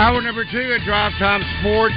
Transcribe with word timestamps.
Hour 0.00 0.22
number 0.22 0.46
two 0.50 0.72
at 0.72 0.80
Drive 0.86 1.12
Time 1.18 1.42
Sports 1.60 1.94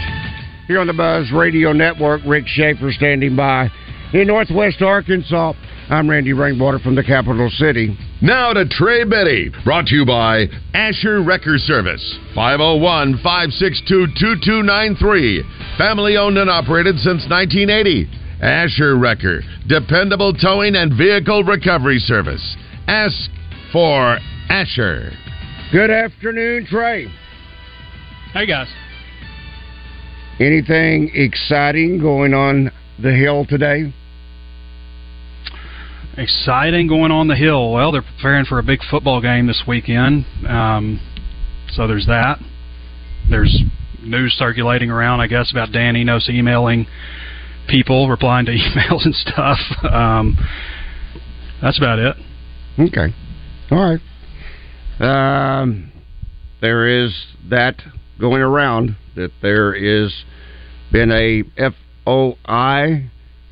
here 0.67 0.81
on 0.81 0.88
the 0.88 0.94
Buzz 0.94 1.31
Radio 1.31 1.72
Network. 1.72 2.19
Rick 2.28 2.44
Shaeffer 2.47 2.91
standing 2.91 3.33
by 3.33 3.69
in 4.11 4.28
Northwest 4.28 4.81
Arkansas. 4.81 5.53
I'm 5.89 6.09
Randy 6.09 6.33
Rainwater 6.33 6.80
from 6.80 6.95
the 6.95 7.03
capital 7.03 7.50
city. 7.50 7.97
Now 8.22 8.52
to 8.52 8.67
Trey 8.67 9.05
Biddy, 9.05 9.52
brought 9.63 9.86
to 9.86 9.95
you 9.95 10.05
by 10.05 10.47
Asher 10.73 11.23
Wrecker 11.23 11.58
Service, 11.58 12.19
501 12.36 13.19
562 13.23 14.08
2293. 14.19 15.44
Family 15.78 16.17
owned 16.17 16.38
and 16.38 16.50
operated 16.50 16.97
since 16.97 17.23
1980. 17.30 18.09
Asher 18.41 18.97
Wrecker, 18.97 19.44
dependable 19.69 20.33
towing 20.33 20.75
and 20.75 20.91
vehicle 20.97 21.45
recovery 21.45 22.00
service. 22.00 22.58
Ask 22.85 23.31
for 23.72 24.19
Asher. 24.50 25.13
Good 25.72 25.89
afternoon, 25.89 26.66
Trey. 26.66 27.08
Hey 28.34 28.48
guys. 28.48 28.67
Anything 30.39 31.12
exciting 31.14 32.00
going 32.00 32.34
on 32.34 32.72
the 33.00 33.14
hill 33.14 33.45
today? 33.45 33.94
Exciting 36.17 36.88
going 36.88 37.12
on 37.12 37.28
the 37.28 37.36
hill. 37.36 37.72
Well, 37.72 37.92
they're 37.92 38.02
preparing 38.02 38.45
for 38.45 38.58
a 38.58 38.64
big 38.64 38.80
football 38.90 39.22
game 39.22 39.45
this 39.45 39.66
weekend. 39.67 40.25
Um, 40.50 41.00
so 41.73 41.86
there's 41.86 42.08
that. 42.08 42.40
There's 43.30 43.56
news 44.02 44.34
circulating 44.34 44.90
around, 44.90 45.20
I 45.20 45.28
guess, 45.28 45.52
about 45.52 45.72
Dan 45.72 45.95
Enos 45.95 46.28
emailing 46.28 46.88
people, 47.70 48.09
replying 48.09 48.47
to 48.47 48.52
emails 48.53 49.06
and 49.06 49.14
stuff. 49.14 49.59
Um, 49.84 50.40
that's 51.62 51.78
about 51.78 52.00
it. 52.00 52.16
Okay. 52.80 53.14
All 53.70 54.00
right. 55.00 55.62
Um, 55.62 55.92
there 56.62 56.88
is 56.88 57.28
that 57.52 57.75
going 58.19 58.42
around 58.42 58.95
that 59.16 59.31
there 59.42 59.73
is 59.73 60.14
been 60.92 61.11
a 61.11 61.44
FOI 62.06 63.09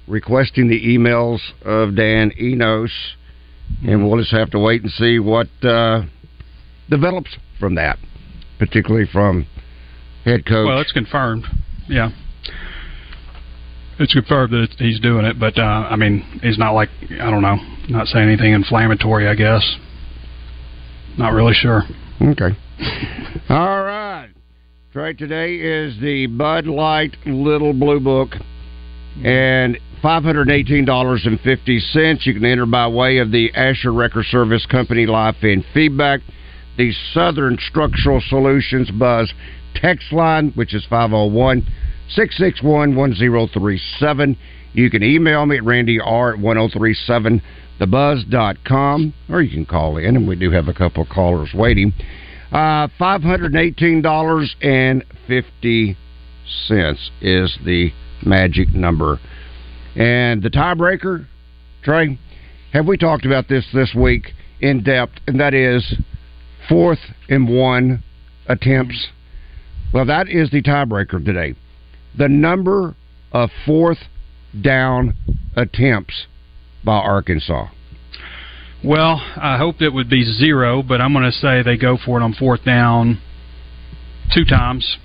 requesting 0.07 0.67
the 0.67 0.79
emails 0.97 1.39
of 1.63 1.95
Dan 1.95 2.31
Enos, 2.39 2.91
and 3.83 4.07
we'll 4.07 4.19
just 4.19 4.31
have 4.31 4.51
to 4.51 4.59
wait 4.59 4.83
and 4.83 4.91
see 4.91 5.19
what 5.19 5.47
uh, 5.63 6.03
develops 6.89 7.35
from 7.59 7.75
that, 7.75 7.97
particularly 8.59 9.07
from 9.11 9.47
head 10.25 10.45
coach. 10.45 10.67
Well, 10.67 10.81
it's 10.81 10.91
confirmed. 10.91 11.45
Yeah. 11.88 12.09
It's 13.99 14.13
confirmed 14.13 14.51
that 14.53 14.69
he's 14.78 14.99
doing 14.99 15.25
it, 15.25 15.39
but 15.39 15.57
uh, 15.57 15.61
I 15.61 15.95
mean, 15.95 16.39
he's 16.41 16.57
not 16.57 16.72
like 16.72 16.89
I 17.11 17.29
don't 17.29 17.43
know, 17.43 17.57
not 17.89 18.07
saying 18.07 18.28
anything 18.28 18.53
inflammatory. 18.53 19.28
I 19.28 19.35
guess. 19.35 19.78
Not 21.17 21.33
really 21.33 21.53
sure. 21.53 21.83
Okay. 22.22 22.57
All 23.49 23.83
right. 23.83 24.10
Trey, 24.91 25.13
today 25.13 25.56
is 25.56 25.97
the 26.02 26.28
Bud 26.28 26.68
Light 26.68 27.16
Little 27.25 27.72
Blue 27.72 28.02
Book, 28.02 28.31
and 29.24 29.78
five 30.02 30.22
hundred 30.22 30.50
eighteen 30.50 30.84
dollars 30.84 31.22
and 31.25 31.40
fifty 31.40 31.79
cents. 31.79 32.28
You 32.28 32.34
can 32.34 32.44
enter 32.44 32.66
by 32.66 32.90
way 32.90 33.19
of 33.19 33.31
the 33.31 33.53
Asher 33.56 33.94
Wrecker 33.94 34.22
Service 34.22 34.66
Company 34.66 35.06
Life 35.06 35.38
in 35.44 35.63
Feedback, 35.74 36.19
the 36.78 36.91
Southern 37.13 37.57
Structural 37.69 38.19
Solutions 38.28 38.91
Buzz 38.91 39.31
text 39.75 40.12
line, 40.12 40.52
which 40.56 40.75
is 40.75 40.85
501 40.90 41.66
661 42.09 42.94
1037. 42.94 44.38
You 44.73 44.90
can 44.90 45.03
email 45.03 45.46
me 45.46 45.56
at 45.56 45.63
randyr 45.63 46.34
at 46.34 46.40
1037 46.41 47.41
thebuzz.com, 47.79 49.13
or 49.29 49.41
you 49.41 49.52
can 49.52 49.66
call 49.66 49.96
in, 49.96 50.18
and 50.18 50.28
we 50.28 50.35
do 50.35 50.52
have 50.52 50.68
a 50.68 50.73
couple 50.73 51.03
of 51.03 51.08
callers 51.08 51.52
waiting. 51.53 51.94
Uh, 52.51 52.88
$518.50 53.00 55.95
is 57.22 57.57
the 57.66 57.94
magic 58.25 58.73
number. 58.73 59.19
And 59.95 60.44
the 60.44 60.50
tiebreaker, 60.50 61.25
Trey, 61.84 62.19
have 62.73 62.88
we 62.88 62.97
talked 62.97 63.25
about 63.25 63.47
this 63.47 63.66
this 63.73 63.95
week 63.95 64.34
in 64.59 64.84
depth? 64.84 65.13
And 65.28 65.40
that 65.40 65.53
is 65.53 65.95
fourth 66.67 67.00
and 67.29 67.47
one 67.47 68.03
attempts. 68.47 69.07
Well, 69.94 70.06
that 70.06 70.28
is 70.29 70.51
the 70.51 70.61
tiebreaker 70.61 71.23
today. 71.23 71.56
The 72.17 72.28
number 72.28 72.95
of 73.31 73.50
fourth 73.66 74.00
down 74.59 75.13
attempts 75.56 76.28
by 76.84 76.97
Arkansas. 76.97 77.67
Well, 78.83 79.21
I 79.37 79.57
hoped 79.57 79.81
it 79.81 79.93
would 79.93 80.09
be 80.09 80.23
zero, 80.23 80.81
but 80.81 81.01
I'm 81.01 81.13
going 81.13 81.25
to 81.25 81.31
say 81.31 81.61
they 81.61 81.77
go 81.77 81.97
for 82.03 82.19
it 82.19 82.23
on 82.23 82.33
fourth 82.33 82.63
down 82.65 83.21
two 84.33 84.43
times. 84.45 84.97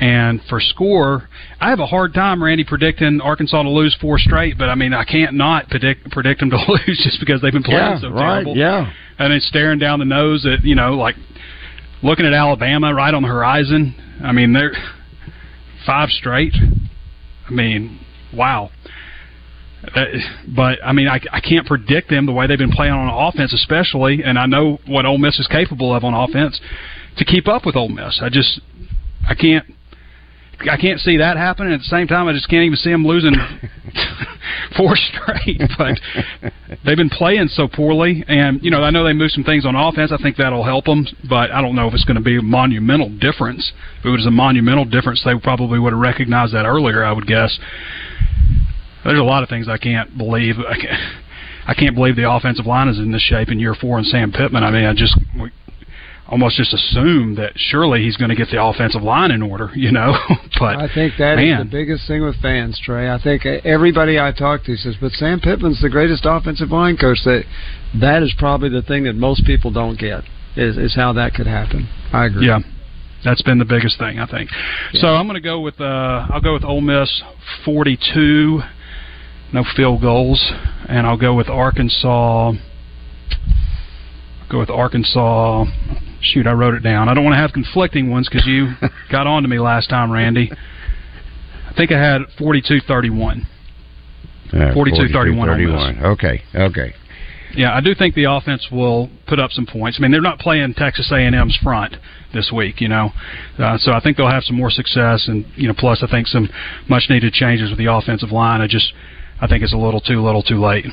And 0.00 0.40
for 0.48 0.60
score, 0.60 1.28
I 1.60 1.70
have 1.70 1.78
a 1.78 1.86
hard 1.86 2.14
time, 2.14 2.42
Randy, 2.42 2.64
predicting 2.64 3.20
Arkansas 3.20 3.62
to 3.62 3.70
lose 3.70 3.96
four 4.00 4.18
straight. 4.18 4.58
But 4.58 4.68
I 4.68 4.74
mean, 4.74 4.92
I 4.92 5.04
can't 5.04 5.34
not 5.36 5.68
predict 5.68 6.10
predict 6.10 6.40
them 6.40 6.50
to 6.50 6.56
lose 6.68 7.00
just 7.04 7.20
because 7.20 7.40
they've 7.40 7.52
been 7.52 7.62
playing 7.62 7.78
Yeah, 7.80 8.00
so 8.00 8.08
right, 8.10 8.42
terrible. 8.42 8.56
yeah. 8.56 8.92
and 9.18 9.32
it's 9.32 9.46
staring 9.46 9.78
down 9.78 10.00
the 10.00 10.04
nose 10.04 10.44
at 10.46 10.64
you 10.64 10.74
know, 10.74 10.94
like 10.94 11.14
looking 12.02 12.26
at 12.26 12.32
Alabama 12.32 12.92
right 12.92 13.14
on 13.14 13.22
the 13.22 13.28
horizon. 13.28 13.94
I 14.22 14.32
mean, 14.32 14.52
they're 14.52 14.72
five 15.86 16.08
straight. 16.10 16.54
I 17.46 17.50
mean, 17.52 18.00
wow. 18.34 18.70
Uh, 19.94 20.04
but 20.54 20.78
I 20.84 20.92
mean, 20.92 21.08
I, 21.08 21.20
I 21.32 21.40
can't 21.40 21.66
predict 21.66 22.10
them 22.10 22.26
the 22.26 22.32
way 22.32 22.46
they've 22.46 22.58
been 22.58 22.72
playing 22.72 22.92
on 22.92 23.28
offense, 23.28 23.52
especially, 23.52 24.22
and 24.24 24.38
I 24.38 24.46
know 24.46 24.78
what 24.86 25.06
Ole 25.06 25.18
Miss 25.18 25.38
is 25.38 25.46
capable 25.46 25.94
of 25.94 26.04
on 26.04 26.14
offense 26.14 26.60
to 27.18 27.24
keep 27.24 27.48
up 27.48 27.66
with 27.66 27.76
Ole 27.76 27.88
Miss. 27.88 28.20
I 28.22 28.28
just, 28.28 28.60
I 29.28 29.34
can't, 29.34 29.64
I 30.70 30.76
can't 30.76 31.00
see 31.00 31.16
that 31.18 31.36
happening. 31.36 31.72
At 31.72 31.80
the 31.80 31.84
same 31.84 32.06
time, 32.06 32.28
I 32.28 32.32
just 32.32 32.48
can't 32.48 32.64
even 32.64 32.76
see 32.76 32.90
them 32.90 33.06
losing 33.06 33.34
four 34.76 34.96
straight. 34.96 35.60
But 35.76 35.98
they've 36.84 36.96
been 36.96 37.10
playing 37.10 37.48
so 37.48 37.68
poorly, 37.68 38.24
and 38.28 38.62
you 38.62 38.70
know, 38.70 38.82
I 38.82 38.90
know 38.90 39.04
they 39.04 39.12
moved 39.12 39.32
some 39.32 39.44
things 39.44 39.66
on 39.66 39.74
offense. 39.74 40.12
I 40.12 40.22
think 40.22 40.36
that'll 40.36 40.64
help 40.64 40.84
them, 40.84 41.06
but 41.28 41.50
I 41.50 41.60
don't 41.60 41.74
know 41.74 41.88
if 41.88 41.94
it's 41.94 42.04
going 42.04 42.16
to 42.16 42.22
be 42.22 42.38
a 42.38 42.42
monumental 42.42 43.08
difference. 43.08 43.72
If 43.98 44.06
it 44.06 44.10
was 44.10 44.26
a 44.26 44.30
monumental 44.30 44.84
difference, 44.84 45.22
they 45.24 45.36
probably 45.42 45.78
would 45.78 45.92
have 45.92 46.00
recognized 46.00 46.54
that 46.54 46.64
earlier. 46.64 47.04
I 47.04 47.12
would 47.12 47.26
guess. 47.26 47.58
There's 49.04 49.18
a 49.18 49.24
lot 49.24 49.42
of 49.42 49.48
things 49.48 49.68
I 49.68 49.78
can't 49.78 50.16
believe. 50.16 50.56
I 50.58 50.74
can't, 50.74 51.14
I 51.66 51.74
can't 51.74 51.94
believe 51.94 52.16
the 52.16 52.30
offensive 52.30 52.66
line 52.66 52.88
is 52.88 52.98
in 52.98 53.12
this 53.12 53.22
shape 53.22 53.48
in 53.48 53.58
year 53.58 53.74
four 53.74 53.98
and 53.98 54.06
Sam 54.06 54.32
Pittman. 54.32 54.64
I 54.64 54.70
mean, 54.70 54.84
I 54.84 54.94
just 54.94 55.18
we 55.40 55.50
almost 56.28 56.56
just 56.56 56.72
assume 56.72 57.34
that 57.36 57.52
surely 57.56 58.02
he's 58.02 58.16
going 58.16 58.30
to 58.30 58.34
get 58.34 58.48
the 58.50 58.62
offensive 58.62 59.02
line 59.02 59.30
in 59.30 59.42
order, 59.42 59.70
you 59.74 59.92
know. 59.92 60.14
but 60.58 60.76
I 60.76 60.88
think 60.92 61.14
that 61.18 61.38
is 61.38 61.50
man, 61.50 61.58
the 61.66 61.70
biggest 61.70 62.06
thing 62.06 62.22
with 62.22 62.40
fans, 62.40 62.80
Trey. 62.82 63.10
I 63.10 63.20
think 63.22 63.44
everybody 63.46 64.18
I 64.18 64.32
talk 64.32 64.64
to 64.64 64.76
says, 64.76 64.96
"But 65.00 65.12
Sam 65.12 65.40
Pittman's 65.40 65.80
the 65.80 65.90
greatest 65.90 66.24
offensive 66.24 66.70
line 66.70 66.96
coach." 66.96 67.18
That 67.24 67.44
that 68.00 68.22
is 68.22 68.34
probably 68.38 68.68
the 68.68 68.82
thing 68.82 69.04
that 69.04 69.14
most 69.14 69.44
people 69.44 69.70
don't 69.70 69.98
get 69.98 70.24
is 70.56 70.76
is 70.76 70.94
how 70.94 71.12
that 71.14 71.34
could 71.34 71.46
happen. 71.46 71.88
I 72.12 72.26
agree. 72.26 72.46
Yeah. 72.46 72.60
That's 73.24 73.40
been 73.40 73.58
the 73.58 73.64
biggest 73.64 73.98
thing, 73.98 74.18
I 74.18 74.26
think. 74.26 74.50
So 74.92 75.06
I'm 75.08 75.26
going 75.26 75.36
to 75.36 75.40
go 75.40 75.60
with 75.60 75.80
uh, 75.80 76.26
I'll 76.30 76.42
go 76.42 76.52
with 76.52 76.64
Ole 76.64 76.82
Miss 76.82 77.22
42, 77.64 78.60
no 79.54 79.64
field 79.76 80.02
goals, 80.02 80.52
and 80.88 81.06
I'll 81.06 81.16
go 81.16 81.32
with 81.34 81.48
Arkansas. 81.48 82.52
Go 84.50 84.58
with 84.58 84.68
Arkansas. 84.68 85.64
Shoot, 86.20 86.46
I 86.46 86.52
wrote 86.52 86.74
it 86.74 86.82
down. 86.82 87.08
I 87.08 87.14
don't 87.14 87.24
want 87.24 87.34
to 87.34 87.38
have 87.38 87.52
conflicting 87.52 88.10
ones 88.10 88.28
because 88.28 88.46
you 88.46 88.72
got 89.12 89.26
on 89.26 89.42
to 89.42 89.48
me 89.48 89.60
last 89.60 89.88
time, 89.88 90.10
Randy. 90.10 90.50
I 90.52 91.72
think 91.76 91.92
I 91.92 91.98
had 91.98 92.22
42-31. 92.38 93.46
Uh, 94.52 94.56
42-31 94.56 94.74
Ole 94.74 95.46
41. 95.46 96.04
Okay, 96.04 96.42
okay. 96.54 96.94
Yeah, 97.56 97.72
I 97.72 97.80
do 97.80 97.94
think 97.94 98.16
the 98.16 98.24
offense 98.24 98.66
will 98.72 99.08
put 99.28 99.38
up 99.38 99.52
some 99.52 99.66
points. 99.66 99.98
I 99.98 100.02
mean, 100.02 100.10
they're 100.10 100.20
not 100.20 100.40
playing 100.40 100.74
Texas 100.74 101.10
A&M's 101.12 101.56
front 101.62 101.96
this 102.32 102.50
week, 102.52 102.80
you 102.80 102.88
know, 102.88 103.10
uh, 103.60 103.78
so 103.78 103.92
I 103.92 104.00
think 104.00 104.16
they'll 104.16 104.28
have 104.30 104.42
some 104.42 104.56
more 104.56 104.70
success, 104.70 105.28
and 105.28 105.46
you 105.54 105.68
know, 105.68 105.74
plus 105.76 106.02
I 106.02 106.10
think 106.10 106.26
some 106.26 106.48
much 106.88 107.04
needed 107.08 107.32
changes 107.32 107.70
with 107.70 107.78
the 107.78 107.92
offensive 107.92 108.32
line. 108.32 108.60
I 108.60 108.66
just, 108.66 108.92
I 109.40 109.46
think 109.46 109.62
it's 109.62 109.74
a 109.74 109.78
little 109.78 110.00
too 110.00 110.22
little, 110.22 110.42
too 110.42 110.60
late. 110.60 110.86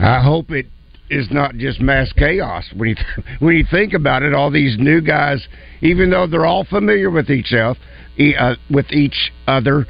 I 0.00 0.22
hope 0.22 0.50
it 0.50 0.66
is 1.10 1.28
not 1.30 1.54
just 1.56 1.80
mass 1.80 2.12
chaos 2.12 2.64
when 2.76 2.90
you 2.90 2.96
when 3.40 3.56
you 3.56 3.64
think 3.70 3.92
about 3.94 4.22
it. 4.22 4.34
All 4.34 4.50
these 4.50 4.76
new 4.78 5.00
guys, 5.00 5.46
even 5.80 6.10
though 6.10 6.26
they're 6.26 6.46
all 6.46 6.64
familiar 6.64 7.10
with 7.10 7.30
each 7.30 7.52
other, 7.52 7.78
uh, 8.38 8.54
with 8.70 8.90
each 8.92 9.32
other, 9.46 9.86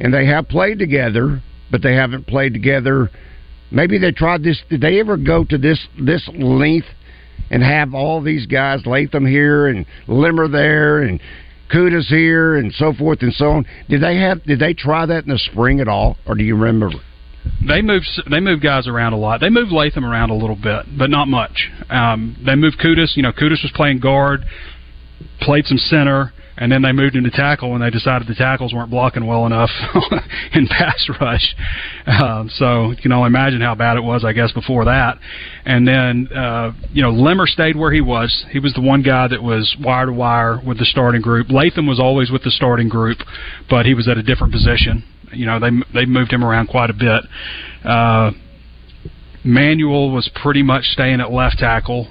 and 0.00 0.12
they 0.12 0.26
have 0.26 0.48
played 0.48 0.78
together, 0.78 1.42
but 1.70 1.82
they 1.82 1.94
haven't 1.94 2.26
played 2.26 2.52
together 2.52 3.10
Maybe 3.72 3.98
they 3.98 4.12
tried 4.12 4.42
this. 4.42 4.62
Did 4.68 4.82
they 4.82 5.00
ever 5.00 5.16
go 5.16 5.44
to 5.44 5.56
this 5.56 5.88
this 5.98 6.28
length 6.34 6.86
and 7.50 7.62
have 7.62 7.94
all 7.94 8.20
these 8.20 8.46
guys, 8.46 8.84
Latham 8.84 9.26
here 9.26 9.66
and 9.66 9.86
Limmer 10.06 10.46
there 10.46 11.02
and 11.02 11.20
Kutas 11.72 12.06
here 12.06 12.56
and 12.56 12.72
so 12.74 12.92
forth 12.92 13.22
and 13.22 13.32
so 13.32 13.50
on? 13.50 13.66
Did 13.88 14.02
they 14.02 14.16
have? 14.18 14.42
Did 14.44 14.58
they 14.58 14.74
try 14.74 15.06
that 15.06 15.24
in 15.24 15.30
the 15.30 15.38
spring 15.38 15.80
at 15.80 15.88
all, 15.88 16.16
or 16.26 16.34
do 16.34 16.44
you 16.44 16.56
remember? 16.56 16.90
They 17.66 17.82
moved 17.82 18.06
they 18.30 18.40
moved 18.40 18.62
guys 18.62 18.86
around 18.86 19.14
a 19.14 19.18
lot. 19.18 19.40
They 19.40 19.48
moved 19.48 19.72
Latham 19.72 20.04
around 20.04 20.30
a 20.30 20.34
little 20.34 20.56
bit, 20.56 20.86
but 20.96 21.10
not 21.10 21.28
much. 21.28 21.70
Um, 21.90 22.36
they 22.44 22.54
moved 22.54 22.78
Kutas. 22.78 23.16
You 23.16 23.22
know, 23.22 23.32
Kutas 23.32 23.62
was 23.62 23.72
playing 23.74 23.98
guard, 23.98 24.44
played 25.40 25.66
some 25.66 25.78
center 25.78 26.32
and 26.56 26.70
then 26.70 26.82
they 26.82 26.92
moved 26.92 27.16
into 27.16 27.30
tackle 27.30 27.70
when 27.70 27.80
they 27.80 27.90
decided 27.90 28.28
the 28.28 28.34
tackles 28.34 28.72
weren't 28.74 28.90
blocking 28.90 29.26
well 29.26 29.46
enough 29.46 29.70
in 30.52 30.66
pass 30.68 31.08
rush. 31.20 31.54
Um, 32.06 32.50
so 32.54 32.90
you 32.90 32.96
can 32.96 33.12
only 33.12 33.28
imagine 33.28 33.60
how 33.60 33.74
bad 33.74 33.96
it 33.96 34.02
was, 34.02 34.24
I 34.24 34.32
guess, 34.32 34.52
before 34.52 34.84
that. 34.84 35.18
And 35.64 35.86
then 35.86 36.28
uh, 36.34 36.72
you 36.92 37.02
know 37.02 37.10
Limmer 37.10 37.46
stayed 37.46 37.76
where 37.76 37.92
he 37.92 38.00
was. 38.00 38.44
He 38.50 38.58
was 38.58 38.74
the 38.74 38.82
one 38.82 39.02
guy 39.02 39.28
that 39.28 39.42
was 39.42 39.76
wire 39.80 40.06
to 40.06 40.12
wire 40.12 40.60
with 40.64 40.78
the 40.78 40.84
starting 40.84 41.22
group. 41.22 41.50
Latham 41.50 41.86
was 41.86 42.00
always 42.00 42.30
with 42.30 42.42
the 42.42 42.50
starting 42.50 42.88
group, 42.88 43.18
but 43.70 43.86
he 43.86 43.94
was 43.94 44.08
at 44.08 44.18
a 44.18 44.22
different 44.22 44.52
position. 44.52 45.04
You 45.32 45.46
know 45.46 45.58
they 45.58 45.70
they 45.94 46.06
moved 46.06 46.32
him 46.32 46.44
around 46.44 46.68
quite 46.68 46.90
a 46.90 46.94
bit. 46.94 47.24
Uh, 47.84 48.32
Manuel 49.44 50.10
was 50.10 50.30
pretty 50.40 50.62
much 50.62 50.84
staying 50.84 51.20
at 51.20 51.32
left 51.32 51.58
tackle 51.58 52.08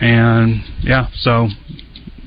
and 0.00 0.62
yeah, 0.82 1.08
so 1.14 1.48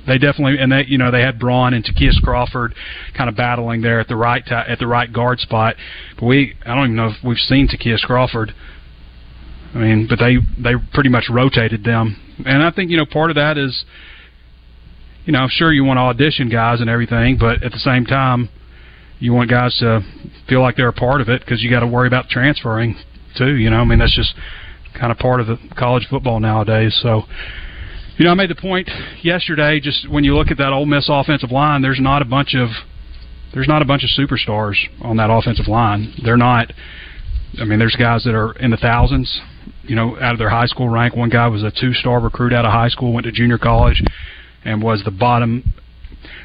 they 0.05 0.17
definitely 0.17 0.59
and 0.59 0.71
they 0.71 0.85
you 0.87 0.97
know 0.97 1.11
they 1.11 1.21
had 1.21 1.39
Braun 1.39 1.73
and 1.73 1.83
Ty'Kieast 1.83 2.21
Crawford 2.23 2.75
kind 3.15 3.29
of 3.29 3.35
battling 3.35 3.81
there 3.81 3.99
at 3.99 4.07
the 4.07 4.15
right 4.15 4.43
ta- 4.45 4.65
at 4.67 4.79
the 4.79 4.87
right 4.87 5.11
guard 5.11 5.39
spot. 5.39 5.75
But 6.19 6.25
we 6.25 6.55
I 6.65 6.75
don't 6.75 6.85
even 6.85 6.95
know 6.95 7.07
if 7.07 7.23
we've 7.23 7.37
seen 7.37 7.67
Ty'Kieast 7.67 8.01
Crawford. 8.01 8.53
I 9.73 9.77
mean, 9.77 10.07
but 10.07 10.19
they 10.19 10.37
they 10.61 10.73
pretty 10.93 11.09
much 11.09 11.25
rotated 11.29 11.83
them, 11.83 12.17
and 12.45 12.61
I 12.61 12.71
think 12.71 12.91
you 12.91 12.97
know 12.97 13.05
part 13.05 13.31
of 13.31 13.35
that 13.35 13.57
is, 13.57 13.85
you 15.25 15.33
know, 15.33 15.39
I'm 15.39 15.49
sure 15.49 15.71
you 15.71 15.83
want 15.83 15.97
to 15.97 16.01
audition 16.01 16.49
guys 16.49 16.79
and 16.79 16.89
everything, 16.89 17.37
but 17.39 17.63
at 17.63 17.71
the 17.71 17.79
same 17.79 18.05
time, 18.05 18.49
you 19.19 19.33
want 19.33 19.49
guys 19.49 19.75
to 19.79 20.01
feel 20.47 20.61
like 20.61 20.75
they're 20.75 20.89
a 20.89 20.93
part 20.93 21.21
of 21.21 21.29
it 21.29 21.41
because 21.41 21.63
you 21.63 21.71
got 21.71 21.79
to 21.79 21.87
worry 21.87 22.07
about 22.07 22.29
transferring 22.29 22.95
too. 23.35 23.55
You 23.55 23.69
know, 23.69 23.77
I 23.77 23.85
mean 23.85 23.99
that's 23.99 24.15
just 24.15 24.35
kind 24.99 25.11
of 25.11 25.17
part 25.17 25.39
of 25.39 25.47
the 25.47 25.57
college 25.75 26.05
football 26.09 26.39
nowadays. 26.39 26.97
So 27.01 27.23
you 28.17 28.25
know, 28.25 28.31
I 28.31 28.35
made 28.35 28.49
the 28.49 28.55
point 28.55 28.89
yesterday. 29.21 29.79
Just 29.79 30.09
when 30.09 30.23
you 30.23 30.35
look 30.35 30.51
at 30.51 30.57
that 30.57 30.71
Ole 30.71 30.85
Miss 30.85 31.07
offensive 31.09 31.51
line, 31.51 31.81
there's 31.81 31.99
not 31.99 32.21
a 32.21 32.25
bunch 32.25 32.55
of 32.55 32.69
there's 33.53 33.67
not 33.67 33.81
a 33.81 33.85
bunch 33.85 34.03
of 34.03 34.09
superstars 34.09 34.75
on 35.01 35.17
that 35.17 35.29
offensive 35.29 35.67
line. 35.67 36.13
They're 36.23 36.37
not. 36.37 36.71
I 37.59 37.65
mean, 37.65 37.79
there's 37.79 37.95
guys 37.95 38.23
that 38.23 38.35
are 38.35 38.53
in 38.53 38.71
the 38.71 38.77
thousands. 38.77 39.41
You 39.83 39.95
know, 39.95 40.17
out 40.19 40.33
of 40.33 40.39
their 40.39 40.49
high 40.49 40.65
school 40.65 40.89
rank. 40.89 41.15
One 41.15 41.29
guy 41.29 41.47
was 41.47 41.63
a 41.63 41.71
two-star 41.71 42.19
recruit 42.19 42.53
out 42.53 42.65
of 42.65 42.71
high 42.71 42.87
school, 42.87 43.13
went 43.13 43.25
to 43.25 43.31
junior 43.31 43.57
college, 43.57 44.01
and 44.63 44.81
was 44.81 45.01
the 45.03 45.11
bottom 45.11 45.73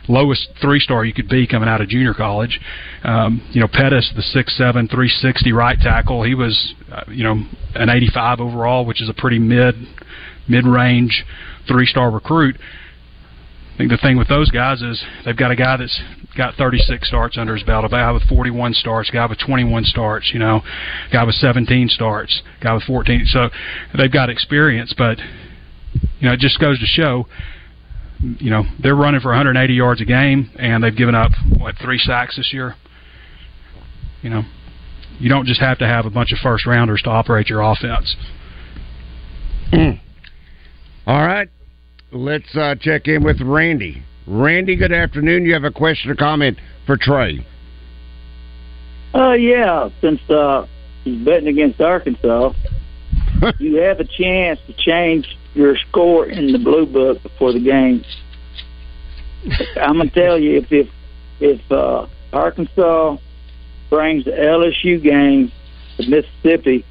lowest 0.08 0.48
three 0.60 0.80
star 0.80 1.04
you 1.04 1.12
could 1.12 1.28
be 1.28 1.46
coming 1.46 1.68
out 1.68 1.80
of 1.80 1.88
junior 1.88 2.14
college. 2.14 2.60
Um, 3.04 3.46
you 3.52 3.60
know, 3.60 3.68
Pettus, 3.68 4.10
the 4.16 4.22
six 4.22 4.56
seven, 4.56 4.88
three 4.88 5.08
sixty 5.08 5.52
right 5.52 5.78
tackle, 5.78 6.22
he 6.24 6.34
was, 6.34 6.74
uh, 6.90 7.04
you 7.08 7.24
know, 7.24 7.44
an 7.74 7.90
85 7.90 8.40
overall, 8.40 8.84
which 8.84 9.02
is 9.02 9.08
a 9.08 9.14
pretty 9.14 9.38
mid 9.38 9.74
mid 10.48 10.66
range 10.66 11.24
three 11.68 11.86
star 11.86 12.10
recruit. 12.10 12.56
I 13.74 13.76
think 13.78 13.90
the 13.90 13.98
thing 13.98 14.18
with 14.18 14.26
those 14.26 14.50
guys 14.50 14.82
is 14.82 15.00
they've 15.24 15.36
got 15.36 15.52
a 15.52 15.56
guy 15.56 15.76
that's 15.76 16.00
got 16.36 16.54
36 16.54 17.06
starts 17.06 17.38
under 17.38 17.54
his 17.54 17.62
belt, 17.62 17.84
a 17.84 17.88
guy 17.88 18.10
with 18.10 18.24
41 18.24 18.74
starts, 18.74 19.08
a 19.08 19.12
guy 19.12 19.26
with 19.26 19.38
21 19.38 19.84
starts, 19.84 20.30
you 20.32 20.40
know, 20.40 20.62
a 21.08 21.12
guy 21.12 21.22
with 21.22 21.36
17 21.36 21.88
starts, 21.88 22.42
a 22.60 22.64
guy 22.64 22.74
with 22.74 22.82
14. 22.82 23.26
So 23.26 23.50
they've 23.96 24.12
got 24.12 24.30
experience, 24.30 24.92
but 24.98 25.18
you 26.18 26.28
know, 26.28 26.32
it 26.32 26.40
just 26.40 26.58
goes 26.58 26.78
to 26.80 26.86
show, 26.86 27.26
you 28.20 28.50
know, 28.50 28.64
they're 28.82 28.96
running 28.96 29.20
for 29.20 29.28
180 29.28 29.72
yards 29.72 30.00
a 30.00 30.04
game, 30.04 30.50
and 30.58 30.82
they've 30.82 30.96
given 30.96 31.14
up 31.14 31.30
what 31.56 31.76
three 31.80 31.98
sacks 31.98 32.36
this 32.36 32.52
year. 32.52 32.74
You 34.22 34.30
know, 34.30 34.42
you 35.20 35.28
don't 35.28 35.46
just 35.46 35.60
have 35.60 35.78
to 35.78 35.86
have 35.86 36.04
a 36.04 36.10
bunch 36.10 36.32
of 36.32 36.38
first 36.38 36.66
rounders 36.66 37.02
to 37.02 37.10
operate 37.10 37.48
your 37.48 37.60
offense. 37.60 38.16
Hmm. 39.70 39.90
All 41.06 41.24
right. 41.24 41.48
Let's 42.10 42.56
uh, 42.56 42.74
check 42.80 43.06
in 43.06 43.22
with 43.22 43.40
Randy. 43.42 44.02
Randy, 44.26 44.76
good 44.76 44.92
afternoon. 44.92 45.44
You 45.44 45.52
have 45.52 45.64
a 45.64 45.70
question 45.70 46.10
or 46.10 46.14
comment 46.14 46.58
for 46.86 46.96
Trey? 46.96 47.46
Uh, 49.14 49.32
yeah. 49.32 49.90
Since 50.00 50.20
uh, 50.30 50.66
he's 51.04 51.22
betting 51.22 51.48
against 51.48 51.80
Arkansas, 51.82 52.52
you 53.58 53.76
have 53.76 54.00
a 54.00 54.04
chance 54.04 54.58
to 54.66 54.72
change 54.72 55.36
your 55.52 55.76
score 55.76 56.26
in 56.26 56.52
the 56.52 56.58
blue 56.58 56.86
book 56.86 57.22
before 57.22 57.52
the 57.52 57.60
game. 57.60 58.02
I'm 59.76 59.98
gonna 59.98 60.10
tell 60.10 60.38
you 60.38 60.58
if 60.58 60.72
if 60.72 60.88
if 61.40 61.72
uh, 61.72 62.06
Arkansas 62.32 63.18
brings 63.90 64.24
the 64.24 64.30
LSU 64.32 65.02
game 65.02 65.52
to 65.98 66.08
Mississippi, 66.08 66.86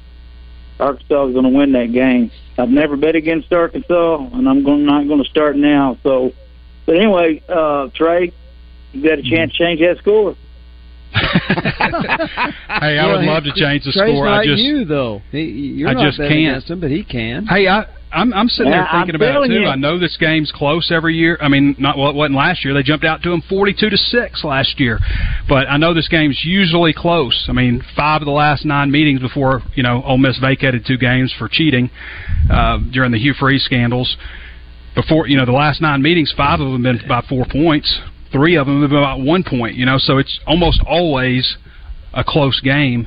Arkansas 0.78 1.26
is 1.26 1.32
going 1.32 1.44
to 1.44 1.56
win 1.56 1.72
that 1.72 1.92
game. 1.92 2.30
I've 2.56 2.70
never 2.70 2.96
bet 2.96 3.14
against 3.16 3.52
Arkansas, 3.52 4.28
and 4.32 4.48
I'm 4.48 4.64
going, 4.64 4.84
not 4.84 5.06
going 5.06 5.22
to 5.22 5.28
start 5.28 5.56
now. 5.56 5.98
So, 6.02 6.32
but 6.86 6.96
anyway, 6.96 7.42
uh, 7.48 7.88
Trey, 7.94 8.32
you 8.92 9.02
got 9.02 9.18
a 9.18 9.22
chance 9.22 9.52
to 9.52 9.58
change 9.58 9.80
that 9.80 9.98
score. 9.98 10.36
hey, 11.14 12.98
I 12.98 13.06
would 13.06 13.24
love 13.24 13.44
to 13.44 13.52
change 13.54 13.84
the 13.84 13.92
Trey's 13.92 14.14
score. 14.14 14.26
Not 14.26 14.40
I 14.40 14.44
just 14.44 14.60
you 14.60 14.84
though. 14.84 15.22
He, 15.30 15.42
you're 15.42 15.88
I 15.88 15.94
not 15.94 16.04
just 16.04 16.18
can't. 16.18 16.32
against 16.32 16.70
him, 16.70 16.80
but 16.80 16.90
he 16.90 17.02
can. 17.02 17.46
Hey, 17.46 17.66
I 17.66 17.86
I'm 18.10 18.32
I'm 18.32 18.48
sitting 18.48 18.70
there 18.70 18.80
Yeah, 18.82 19.00
thinking 19.04 19.14
I'm 19.16 19.20
about 19.22 19.44
it 19.44 19.48
too. 19.48 19.60
you. 19.60 19.66
I 19.66 19.76
know 19.76 19.98
this 19.98 20.16
game's 20.16 20.50
close 20.50 20.90
every 20.90 21.14
year. 21.14 21.36
I 21.40 21.48
mean, 21.48 21.76
not 21.78 21.98
well, 21.98 22.08
it 22.10 22.14
wasn't 22.14 22.36
last 22.36 22.64
year. 22.64 22.72
They 22.72 22.82
jumped 22.82 23.04
out 23.04 23.22
to 23.22 23.30
them 23.30 23.42
42 23.48 23.90
to 23.90 23.96
six 23.96 24.44
last 24.44 24.80
year, 24.80 24.98
but 25.48 25.68
I 25.68 25.76
know 25.76 25.92
this 25.94 26.08
game's 26.08 26.40
usually 26.44 26.92
close. 26.94 27.46
I 27.48 27.52
mean, 27.52 27.82
five 27.96 28.22
of 28.22 28.26
the 28.26 28.32
last 28.32 28.64
nine 28.64 28.90
meetings 28.90 29.20
before 29.20 29.62
you 29.74 29.82
know 29.82 30.02
Ole 30.04 30.18
Miss 30.18 30.38
vacated 30.38 30.84
two 30.86 30.96
games 30.98 31.34
for 31.38 31.48
cheating 31.48 31.90
uh, 32.50 32.78
during 32.92 33.12
the 33.12 33.18
Hugh 33.18 33.34
Freeze 33.38 33.64
scandals. 33.64 34.16
Before 34.94 35.28
you 35.28 35.36
know 35.36 35.44
the 35.44 35.52
last 35.52 35.80
nine 35.82 36.02
meetings, 36.02 36.32
five 36.36 36.60
of 36.60 36.72
them 36.72 36.82
been 36.82 37.00
about 37.04 37.26
four 37.26 37.44
points. 37.50 38.00
Three 38.32 38.56
of 38.56 38.66
them 38.66 38.80
have 38.82 38.90
been 38.90 38.98
about 38.98 39.20
one 39.20 39.44
point. 39.44 39.76
You 39.76 39.86
know, 39.86 39.98
so 39.98 40.18
it's 40.18 40.40
almost 40.46 40.80
always 40.86 41.56
a 42.14 42.24
close 42.24 42.60
game, 42.60 43.06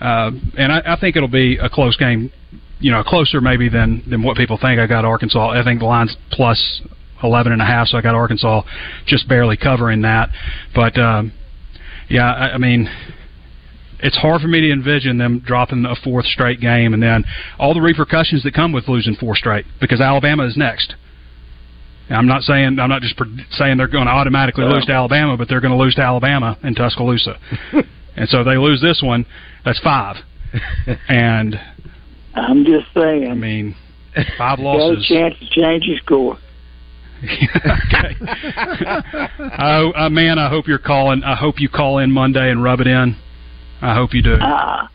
uh, 0.00 0.30
and 0.56 0.72
I, 0.72 0.94
I 0.94 0.96
think 1.00 1.16
it'll 1.16 1.28
be 1.28 1.58
a 1.58 1.68
close 1.68 1.96
game 1.96 2.32
you 2.78 2.90
know, 2.90 3.02
closer 3.02 3.40
maybe 3.40 3.68
than 3.68 4.02
than 4.08 4.22
what 4.22 4.36
people 4.36 4.58
think. 4.60 4.80
I 4.80 4.86
got 4.86 5.04
Arkansas. 5.04 5.50
I 5.50 5.64
think 5.64 5.80
the 5.80 5.86
line's 5.86 6.16
plus 6.30 6.82
eleven 7.22 7.52
and 7.52 7.62
a 7.62 7.64
half, 7.64 7.88
so 7.88 7.98
I 7.98 8.02
got 8.02 8.14
Arkansas 8.14 8.62
just 9.06 9.28
barely 9.28 9.56
covering 9.56 10.02
that. 10.02 10.30
But 10.74 10.98
um, 10.98 11.32
yeah, 12.08 12.32
I, 12.32 12.54
I 12.54 12.58
mean, 12.58 12.88
it's 14.00 14.16
hard 14.16 14.40
for 14.42 14.48
me 14.48 14.60
to 14.60 14.72
envision 14.72 15.18
them 15.18 15.40
dropping 15.40 15.84
a 15.86 15.94
fourth 15.96 16.26
straight 16.26 16.60
game, 16.60 16.94
and 16.94 17.02
then 17.02 17.24
all 17.58 17.74
the 17.74 17.80
repercussions 17.80 18.42
that 18.42 18.54
come 18.54 18.72
with 18.72 18.88
losing 18.88 19.14
four 19.16 19.36
straight 19.36 19.64
because 19.80 20.00
Alabama 20.00 20.46
is 20.46 20.56
next. 20.56 20.94
I'm 22.08 22.28
not 22.28 22.42
saying 22.42 22.78
I'm 22.78 22.88
not 22.88 23.02
just 23.02 23.20
saying 23.52 23.78
they're 23.78 23.88
going 23.88 24.06
to 24.06 24.12
automatically 24.12 24.64
lose 24.64 24.84
to 24.86 24.92
Alabama, 24.92 25.36
but 25.36 25.48
they're 25.48 25.60
going 25.60 25.76
to 25.76 25.82
lose 25.82 25.94
to 25.96 26.02
Alabama 26.02 26.56
in 26.62 26.74
Tuscaloosa. 26.74 27.38
and 28.16 28.28
so 28.28 28.40
if 28.40 28.46
they 28.46 28.56
lose 28.56 28.80
this 28.80 29.00
one, 29.02 29.26
that's 29.64 29.80
five. 29.80 30.16
and 31.08 31.56
I'm 32.36 32.64
just 32.64 32.86
saying. 32.94 33.30
I 33.30 33.34
mean, 33.34 33.74
five 34.38 34.58
you 34.58 34.64
got 34.64 34.74
a 34.74 34.78
losses. 34.78 35.06
chance 35.06 35.34
to 35.40 35.46
change 35.48 35.84
your 35.84 35.98
score. 35.98 36.38
okay. 37.24 38.14
oh, 39.58 39.92
uh, 39.96 40.10
man, 40.10 40.38
I 40.38 40.50
hope 40.50 40.68
you're 40.68 40.78
calling. 40.78 41.24
I 41.24 41.34
hope 41.34 41.58
you 41.58 41.68
call 41.68 41.98
in 41.98 42.12
Monday 42.12 42.50
and 42.50 42.62
rub 42.62 42.80
it 42.80 42.86
in. 42.86 43.16
I 43.80 43.94
hope 43.94 44.12
you 44.12 44.22
do. 44.22 44.36
Ah, 44.40 44.90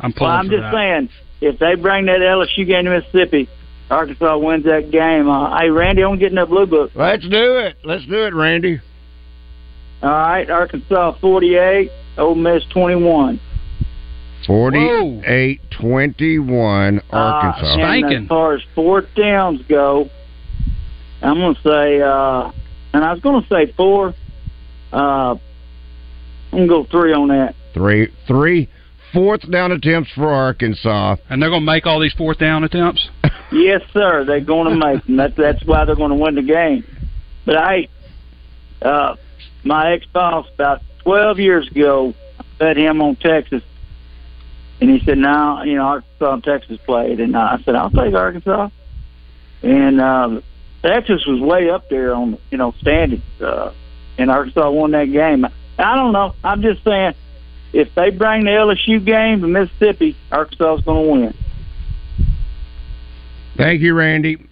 I'm 0.00 0.12
pulling 0.12 0.30
well, 0.30 0.38
I'm 0.38 0.46
for 0.46 0.52
just 0.52 0.62
that. 0.62 0.72
saying. 0.72 1.08
if 1.40 1.58
they 1.58 1.74
bring 1.74 2.06
that 2.06 2.20
LSU 2.20 2.66
game 2.66 2.84
to 2.84 2.98
Mississippi, 2.98 3.48
Arkansas 3.90 4.38
wins 4.38 4.64
that 4.64 4.90
game. 4.90 5.28
Uh, 5.28 5.58
hey, 5.58 5.68
Randy, 5.70 6.04
I'm 6.04 6.18
getting 6.18 6.36
that 6.36 6.48
blue 6.48 6.66
book. 6.66 6.90
Let's 6.94 7.22
do 7.28 7.58
it. 7.58 7.76
Let's 7.84 8.06
do 8.06 8.24
it, 8.24 8.34
Randy. 8.34 8.80
All 10.02 10.10
right, 10.10 10.48
Arkansas 10.48 11.18
48, 11.20 11.90
Ole 12.18 12.34
Miss 12.34 12.62
21. 12.72 13.40
48 14.46 15.60
21 15.70 17.00
Arkansas. 17.10 17.66
Uh, 17.66 17.78
and 17.78 18.24
as 18.24 18.28
far 18.28 18.54
as 18.54 18.62
fourth 18.74 19.06
downs 19.14 19.60
go, 19.68 20.08
I'm 21.22 21.34
going 21.34 21.54
to 21.54 21.62
say, 21.62 22.00
uh, 22.00 22.50
and 22.92 23.04
I 23.04 23.12
was 23.12 23.20
going 23.20 23.42
to 23.42 23.48
say 23.48 23.72
four. 23.72 24.14
Uh, 24.92 25.36
I'm 26.52 26.66
going 26.66 26.68
to 26.68 26.68
go 26.68 26.84
three 26.84 27.12
on 27.12 27.28
that. 27.28 27.54
Three, 27.74 28.08
three 28.26 28.68
fourth 29.12 29.50
down 29.50 29.72
attempts 29.72 30.10
for 30.12 30.32
Arkansas. 30.32 31.16
And 31.28 31.42
they're 31.42 31.50
going 31.50 31.62
to 31.62 31.66
make 31.66 31.86
all 31.86 32.00
these 32.00 32.14
fourth 32.14 32.38
down 32.38 32.64
attempts? 32.64 33.08
yes, 33.52 33.82
sir. 33.92 34.24
They're 34.24 34.40
going 34.40 34.68
to 34.68 34.86
make 34.86 35.04
them. 35.04 35.16
That, 35.16 35.36
that's 35.36 35.64
why 35.64 35.84
they're 35.84 35.96
going 35.96 36.10
to 36.10 36.16
win 36.16 36.34
the 36.34 36.42
game. 36.42 36.84
But 37.44 37.56
I, 37.56 37.88
uh, 38.82 39.16
my 39.64 39.92
ex-boss, 39.92 40.46
about 40.54 40.82
12 41.04 41.38
years 41.38 41.68
ago, 41.68 42.14
bet 42.58 42.76
him 42.76 43.00
on 43.00 43.16
Texas. 43.16 43.62
And 44.80 44.90
he 44.90 45.04
said, 45.04 45.18
"Now, 45.18 45.62
you 45.62 45.76
know, 45.76 45.82
Arkansas 45.82 46.32
and 46.34 46.44
Texas 46.44 46.78
played." 46.84 47.20
And 47.20 47.36
I 47.36 47.58
said, 47.64 47.74
"I'll 47.74 47.90
take 47.90 48.14
Arkansas." 48.14 48.70
And 49.62 50.00
uh, 50.00 50.40
Texas 50.82 51.26
was 51.26 51.40
way 51.40 51.68
up 51.70 51.88
there 51.88 52.14
on, 52.14 52.38
you 52.50 52.58
know, 52.58 52.72
standings. 52.80 53.22
Uh, 53.40 53.72
and 54.16 54.30
Arkansas 54.30 54.70
won 54.70 54.92
that 54.92 55.06
game. 55.06 55.46
I 55.78 55.94
don't 55.96 56.12
know. 56.12 56.34
I'm 56.44 56.62
just 56.62 56.82
saying 56.84 57.14
if 57.72 57.94
they 57.94 58.10
bring 58.10 58.44
the 58.44 58.50
LSU 58.50 59.04
game 59.04 59.40
to 59.40 59.48
Mississippi, 59.48 60.16
Arkansas 60.30 60.76
is 60.76 60.84
going 60.84 61.04
to 61.04 61.12
win. 61.12 61.34
Thank 63.56 63.80
you, 63.80 63.94
Randy. 63.94 64.47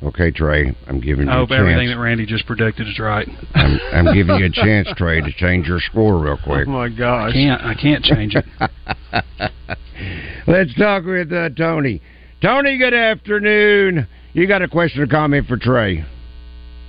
Okay, 0.00 0.30
Trey, 0.30 0.76
I'm 0.86 1.00
giving 1.00 1.26
you 1.26 1.32
I 1.32 1.38
hope 1.38 1.50
a 1.50 1.54
chance. 1.54 1.60
everything 1.60 1.88
that 1.88 1.98
Randy 1.98 2.24
just 2.24 2.46
predicted 2.46 2.86
is 2.86 2.98
right. 3.00 3.28
I'm, 3.54 3.80
I'm 3.92 4.04
giving 4.14 4.36
you 4.36 4.46
a 4.46 4.50
chance, 4.50 4.88
Trey, 4.96 5.20
to 5.20 5.32
change 5.32 5.66
your 5.66 5.80
score 5.80 6.18
real 6.18 6.38
quick. 6.38 6.68
Oh 6.68 6.70
my 6.70 6.88
gosh! 6.88 7.30
I 7.30 7.32
can't. 7.32 7.62
I 7.62 7.74
can't 7.74 8.04
change 8.04 8.36
it. 8.36 8.44
Let's 10.46 10.72
talk 10.76 11.04
with 11.04 11.32
uh, 11.32 11.50
Tony. 11.50 12.00
Tony, 12.40 12.78
good 12.78 12.94
afternoon. 12.94 14.06
You 14.34 14.46
got 14.46 14.62
a 14.62 14.68
question 14.68 15.02
or 15.02 15.08
comment 15.08 15.48
for 15.48 15.56
Trey? 15.56 16.04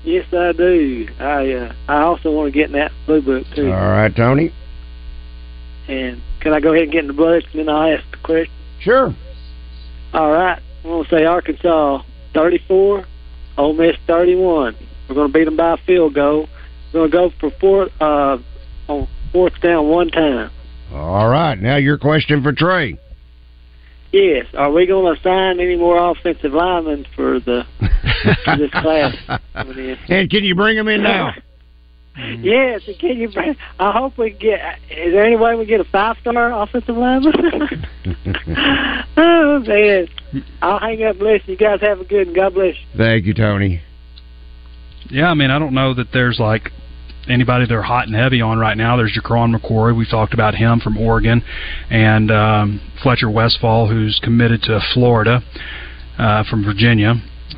Yes, 0.03 0.25
I 0.31 0.51
do. 0.51 1.07
I 1.19 1.51
uh, 1.51 1.73
I 1.87 2.01
also 2.03 2.31
want 2.31 2.53
to 2.53 2.57
get 2.57 2.67
in 2.67 2.73
that 2.73 2.91
blue 3.07 3.23
book 3.23 3.47
too. 3.55 3.71
All 3.71 3.89
right, 3.89 4.15
Tony. 4.15 4.53
And 5.87 6.21
can 6.41 6.53
I 6.53 6.59
go 6.59 6.73
ahead 6.73 6.83
and 6.83 6.91
get 6.91 7.01
in 7.01 7.07
the 7.07 7.13
book 7.13 7.43
and 7.51 7.61
then 7.61 7.69
I'll 7.69 7.91
ask 7.91 8.03
the 8.11 8.17
question? 8.23 8.53
Sure. 8.81 9.15
All 10.13 10.31
right. 10.31 10.61
I'm 10.83 10.89
going 10.89 11.03
to 11.03 11.09
say 11.09 11.25
Arkansas 11.25 12.03
34, 12.33 13.05
Ole 13.57 13.73
Miss 13.73 13.95
31. 14.07 14.75
We're 15.07 15.15
going 15.15 15.31
to 15.31 15.33
beat 15.33 15.45
them 15.45 15.55
by 15.57 15.73
a 15.73 15.77
field 15.77 16.13
goal. 16.13 16.47
We're 16.93 17.07
going 17.07 17.11
to 17.11 17.17
go 17.17 17.33
for 17.39 17.51
fourth 17.59 17.91
uh, 18.01 18.37
on 18.87 19.07
fourth 19.31 19.59
down 19.61 19.87
one 19.89 20.09
time. 20.09 20.51
All 20.93 21.27
right. 21.29 21.59
Now 21.59 21.77
your 21.77 21.97
question 21.97 22.41
for 22.43 22.51
Trey. 22.51 22.97
Yes. 24.11 24.47
Are 24.55 24.71
we 24.71 24.87
going 24.87 25.15
to 25.15 25.21
sign 25.21 25.59
any 25.59 25.75
more 25.75 26.11
offensive 26.11 26.51
linemen 26.53 27.05
for 27.15 27.39
the 27.39 27.63
for 28.45 28.57
this 28.57 28.71
class? 28.71 29.15
And 30.09 30.29
can 30.29 30.43
you 30.43 30.55
bring 30.55 30.77
them 30.77 30.87
in 30.87 31.03
now? 31.03 31.33
Yes, 32.41 32.81
can 32.99 33.15
you? 33.17 33.29
bring- 33.31 33.55
I 33.79 33.91
hope 33.93 34.17
we 34.17 34.31
get. 34.31 34.59
Is 34.89 35.13
there 35.13 35.23
any 35.23 35.37
way 35.37 35.55
we 35.55 35.65
get 35.65 35.79
a 35.79 35.85
five 35.85 36.17
star 36.19 36.51
offensive 36.51 36.97
lineman? 36.97 37.31
man, 39.59 40.07
I'll 40.61 40.79
hang 40.79 41.03
up. 41.03 41.17
Bless 41.19 41.41
you 41.45 41.57
guys. 41.57 41.81
Have 41.81 41.99
a 41.99 42.05
good 42.05 42.27
and 42.27 42.35
God 42.35 42.53
bless 42.53 42.75
you. 42.75 42.97
Thank 42.97 43.25
you, 43.25 43.33
Tony. 43.33 43.81
Yeah, 45.09 45.29
I 45.29 45.33
mean, 45.33 45.49
I 45.51 45.59
don't 45.59 45.73
know 45.73 45.93
that 45.93 46.07
there's 46.13 46.39
like 46.39 46.69
anybody 47.27 47.65
they're 47.67 47.81
hot 47.81 48.07
and 48.07 48.15
heavy 48.15 48.41
on 48.41 48.57
right 48.57 48.77
now. 48.77 48.97
There's 48.97 49.17
Jaquan 49.17 49.55
McQuarrie. 49.55 49.95
We've 49.95 50.09
talked 50.09 50.33
about 50.33 50.55
him 50.55 50.79
from 50.79 50.97
Oregon, 50.97 51.43
and 51.89 52.31
um, 52.31 52.81
Fletcher 53.01 53.29
Westfall, 53.29 53.87
who's 53.87 54.19
committed 54.23 54.61
to 54.63 54.79
Florida 54.93 55.41
uh, 56.17 56.43
from 56.49 56.63
Virginia. 56.63 57.15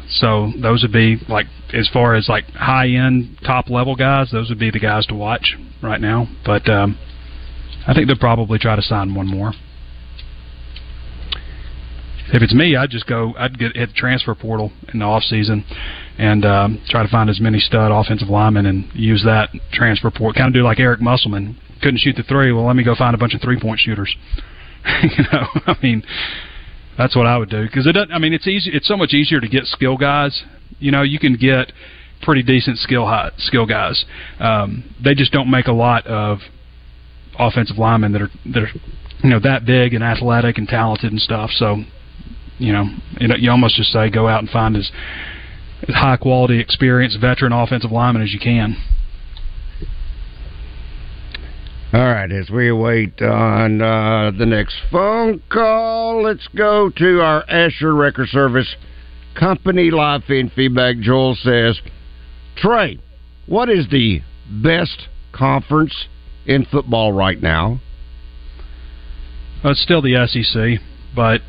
So 0.10 0.52
those 0.62 0.82
would 0.84 0.92
be 0.92 1.18
like 1.30 1.48
as 1.74 1.90
far 1.92 2.16
as 2.16 2.28
like 2.28 2.46
high 2.52 2.90
end 2.90 3.38
top 3.46 3.70
level 3.70 3.96
guys. 3.96 4.30
Those 4.32 4.50
would 4.50 4.60
be 4.60 4.72
the 4.72 4.80
guys 4.80 5.06
to 5.08 5.16
watch 5.16 5.56
right 5.82 6.02
now. 6.02 6.28
But 6.46 6.70
um, 6.70 6.98
I 7.88 7.94
think 7.94 8.08
they'll 8.08 8.18
probably 8.18 8.60
try 8.60 8.76
to 8.76 8.82
sign 8.82 9.16
one 9.16 9.28
more. 9.28 9.54
If 12.34 12.42
it's 12.42 12.54
me, 12.54 12.76
I'd 12.76 12.90
just 12.90 13.08
go. 13.08 13.34
I'd 13.38 13.58
get 13.60 13.76
hit 13.76 13.90
the 13.90 13.96
transfer 13.96 14.34
portal 14.36 14.72
in 14.94 15.00
the 15.00 15.06
off 15.06 15.24
season 15.24 15.66
and 16.18 16.46
um, 16.46 16.82
try 16.88 17.04
to 17.04 17.10
find 17.10 17.30
as 17.30 17.42
many 17.42 17.60
stud 17.60 17.92
offensive 17.92 18.30
linemen 18.30 18.66
and 18.66 18.90
use 18.94 19.24
that 19.26 19.50
transfer 19.74 20.10
portal. 20.12 20.34
Kind 20.34 20.48
of 20.48 20.54
do 20.54 20.64
like 20.64 20.80
Eric 20.80 21.02
Musselman. 21.02 21.58
Couldn't 21.82 22.00
shoot 22.00 22.16
the 22.16 22.24
three. 22.24 22.52
Well, 22.52 22.66
let 22.66 22.76
me 22.76 22.84
go 22.84 22.96
find 22.96 23.16
a 23.16 23.18
bunch 23.18 23.34
of 23.34 23.42
three 23.42 23.60
point 23.60 23.80
shooters. 23.80 24.16
you 25.04 25.24
know, 25.32 25.48
I 25.68 25.76
mean, 25.84 26.04
that's 26.98 27.16
what 27.16 27.26
I 27.26 27.38
would 27.38 27.50
do 27.50 27.64
because 27.64 27.86
it. 27.86 27.94
Doesn't, 27.94 28.12
I 28.12 28.20
mean, 28.20 28.34
it's 28.34 28.48
easy. 28.48 28.72
It's 28.72 28.88
so 28.88 28.96
much 28.96 29.14
easier 29.14 29.42
to 29.42 29.48
get 29.48 29.66
skill 29.66 29.98
guys. 29.98 30.44
You 30.80 30.92
know, 30.92 31.02
you 31.02 31.20
can 31.20 31.36
get 31.36 31.74
pretty 32.22 32.44
decent 32.44 32.78
skill 32.78 33.06
high, 33.06 33.32
skill 33.38 33.66
guys. 33.66 34.06
Um, 34.40 34.96
they 35.04 35.16
just 35.16 35.32
don't 35.32 35.50
make 35.50 35.68
a 35.68 35.74
lot 35.74 36.06
of 36.08 36.40
offensive 37.38 37.78
linemen 37.78 38.14
that 38.14 38.22
are 38.22 38.30
that 38.54 38.64
are 38.64 38.70
you 39.24 39.30
know 39.30 39.40
that 39.40 39.66
big 39.66 39.94
and 39.94 40.04
athletic 40.04 40.58
and 40.58 40.68
talented 40.68 41.12
and 41.12 41.22
stuff. 41.22 41.50
So 41.52 41.84
you 42.62 42.72
know, 42.72 42.86
you 43.20 43.28
you 43.38 43.52
almost 43.52 43.76
just 43.76 43.92
say 43.92 44.10
go 44.10 44.28
out 44.28 44.40
and 44.40 44.50
find 44.50 44.78
as, 44.78 44.92
as 45.88 45.96
high 45.96 46.18
quality, 46.18 46.60
experienced 46.60 47.20
veteran 47.20 47.52
offensive 47.52 47.92
lineman 47.92 48.22
as 48.22 48.32
you 48.32 48.40
can. 48.40 48.78
All 51.94 52.06
right, 52.06 52.32
as 52.32 52.50
we 52.50 52.70
await 52.70 53.22
on 53.22 53.82
uh, 53.82 54.32
the 54.38 54.46
next 54.46 54.78
phone 54.90 55.42
call, 55.50 56.24
let's 56.24 56.48
go 56.56 56.90
to 56.90 57.20
our 57.20 57.44
Asher 57.50 57.94
Wrecker 57.94 58.26
Service 58.28 58.76
company 59.38 59.92
live 59.92 60.24
feed 60.24 60.54
feedback. 60.56 61.00
Joel 61.00 61.36
says, 61.36 61.82
Trey, 62.56 63.00
what 63.46 63.70
is 63.70 63.90
the 63.90 64.22
best 64.50 65.10
conference 65.34 66.08
in 66.46 66.66
football 66.66 67.12
right 67.12 67.42
now? 67.42 67.82
Well, 69.62 69.74
it's 69.74 69.84
still 69.84 70.02
the 70.02 70.26
SEC, 70.28 70.80
but 71.14 71.42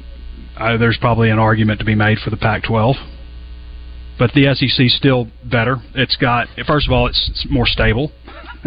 uh, 0.57 0.77
there's 0.77 0.99
probably 1.01 1.31
an 1.31 1.39
argument 1.39 1.79
to 1.81 1.85
be 1.85 1.95
made 1.95 2.19
for 2.19 2.31
the 2.31 2.37
Pac-12. 2.37 2.95
But 4.19 4.33
the 4.35 4.55
SEC's 4.55 4.95
still 4.95 5.29
better. 5.45 5.79
It's 5.95 6.17
got 6.17 6.47
first 6.67 6.87
of 6.87 6.93
all, 6.93 7.07
it's, 7.07 7.31
it's 7.31 7.47
more 7.51 7.67
stable. 7.67 8.13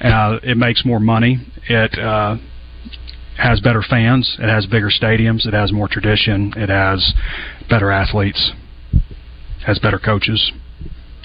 uh, 0.00 0.38
it 0.42 0.56
makes 0.56 0.84
more 0.84 0.98
money. 0.98 1.38
It 1.68 1.98
uh, 1.98 2.36
has 3.36 3.60
better 3.60 3.82
fans. 3.88 4.36
It 4.40 4.48
has 4.48 4.66
bigger 4.66 4.90
stadiums. 4.90 5.46
It 5.46 5.54
has 5.54 5.72
more 5.72 5.88
tradition. 5.88 6.52
It 6.56 6.68
has 6.68 7.14
better 7.68 7.90
athletes. 7.90 8.52
It 8.92 9.64
Has 9.66 9.78
better 9.78 9.98
coaches. 9.98 10.52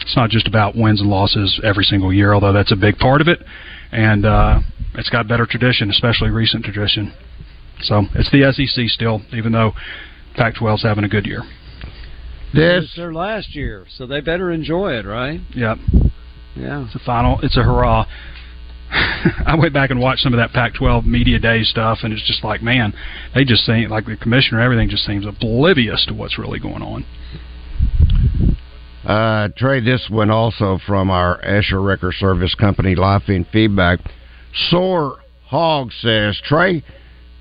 It's 0.02 0.16
not 0.16 0.30
just 0.30 0.48
about 0.48 0.76
wins 0.76 1.02
and 1.02 1.10
losses 1.10 1.60
every 1.64 1.84
single 1.84 2.14
year, 2.14 2.34
although 2.34 2.54
that's 2.54 2.72
a 2.72 2.76
big 2.76 2.98
part 2.98 3.22
of 3.22 3.28
it. 3.28 3.40
And 3.92 4.26
uh, 4.26 4.60
it's 4.96 5.10
got 5.10 5.28
better 5.28 5.48
tradition, 5.50 5.90
especially 5.90 6.30
recent 6.30 6.64
tradition. 6.64 7.14
So 7.82 8.04
it's 8.16 8.32
the 8.32 8.52
SEC 8.52 8.88
still, 8.90 9.22
even 9.34 9.52
though 9.52 9.74
Pac-12's 10.36 10.84
having 10.84 11.04
a 11.04 11.10
good 11.10 11.26
year. 11.26 11.44
This 12.54 12.82
was 12.82 12.94
their 12.96 13.14
last 13.14 13.56
year, 13.56 13.86
so 13.98 14.08
they 14.08 14.22
better 14.22 14.52
enjoy 14.52 14.94
it, 14.94 15.06
right? 15.06 15.42
Yep. 15.54 15.78
Yeah. 16.56 16.86
It's 16.86 16.96
a 16.96 17.00
final. 17.00 17.40
It's 17.42 17.58
a 17.58 17.64
hurrah. 17.64 18.06
I 18.90 19.56
went 19.60 19.74
back 19.74 19.90
and 19.90 20.00
watched 20.00 20.22
some 20.22 20.34
of 20.34 20.38
that 20.38 20.54
Pac-12 20.54 21.06
media 21.06 21.40
day 21.40 21.64
stuff, 21.64 22.00
and 22.04 22.14
it's 22.14 22.26
just 22.26 22.44
like, 22.44 22.62
man, 22.62 22.94
they 23.36 23.44
just 23.44 23.66
seem 23.66 23.90
like 23.90 24.06
the 24.06 24.16
commissioner. 24.16 24.62
Everything 24.62 24.90
just 24.90 25.06
seems 25.06 25.26
oblivious 25.26 26.06
to 26.08 26.14
what's 26.14 26.40
really 26.40 26.60
going 26.60 26.82
on. 26.82 27.06
Uh, 29.06 29.50
Trey, 29.58 29.80
this 29.82 30.08
one 30.10 30.30
also 30.30 30.80
from 30.86 31.10
our 31.10 31.44
Asher 31.44 31.82
Wrecker 31.82 32.14
Service 32.14 32.56
Company 32.56 32.96
live 32.96 33.24
feed 33.24 33.46
feedback. 33.52 34.00
Sore 34.70 35.20
Hog 35.46 35.92
says, 36.02 36.40
Trey, 36.44 36.84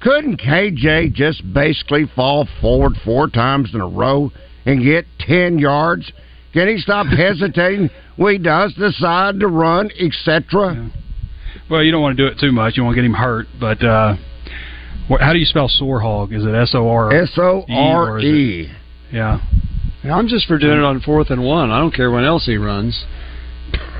couldn't 0.07 0.41
KJ 0.41 1.13
just 1.15 1.43
basically 1.53 2.05
fall 2.15 2.47
forward 2.61 2.93
four 3.05 3.29
times 3.29 3.71
in 3.75 3.81
a 3.81 3.89
row 3.89 4.31
and 4.65 4.83
get 4.85 5.05
10 5.21 5.59
yards? 5.59 6.13
Can 6.53 6.69
he 6.69 6.79
stop 6.79 7.07
hesitating 7.17 7.91
when 8.17 8.33
he 8.35 8.39
does 8.39 8.73
decide 8.75 9.41
to 9.41 9.49
run, 9.49 9.91
etc.? 9.99 10.75
Yeah. 10.75 10.89
Well, 11.69 11.83
you 11.83 11.91
don't 11.91 12.03
want 12.03 12.17
to 12.17 12.23
do 12.23 12.33
it 12.33 12.39
too 12.39 12.53
much. 12.53 12.77
You 12.77 12.85
want 12.85 12.95
to 12.95 13.03
get 13.03 13.07
him 13.07 13.15
hurt. 13.15 13.47
But 13.59 13.83
uh, 13.85 14.17
wh- 15.11 15.21
how 15.21 15.33
do 15.33 15.39
you 15.41 15.45
spell 15.45 15.69
sore 15.69 15.99
hog? 16.01 16.33
Is 16.33 16.45
it 16.45 16.55
S 16.55 16.71
O 16.75 16.89
R? 16.89 17.13
S 17.13 17.33
O 17.39 17.65
R 17.69 18.21
E. 18.21 18.71
Yeah. 19.13 19.41
I'm 20.05 20.29
just 20.29 20.47
for 20.47 20.57
doing 20.57 20.79
it 20.79 20.85
on 20.85 21.01
fourth 21.01 21.31
and 21.31 21.43
one. 21.45 21.73
I 21.73 21.81
don't 21.81 21.93
care 21.93 22.13
when 22.13 22.25
else 22.25 22.47
he 22.47 22.57
runs. 22.57 23.05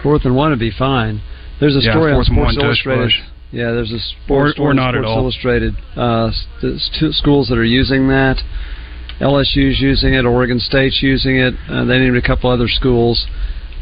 Fourth 0.05 0.25
and 0.25 0.37
one 0.37 0.51
would 0.51 0.61
be 0.61 0.71
fine. 0.71 1.21
There's 1.59 1.75
a 1.75 1.81
Yeah, 1.81 1.93
story 1.93 2.13
on 2.13 2.23
Sports 2.25 2.57
Illustrated. 2.61 3.07
push. 3.07 3.36
Yeah, 3.53 3.73
there's 3.73 3.93
a 3.93 3.99
sports 3.99 4.59
or, 4.59 4.71
or 4.71 4.75
not 4.75 4.93
Sports 4.93 5.07
at 5.07 5.09
all. 5.09 5.19
Illustrated 5.19 5.75
uh, 5.97 6.31
st- 6.61 7.15
schools 7.15 7.49
that 7.49 7.59
are 7.59 7.65
using 7.65 8.09
that. 8.09 8.43
LSU's 9.21 9.81
using 9.81 10.15
it. 10.15 10.27
Oregon 10.27 10.61
State's 10.61 11.03
using 11.03 11.37
it. 11.37 11.55
Uh, 11.69 11.85
they 11.85 11.99
named 11.99 12.17
a 12.17 12.23
couple 12.23 12.51
other 12.51 12.69
schools. 12.69 13.27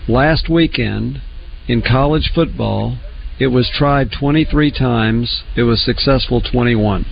Last 0.06 0.48
weekend 0.48 1.22
in 1.66 1.82
college 1.82 2.30
football, 2.34 2.98
it 3.40 3.48
was 3.48 3.70
tried 3.72 4.12
23 4.12 4.70
times. 4.70 5.42
It 5.56 5.62
was 5.62 5.82
successful 5.84 6.40
21. 6.40 7.06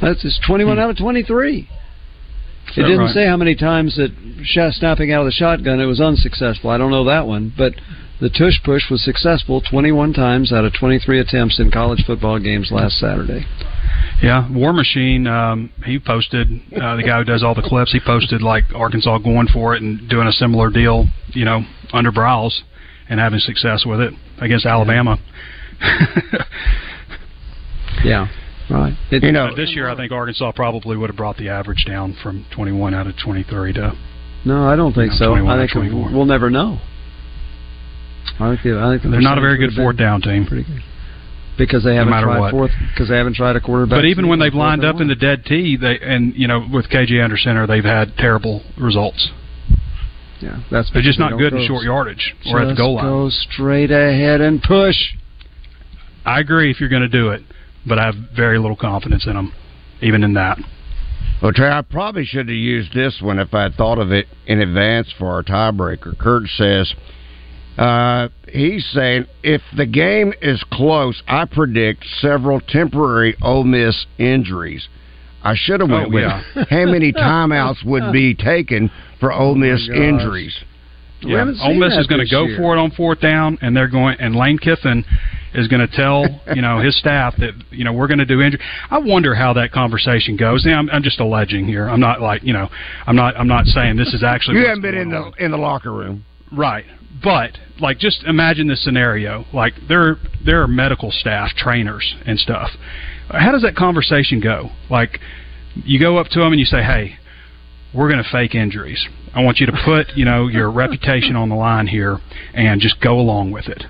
That's 0.00 0.22
just 0.22 0.42
21 0.46 0.78
out 0.78 0.90
of 0.90 0.98
23. 0.98 1.68
It 2.76 2.82
didn't 2.82 2.98
right? 2.98 3.14
say 3.14 3.26
how 3.26 3.36
many 3.36 3.54
times 3.54 3.96
that 3.96 4.10
sh- 4.42 4.76
snapping 4.78 5.12
out 5.12 5.20
of 5.20 5.26
the 5.26 5.32
shotgun 5.32 5.80
it 5.80 5.86
was 5.86 6.00
unsuccessful. 6.00 6.70
I 6.70 6.78
don't 6.78 6.90
know 6.90 7.04
that 7.04 7.26
one, 7.26 7.52
but 7.56 7.74
the 8.20 8.30
tush 8.30 8.62
push 8.64 8.90
was 8.90 9.02
successful 9.04 9.60
21 9.60 10.12
times 10.12 10.52
out 10.52 10.64
of 10.64 10.72
23 10.72 11.20
attempts 11.20 11.58
in 11.58 11.70
college 11.70 12.04
football 12.06 12.38
games 12.38 12.70
last 12.70 12.98
Saturday. 12.98 13.44
Yeah, 14.22 14.50
War 14.52 14.72
Machine. 14.72 15.26
Um, 15.26 15.70
he 15.84 15.98
posted 15.98 16.48
uh, 16.80 16.96
the 16.96 17.02
guy 17.02 17.18
who 17.18 17.24
does 17.24 17.42
all 17.42 17.54
the 17.54 17.62
clips. 17.62 17.92
He 17.92 18.00
posted 18.00 18.40
like 18.42 18.64
Arkansas 18.74 19.18
going 19.18 19.48
for 19.48 19.74
it 19.74 19.82
and 19.82 20.08
doing 20.08 20.26
a 20.28 20.32
similar 20.32 20.70
deal, 20.70 21.06
you 21.28 21.44
know, 21.44 21.62
under 21.92 22.12
Briles 22.12 22.60
and 23.08 23.20
having 23.20 23.40
success 23.40 23.84
with 23.84 24.00
it 24.00 24.14
against 24.40 24.66
Alabama. 24.66 25.18
Yeah, 28.04 28.28
right. 28.70 28.94
It, 29.10 29.22
You 29.22 29.32
know, 29.32 29.54
this 29.54 29.70
year, 29.74 29.88
I 29.88 29.96
think 29.96 30.12
Arkansas 30.12 30.52
probably 30.52 30.96
would 30.96 31.08
have 31.08 31.16
brought 31.16 31.36
the 31.38 31.48
average 31.48 31.84
down 31.86 32.16
from 32.22 32.44
21 32.54 32.92
out 32.92 33.06
of 33.06 33.14
23 33.16 33.72
to. 33.74 33.92
no, 34.44 34.68
I 34.68 34.76
don't 34.76 34.92
think 34.92 35.12
No, 35.12 35.16
so. 35.16 35.34
I 35.34 35.66
think 35.66 35.72
we'll 35.74 36.26
never 36.26 36.50
know. 36.50 36.80
I 38.38 38.50
think 38.50 38.62
the, 38.62 38.80
I 38.80 38.92
think 38.92 39.02
the 39.02 39.08
They're 39.10 39.20
not 39.20 39.38
a 39.38 39.40
very 39.40 39.58
good 39.58 39.72
fourth 39.72 39.96
down 39.96 40.20
team. 40.20 40.46
Pretty 40.46 40.64
good. 40.64 40.82
Because 41.56 41.84
they 41.84 41.94
haven't 41.94 42.10
matter 42.10 42.26
tried 42.26 42.40
what. 42.40 42.50
fourth. 42.50 42.72
Because 42.92 43.08
they 43.08 43.16
haven't 43.16 43.36
tried 43.36 43.54
a 43.54 43.60
quarterback. 43.60 43.98
But 43.98 44.04
even 44.06 44.28
when 44.28 44.40
they've 44.40 44.54
lined 44.54 44.84
up 44.84 45.00
in 45.00 45.06
the 45.08 45.14
dead 45.14 45.44
tee, 45.44 45.76
they 45.76 45.98
and 46.00 46.34
you 46.34 46.48
know 46.48 46.66
with 46.72 46.88
KJ 46.88 47.22
Anderson, 47.22 47.64
they've 47.68 47.84
had 47.84 48.16
terrible 48.16 48.62
results. 48.76 49.30
yeah, 50.40 50.62
that's 50.70 50.90
They're 50.92 51.02
just 51.02 51.18
because 51.18 51.30
not 51.30 51.38
good 51.38 51.50
don't 51.50 51.60
in 51.60 51.68
short 51.68 51.84
yardage 51.84 52.34
or 52.46 52.60
at 52.60 52.68
the 52.68 52.74
goal 52.74 52.96
line. 52.96 53.04
Go 53.04 53.30
straight 53.30 53.92
ahead 53.92 54.40
and 54.40 54.60
push. 54.62 54.96
I 56.26 56.40
agree 56.40 56.70
if 56.70 56.80
you're 56.80 56.88
going 56.88 57.02
to 57.02 57.08
do 57.08 57.30
it, 57.30 57.42
but 57.86 57.98
I 57.98 58.06
have 58.06 58.14
very 58.34 58.58
little 58.58 58.76
confidence 58.76 59.26
in 59.26 59.34
them, 59.34 59.52
even 60.00 60.24
in 60.24 60.34
that. 60.34 60.58
Well, 61.42 61.52
Trey, 61.52 61.68
I 61.68 61.82
probably 61.82 62.24
should 62.24 62.48
have 62.48 62.56
used 62.56 62.94
this 62.94 63.20
one 63.20 63.38
if 63.38 63.52
I 63.52 63.64
had 63.64 63.74
thought 63.74 63.98
of 63.98 64.10
it 64.12 64.26
in 64.46 64.60
advance 64.60 65.12
for 65.18 65.26
our 65.26 65.42
tiebreaker. 65.42 66.16
Kurt 66.18 66.48
says 66.48 66.94
uh, 67.78 68.28
he's 68.48 68.86
saying 68.92 69.26
if 69.42 69.62
the 69.76 69.86
game 69.86 70.32
is 70.40 70.62
close, 70.72 71.22
I 71.26 71.44
predict 71.44 72.04
several 72.20 72.60
temporary 72.60 73.36
Ole 73.42 73.64
Miss 73.64 74.06
injuries. 74.18 74.88
I 75.42 75.54
should 75.56 75.80
have 75.80 75.90
went 75.90 76.06
Oh, 76.06 76.10
with 76.10 76.22
yeah. 76.24 76.42
how 76.70 76.84
many 76.86 77.12
timeouts 77.12 77.84
would 77.84 78.12
be 78.12 78.34
taken 78.34 78.90
for 79.20 79.32
Ole 79.32 79.54
Miss 79.56 79.86
gosh. 79.88 79.96
injuries. 79.96 80.56
We 81.22 81.32
Yeah, 81.32 81.38
haven't 81.38 81.58
Ole 81.62 81.74
Miss 81.74 81.94
that 81.94 82.00
is 82.00 82.06
going 82.06 82.24
to 82.24 82.30
go 82.30 82.44
year. 82.46 82.56
for 82.58 82.74
it 82.76 82.78
on 82.80 82.90
fourth 82.92 83.20
down, 83.20 83.58
and 83.60 83.76
they're 83.76 83.88
going. 83.88 84.16
And 84.20 84.34
Lane 84.36 84.58
Kiffin 84.58 85.04
is 85.54 85.68
going 85.68 85.86
to 85.86 85.96
tell 85.96 86.24
you 86.54 86.62
know 86.62 86.80
his 86.80 86.96
staff 86.98 87.34
that 87.38 87.52
you 87.70 87.84
know 87.84 87.92
we're 87.92 88.06
going 88.08 88.18
to 88.18 88.24
do 88.26 88.40
injury. 88.40 88.60
I 88.90 88.98
wonder 88.98 89.34
how 89.34 89.52
that 89.54 89.70
conversation 89.72 90.36
goes. 90.36 90.64
Now, 90.64 90.78
I'm, 90.78 90.88
I'm 90.90 91.02
just 91.02 91.20
alleging 91.20 91.66
here. 91.66 91.88
I'm 91.88 92.00
not 92.00 92.20
like 92.20 92.42
you 92.44 92.52
know. 92.52 92.68
I'm 93.06 93.16
not. 93.16 93.36
I'm 93.36 93.48
not 93.48 93.66
saying 93.66 93.96
this 93.96 94.12
is 94.14 94.22
actually. 94.22 94.56
You 94.56 94.62
what's 94.62 94.68
haven't 94.70 94.82
been 94.82 94.94
in 94.96 95.10
going 95.10 95.32
the 95.38 95.44
in 95.44 95.50
the 95.50 95.58
locker 95.58 95.92
room. 95.92 96.24
Right. 96.52 96.84
But 97.22 97.58
like 97.80 97.98
just 97.98 98.24
imagine 98.24 98.68
this 98.68 98.82
scenario. 98.84 99.44
Like 99.52 99.74
there 99.88 100.16
there 100.44 100.62
are 100.62 100.68
medical 100.68 101.10
staff, 101.10 101.50
trainers 101.56 102.14
and 102.26 102.38
stuff. 102.38 102.70
How 103.28 103.52
does 103.52 103.62
that 103.62 103.76
conversation 103.76 104.40
go? 104.40 104.70
Like 104.90 105.20
you 105.84 105.98
go 105.98 106.18
up 106.18 106.28
to 106.28 106.40
them 106.40 106.52
and 106.52 106.60
you 106.60 106.66
say, 106.66 106.82
"Hey, 106.82 107.16
we're 107.94 108.10
going 108.10 108.22
to 108.22 108.30
fake 108.30 108.54
injuries. 108.54 109.06
I 109.34 109.42
want 109.42 109.58
you 109.58 109.66
to 109.66 109.72
put, 109.84 110.16
you 110.16 110.24
know, 110.24 110.48
your 110.48 110.70
reputation 110.84 111.36
on 111.36 111.48
the 111.48 111.56
line 111.56 111.86
here 111.86 112.20
and 112.52 112.80
just 112.80 113.00
go 113.00 113.18
along 113.18 113.52
with 113.52 113.68
it." 113.68 113.84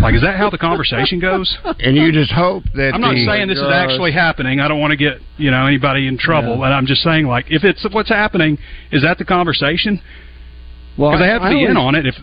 Like 0.00 0.14
is 0.14 0.22
that 0.22 0.36
how 0.36 0.50
the 0.50 0.58
conversation 0.58 1.20
goes? 1.20 1.56
And 1.78 1.96
you 1.96 2.10
just 2.10 2.32
hope 2.32 2.64
that 2.74 2.94
I'm 2.94 3.00
not 3.00 3.14
the, 3.14 3.24
saying 3.26 3.46
this 3.48 3.58
is 3.58 3.62
gosh. 3.62 3.90
actually 3.90 4.10
happening. 4.12 4.58
I 4.58 4.66
don't 4.66 4.80
want 4.80 4.90
to 4.90 4.96
get, 4.96 5.18
you 5.36 5.52
know, 5.52 5.66
anybody 5.66 6.08
in 6.08 6.18
trouble, 6.18 6.50
Yeah. 6.50 6.56
but 6.58 6.72
I'm 6.72 6.86
just 6.86 7.02
saying 7.02 7.26
like 7.26 7.46
if 7.48 7.62
it's 7.62 7.86
what's 7.92 8.08
happening, 8.08 8.58
is 8.90 9.02
that 9.02 9.18
the 9.18 9.24
conversation? 9.24 10.00
Well, 10.96 11.10
Because 11.10 11.20
they 11.24 11.28
have 11.30 11.42
to 11.42 11.48
I 11.48 11.52
be 11.52 11.64
in 11.64 11.76
on 11.76 11.94
it 11.94 12.06
if 12.06 12.14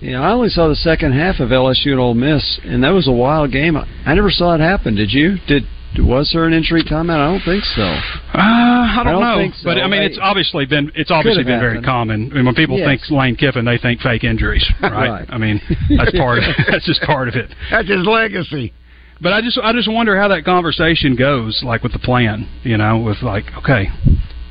Yeah, 0.00 0.20
I 0.20 0.30
only 0.32 0.48
saw 0.48 0.68
the 0.68 0.74
second 0.76 1.12
half 1.12 1.40
of 1.40 1.50
LSU 1.50 1.92
and 1.92 2.00
Ole 2.00 2.14
Miss, 2.14 2.60
and 2.64 2.82
that 2.84 2.90
was 2.90 3.08
a 3.08 3.12
wild 3.12 3.50
game. 3.52 3.76
I, 3.76 3.86
I 4.06 4.14
never 4.14 4.30
saw 4.30 4.54
it 4.54 4.60
happen. 4.60 4.94
Did 4.94 5.12
you? 5.12 5.36
Did 5.46 5.64
was 5.98 6.30
there 6.32 6.44
an 6.44 6.52
injury 6.52 6.84
timeout? 6.84 7.18
I 7.18 7.32
don't 7.32 7.42
think 7.44 7.64
so. 7.64 7.82
Uh, 7.82 8.38
I 8.38 9.02
don't, 9.04 9.14
don't 9.14 9.22
know, 9.22 9.36
think 9.38 9.54
so. 9.56 9.64
but 9.64 9.78
I 9.78 9.88
mean, 9.88 10.02
I- 10.02 10.04
it's 10.04 10.18
obviously 10.22 10.64
been 10.64 10.92
it's 10.94 11.10
obviously 11.10 11.42
Could 11.42 11.50
have 11.50 11.60
been 11.60 11.72
very 11.72 11.82
common. 11.82 12.30
I 12.30 12.34
mean, 12.36 12.44
when 12.46 12.54
people 12.54 12.78
Yes. 12.78 12.86
think 12.88 13.10
Lane 13.10 13.34
Kiffin, 13.36 13.64
they 13.64 13.76
think 13.76 14.00
fake 14.00 14.22
injuries, 14.22 14.64
right? 14.82 15.10
Right. 15.10 15.26
I 15.28 15.36
mean, 15.38 15.60
that's 15.96 16.12
part 16.16 16.38
of 16.38 16.44
that's 16.70 16.86
just 16.86 17.02
part 17.02 17.26
of 17.28 17.34
it. 17.34 17.50
that's 17.72 17.88
his 17.88 18.06
legacy. 18.06 18.72
But 19.20 19.32
I 19.32 19.40
just 19.42 19.58
I 19.62 19.72
just 19.72 19.90
wonder 19.90 20.16
how 20.16 20.28
that 20.28 20.44
conversation 20.44 21.16
goes, 21.16 21.60
like 21.64 21.82
with 21.82 21.92
the 21.92 21.98
plan, 21.98 22.48
you 22.62 22.76
know, 22.78 22.98
with 22.98 23.20
like 23.22 23.44
okay, 23.58 23.88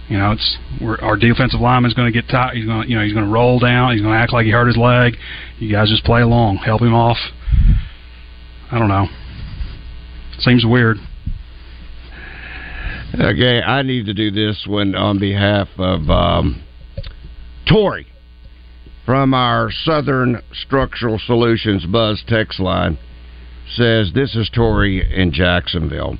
you 0.10 0.17
know, 0.17 0.32
it's 0.32 0.58
our 1.02 1.15
defensive 1.15 1.60
lineman's 1.60 1.93
going 1.93 2.12
to 2.12 2.22
get 2.22 2.30
tight. 2.30 2.56
He's 2.56 2.65
going 2.65 2.84
to 2.84 2.89
you 2.89 2.95
know 2.98 3.04
he's 3.04 3.13
going 3.13 3.26
to 3.26 3.32
roll 3.32 3.60
down. 3.60 3.93
He's 3.93 4.02
going 4.02 4.13
to 4.13 4.19
act 4.19 4.34
like 4.34 4.45
he 4.45 4.52
hurt 4.52 4.65
his 4.65 4.78
leg. 4.78 5.15
You 5.60 5.72
guys 5.72 5.89
just 5.89 6.04
play 6.04 6.22
along, 6.22 6.58
help 6.58 6.82
him 6.82 6.95
off. 6.95 7.17
I 8.72 8.80
don't 8.80 8.88
know. 8.88 9.08
Seems 10.39 10.65
weird. 10.65 10.98
Okay, 13.13 13.62
I 13.62 13.82
need 13.84 14.06
to 14.06 14.13
do 14.13 14.32
this 14.32 14.65
one 14.67 14.95
on 14.95 15.19
behalf 15.19 15.67
of 15.78 16.10
um, 16.10 16.63
Tori 17.67 18.08
from 19.06 19.34
our 19.34 19.72
Southern 19.72 20.41
Structural 20.54 21.19
Solutions 21.19 21.86
Buzz 21.86 22.24
text 22.28 22.60
line. 22.60 22.98
Says 23.76 24.12
this 24.13 24.36
is 24.36 24.50
Tori 24.50 25.04
in 25.12 25.32
Jacksonville. 25.32 26.17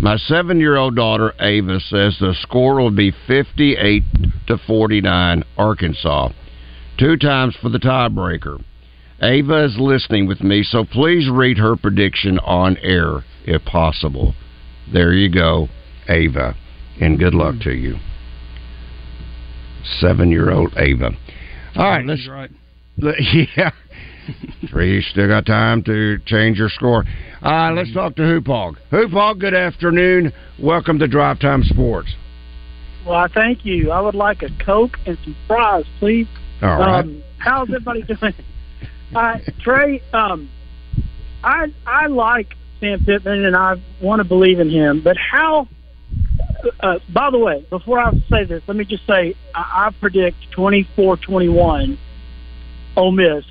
My 0.00 0.16
seven-year-old 0.16 0.96
daughter 0.96 1.32
Ava 1.40 1.80
says 1.80 2.16
the 2.18 2.34
score 2.40 2.76
will 2.80 2.90
be 2.90 3.12
fifty-eight 3.26 4.04
to 4.46 4.58
forty-nine, 4.66 5.42
Arkansas. 5.56 6.30
Two 6.98 7.16
times 7.16 7.56
for 7.60 7.68
the 7.68 7.78
tiebreaker. 7.78 8.62
Ava 9.22 9.64
is 9.64 9.76
listening 9.78 10.26
with 10.26 10.42
me, 10.42 10.62
so 10.62 10.84
please 10.84 11.28
read 11.30 11.58
her 11.58 11.76
prediction 11.76 12.38
on 12.40 12.76
air 12.78 13.24
if 13.44 13.64
possible. 13.64 14.34
There 14.92 15.12
you 15.12 15.30
go, 15.30 15.68
Ava, 16.08 16.54
and 17.00 17.18
good 17.18 17.34
luck 17.34 17.56
to 17.62 17.72
you. 17.72 17.96
Seven 19.98 20.30
year 20.30 20.50
old 20.50 20.74
Ava. 20.76 21.10
All 21.76 21.84
right, 21.84 22.04
let's. 22.04 22.28
Right. 22.28 22.50
Yeah. 22.98 23.70
Three, 24.70 25.02
still 25.02 25.28
got 25.28 25.46
time 25.46 25.82
to 25.84 26.18
change 26.26 26.58
your 26.58 26.68
score. 26.68 27.04
Uh, 27.42 27.72
let's 27.72 27.92
talk 27.92 28.16
to 28.16 28.22
Hoopog. 28.22 28.76
Hoopog, 28.90 29.38
good 29.38 29.54
afternoon. 29.54 30.32
Welcome 30.58 30.98
to 30.98 31.08
Drive 31.08 31.40
Time 31.40 31.62
Sports. 31.64 32.14
Well, 33.06 33.16
I 33.16 33.28
thank 33.28 33.64
you. 33.64 33.90
I 33.90 34.00
would 34.00 34.14
like 34.14 34.42
a 34.42 34.48
Coke 34.64 34.98
and 35.06 35.16
some 35.22 35.36
fries, 35.46 35.84
please. 35.98 36.26
All 36.62 36.78
right. 36.78 37.04
Um, 37.04 37.22
how's 37.38 37.68
everybody 37.68 38.02
doing? 38.02 38.34
Uh, 39.14 39.38
Trey, 39.60 40.02
um, 40.12 40.50
I 41.44 41.66
I 41.86 42.06
like 42.06 42.54
Sam 42.80 43.04
Pittman 43.04 43.44
and 43.44 43.54
I 43.54 43.76
want 44.02 44.20
to 44.20 44.24
believe 44.24 44.58
in 44.58 44.68
him, 44.68 45.00
but 45.02 45.16
how? 45.16 45.68
Uh, 46.80 46.98
by 47.12 47.30
the 47.30 47.38
way, 47.38 47.64
before 47.70 48.00
I 48.00 48.10
say 48.28 48.44
this, 48.44 48.62
let 48.66 48.76
me 48.76 48.84
just 48.84 49.06
say 49.06 49.34
I, 49.54 49.86
I 49.86 49.90
predict 50.00 50.36
24-21 50.56 51.96
Ole 52.96 53.12
Miss, 53.12 53.44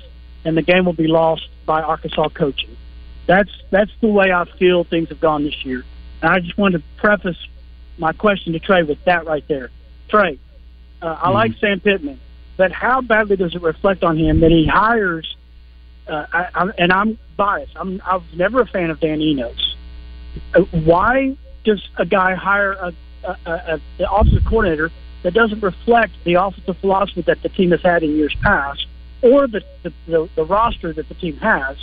and 0.46 0.56
the 0.56 0.62
game 0.62 0.84
will 0.84 0.92
be 0.92 1.08
lost 1.08 1.48
by 1.66 1.82
Arkansas 1.82 2.28
coaching. 2.28 2.76
That's 3.26 3.50
that's 3.70 3.90
the 4.00 4.06
way 4.06 4.32
I 4.32 4.44
feel 4.58 4.84
things 4.84 5.08
have 5.08 5.20
gone 5.20 5.42
this 5.44 5.64
year. 5.64 5.84
And 6.22 6.30
I 6.30 6.38
just 6.38 6.56
wanted 6.56 6.78
to 6.78 6.84
preface 6.96 7.36
my 7.98 8.12
question 8.12 8.52
to 8.52 8.60
Trey 8.60 8.84
with 8.84 9.04
that 9.04 9.26
right 9.26 9.46
there. 9.48 9.70
Trey, 10.08 10.38
uh, 11.02 11.18
I 11.20 11.30
like 11.30 11.58
Sam 11.58 11.80
Pittman, 11.80 12.20
but 12.56 12.70
how 12.70 13.00
badly 13.00 13.36
does 13.36 13.54
it 13.56 13.62
reflect 13.62 14.04
on 14.04 14.16
him 14.16 14.40
that 14.40 14.52
he 14.52 14.66
hires? 14.66 15.36
Uh, 16.06 16.26
I, 16.32 16.48
I'm, 16.54 16.72
and 16.78 16.92
I'm 16.92 17.18
biased. 17.36 17.72
I'm 17.74 18.00
I 18.06 18.16
was 18.16 18.26
never 18.34 18.60
a 18.60 18.66
fan 18.66 18.90
of 18.90 19.00
Dan 19.00 19.20
Enos. 19.20 19.74
Uh, 20.54 20.60
why 20.60 21.36
does 21.64 21.86
a 21.96 22.06
guy 22.06 22.34
hire 22.34 22.72
a, 22.72 22.92
a, 23.24 23.36
a, 23.46 23.80
a 23.98 24.12
offensive 24.12 24.44
coordinator 24.44 24.92
that 25.24 25.34
doesn't 25.34 25.60
reflect 25.60 26.12
the 26.22 26.34
offensive 26.34 26.78
philosophy 26.78 27.22
that 27.22 27.42
the 27.42 27.48
team 27.48 27.72
has 27.72 27.82
had 27.82 28.04
in 28.04 28.14
years 28.14 28.34
past, 28.42 28.86
or 29.22 29.46
the 29.46 29.62
the, 29.82 29.92
the, 30.06 30.28
the 30.36 30.44
roster 30.44 30.92
that 30.92 31.08
the 31.08 31.14
team 31.14 31.36
has? 31.38 31.76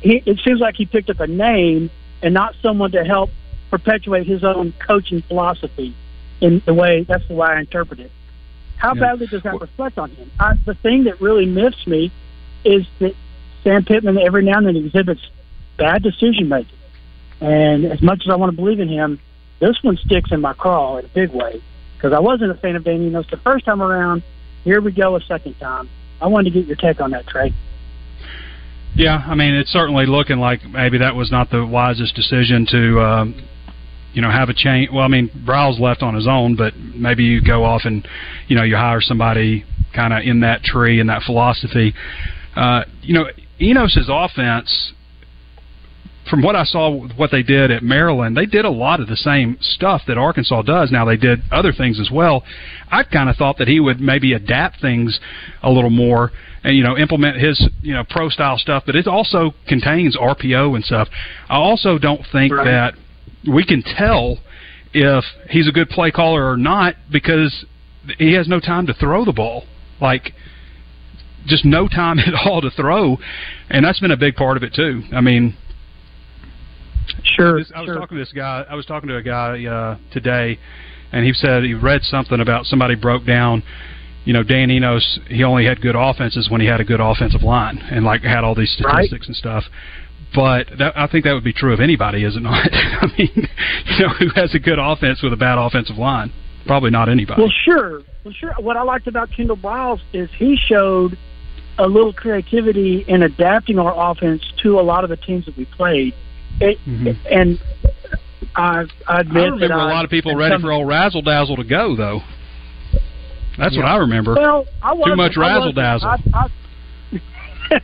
He, 0.00 0.22
it 0.26 0.40
seems 0.44 0.60
like 0.60 0.76
he 0.76 0.86
picked 0.86 1.10
up 1.10 1.20
a 1.20 1.26
name 1.26 1.90
and 2.22 2.34
not 2.34 2.54
someone 2.62 2.92
to 2.92 3.04
help 3.04 3.30
perpetuate 3.70 4.26
his 4.26 4.44
own 4.44 4.72
coaching 4.86 5.22
philosophy 5.22 5.94
in 6.40 6.62
the 6.66 6.74
way 6.74 7.02
that's 7.04 7.26
the 7.28 7.34
way 7.34 7.48
I 7.48 7.60
interpret 7.60 8.00
it. 8.00 8.10
How 8.76 8.94
Yeah. 8.94 9.00
badly 9.00 9.26
does 9.26 9.42
that 9.42 9.60
reflect 9.60 9.98
on 9.98 10.10
him? 10.10 10.30
I, 10.38 10.54
the 10.64 10.74
thing 10.74 11.04
that 11.04 11.20
really 11.20 11.46
miffs 11.46 11.86
me 11.86 12.10
is 12.64 12.86
that 12.98 13.14
Sam 13.62 13.84
Pittman 13.84 14.18
every 14.18 14.44
now 14.44 14.58
and 14.58 14.66
then 14.66 14.76
exhibits 14.76 15.22
bad 15.76 16.02
decision 16.02 16.48
making, 16.48 16.76
and 17.40 17.86
as 17.86 18.02
much 18.02 18.22
as 18.26 18.30
I 18.30 18.36
want 18.36 18.52
to 18.52 18.56
believe 18.56 18.78
in 18.80 18.88
him, 18.88 19.18
this 19.58 19.82
one 19.82 19.96
sticks 19.96 20.30
in 20.32 20.40
my 20.40 20.52
craw 20.52 20.98
in 20.98 21.06
a 21.06 21.08
big 21.08 21.30
way 21.30 21.62
because 21.96 22.12
I 22.12 22.20
wasn't 22.20 22.50
a 22.50 22.54
fan 22.54 22.76
of 22.76 22.84
Dan 22.84 23.02
Enos 23.02 23.26
the 23.30 23.38
first 23.38 23.64
time 23.64 23.80
around. 23.80 24.22
Here 24.64 24.80
we 24.80 24.92
go 24.92 25.16
a 25.16 25.20
second 25.22 25.58
time. 25.58 25.88
I 26.24 26.26
wanted 26.26 26.54
to 26.54 26.58
get 26.58 26.66
your 26.66 26.76
take 26.76 27.02
on 27.02 27.10
that, 27.10 27.26
Trey. 27.26 27.52
Yeah, 28.96 29.22
I 29.26 29.34
mean, 29.34 29.52
it's 29.52 29.70
certainly 29.70 30.06
looking 30.06 30.38
like 30.38 30.64
maybe 30.64 30.96
that 30.96 31.14
was 31.14 31.30
not 31.30 31.50
the 31.50 31.66
wisest 31.66 32.14
decision 32.14 32.66
to, 32.70 33.00
um, 33.02 33.48
you 34.14 34.22
know, 34.22 34.30
have 34.30 34.48
a 34.48 34.54
change. 34.54 34.88
Well, 34.90 35.04
I 35.04 35.08
mean, 35.08 35.28
Briles 35.28 35.78
left 35.78 36.02
on 36.02 36.14
his 36.14 36.26
own, 36.26 36.56
but 36.56 36.74
maybe 36.78 37.24
you 37.24 37.42
go 37.42 37.62
off 37.62 37.82
and, 37.84 38.08
you 38.48 38.56
know, 38.56 38.62
you 38.62 38.74
hire 38.74 39.02
somebody 39.02 39.66
kind 39.94 40.14
of 40.14 40.22
in 40.24 40.40
that 40.40 40.62
tree 40.62 40.98
and 40.98 41.10
that 41.10 41.24
philosophy. 41.24 41.92
Uh, 42.56 42.84
you 43.02 43.12
know, 43.12 43.26
Enos's 43.60 44.08
offense, 44.10 44.94
from 46.34 46.42
what 46.42 46.56
I 46.56 46.64
saw, 46.64 46.90
what 46.90 47.30
they 47.30 47.44
did 47.44 47.70
at 47.70 47.84
Maryland, 47.84 48.36
they 48.36 48.46
did 48.46 48.64
a 48.64 48.70
lot 48.70 48.98
of 48.98 49.06
the 49.06 49.14
same 49.16 49.56
stuff 49.60 50.02
that 50.08 50.18
Arkansas 50.18 50.62
does. 50.62 50.90
Now 50.90 51.04
they 51.04 51.16
did 51.16 51.42
other 51.52 51.72
things 51.72 52.00
as 52.00 52.10
well. 52.10 52.42
I 52.90 53.04
kind 53.04 53.28
of 53.30 53.36
thought 53.36 53.58
that 53.58 53.68
he 53.68 53.78
would 53.78 54.00
maybe 54.00 54.32
adapt 54.32 54.80
things 54.80 55.20
a 55.62 55.70
little 55.70 55.90
more 55.90 56.32
and 56.64 56.76
you 56.76 56.82
know 56.82 56.98
implement 56.98 57.36
his 57.36 57.68
you 57.82 57.94
know 57.94 58.02
pro 58.10 58.30
style 58.30 58.58
stuff, 58.58 58.82
but 58.84 58.96
it 58.96 59.06
also 59.06 59.54
contains 59.68 60.16
RPO 60.16 60.74
and 60.74 60.84
stuff. 60.84 61.06
I 61.48 61.54
also 61.54 61.98
don't 61.98 62.22
think 62.32 62.52
Right. 62.52 62.64
that 62.64 62.94
we 63.46 63.64
can 63.64 63.84
tell 63.84 64.38
if 64.92 65.24
he's 65.50 65.68
a 65.68 65.72
good 65.72 65.88
play 65.88 66.10
caller 66.10 66.50
or 66.50 66.56
not 66.56 66.96
because 67.12 67.64
he 68.18 68.32
has 68.32 68.48
no 68.48 68.58
time 68.58 68.88
to 68.88 68.94
throw 68.94 69.24
the 69.24 69.32
ball. 69.32 69.66
Like 70.00 70.32
just 71.46 71.64
no 71.64 71.86
time 71.86 72.18
at 72.26 72.34
all 72.34 72.60
to 72.60 72.70
throw, 72.72 73.18
and 73.70 73.84
that's 73.84 74.00
been 74.00 74.10
a 74.10 74.16
big 74.16 74.34
part 74.34 74.56
of 74.56 74.64
it 74.64 74.74
too. 74.74 75.04
I 75.12 75.20
mean, 75.20 75.56
Sure, 77.24 77.58
this, 77.58 77.72
I 77.74 77.80
was 77.80 77.88
sure. 77.88 77.94
talking 77.94 78.16
to 78.16 78.22
this 78.22 78.32
guy. 78.32 78.64
I 78.68 78.74
was 78.74 78.86
talking 78.86 79.08
to 79.08 79.16
a 79.16 79.22
guy 79.22 79.64
uh, 79.64 79.98
today, 80.12 80.58
and 81.12 81.24
he 81.24 81.32
said 81.32 81.64
he 81.64 81.74
read 81.74 82.02
something 82.02 82.40
about 82.40 82.66
somebody 82.66 82.94
broke 82.94 83.24
down. 83.24 83.62
You 84.24 84.32
know, 84.32 84.42
Dan 84.42 84.70
Enos, 84.70 85.20
he 85.28 85.44
only 85.44 85.66
had 85.66 85.82
good 85.82 85.96
offenses 85.96 86.48
when 86.48 86.60
he 86.60 86.66
had 86.66 86.80
a 86.80 86.84
good 86.84 87.00
offensive 87.00 87.42
line, 87.42 87.78
and 87.78 88.04
like 88.04 88.22
had 88.22 88.42
all 88.42 88.54
these 88.54 88.72
statistics 88.72 89.26
and 89.26 89.36
stuff. 89.36 89.64
But 90.34 90.66
that, 90.78 90.96
I 90.96 91.06
think 91.06 91.24
that 91.24 91.32
would 91.32 91.44
be 91.44 91.52
true 91.52 91.72
of 91.72 91.80
anybody, 91.80 92.24
is 92.24 92.36
it 92.36 92.40
not? 92.40 92.68
I 92.72 93.06
mean, 93.16 93.30
you 93.36 94.06
know, 94.06 94.12
who 94.14 94.28
has 94.34 94.54
a 94.54 94.58
good 94.58 94.78
offense 94.78 95.22
with 95.22 95.32
a 95.32 95.36
bad 95.36 95.58
offensive 95.58 95.96
line? 95.96 96.32
Probably 96.66 96.90
not 96.90 97.08
anybody. 97.08 97.42
Well, 97.42 97.52
sure. 97.64 98.02
Well, 98.24 98.34
sure. 98.34 98.54
What 98.58 98.76
I 98.76 98.82
liked 98.82 99.06
about 99.06 99.30
Kendall 99.30 99.56
Briles 99.56 100.00
is 100.12 100.30
he 100.38 100.56
showed 100.56 101.16
a 101.78 101.86
little 101.86 102.12
creativity 102.12 103.04
in 103.06 103.22
adapting 103.22 103.78
our 103.78 103.94
offense 104.12 104.42
to 104.62 104.80
a 104.80 104.82
lot 104.82 105.04
of 105.04 105.10
the 105.10 105.16
teams 105.16 105.44
that 105.46 105.56
we 105.56 105.66
played. 105.66 106.14
It, 106.60 106.78
Mhm. 106.86 107.16
And 107.30 107.58
I, 108.54 108.62
I 108.62 108.84
I 109.08 109.20
admit 109.20 109.34
remember 109.44 109.68
that 109.68 109.74
a 109.74 109.76
I- 109.78 109.92
lot 109.92 110.04
of 110.04 110.10
people 110.10 110.34
ready 110.36 110.54
some- 110.54 110.62
for 110.62 110.72
old 110.72 110.86
razzle 110.88 111.22
dazzle 111.22 111.56
to 111.56 111.64
go, 111.64 111.94
though. 111.96 112.22
That's 113.58 113.76
what 113.76 113.86
I 113.86 113.96
remember. 113.96 114.34
Well, 114.34 114.66
I 114.82 114.94
Too 115.04 115.14
much 115.16 115.36
razzle-dazzle. 115.36 116.08
I- 116.08 116.48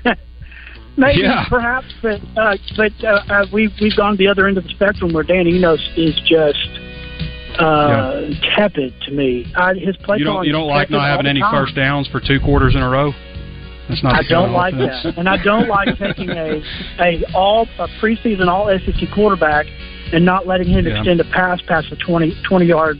I- 0.08 0.16
Maybe, 0.96 1.20
Yeah. 1.22 1.44
perhaps, 1.48 1.86
but 2.02 2.20
uh, 2.36 2.56
but 2.76 2.92
uh, 3.04 3.22
uh, 3.30 3.46
we've 3.52 3.70
we've 3.80 3.96
gone 3.96 4.12
to 4.12 4.18
the 4.18 4.26
other 4.26 4.48
end 4.48 4.58
of 4.58 4.64
the 4.64 4.70
spectrum 4.70 5.12
where 5.12 5.22
Dan 5.22 5.46
Enos 5.46 5.80
is 5.96 6.14
just 6.26 6.68
uh, 7.58 8.22
tepid 8.56 8.92
to 9.02 9.12
me. 9.12 9.46
I, 9.56 9.74
his 9.74 9.96
play 9.98 10.18
you 10.18 10.24
don't 10.24 10.44
you 10.44 10.52
don't 10.52 10.66
like 10.68 10.90
not 10.90 11.06
having 11.08 11.26
any 11.26 11.40
time. 11.40 11.52
first 11.64 11.76
downs 11.76 12.08
for 12.08 12.20
two 12.20 12.40
quarters 12.40 12.74
in 12.74 12.82
a 12.82 12.88
row. 12.88 13.12
That's 13.90 14.02
not. 14.02 14.14
I 14.14 14.22
don't 14.28 14.52
like 14.52 14.74
offense. 14.74 15.02
that, 15.04 15.18
and 15.18 15.28
I 15.28 15.42
don't 15.42 15.68
like 15.68 15.98
taking 15.98 16.30
a 16.30 16.62
a 17.00 17.22
all 17.34 17.66
a 17.78 17.88
preseason 18.00 18.48
all 18.48 18.66
SEC 18.68 19.08
quarterback 19.14 19.66
and 20.12 20.24
not 20.24 20.46
letting 20.46 20.68
him 20.68 20.86
Yeah. 20.86 20.96
extend 20.98 21.20
a 21.20 21.24
pass 21.24 21.60
past 21.66 21.90
the 21.90 21.96
20, 21.96 22.34
20 22.48 22.64
yard 22.66 22.98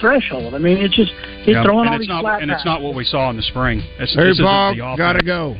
threshold. 0.00 0.54
I 0.54 0.58
mean, 0.58 0.78
it's 0.78 0.94
just 0.96 1.12
he's 1.44 1.54
Yeah, 1.54 1.62
throwing 1.64 1.86
and 1.86 1.94
all 1.94 1.98
these 1.98 2.08
not, 2.08 2.22
flat 2.22 2.42
and 2.42 2.50
it's 2.50 2.64
not 2.64 2.82
what 2.82 2.94
we 2.94 3.04
saw 3.04 3.30
in 3.30 3.36
the 3.36 3.42
spring. 3.42 3.82
It's, 3.98 4.14
Hey, 4.14 4.24
this 4.24 4.32
isn't 4.34 4.44
Bob, 4.44 4.76
the 4.76 4.94
gotta 4.96 5.24
go. 5.24 5.56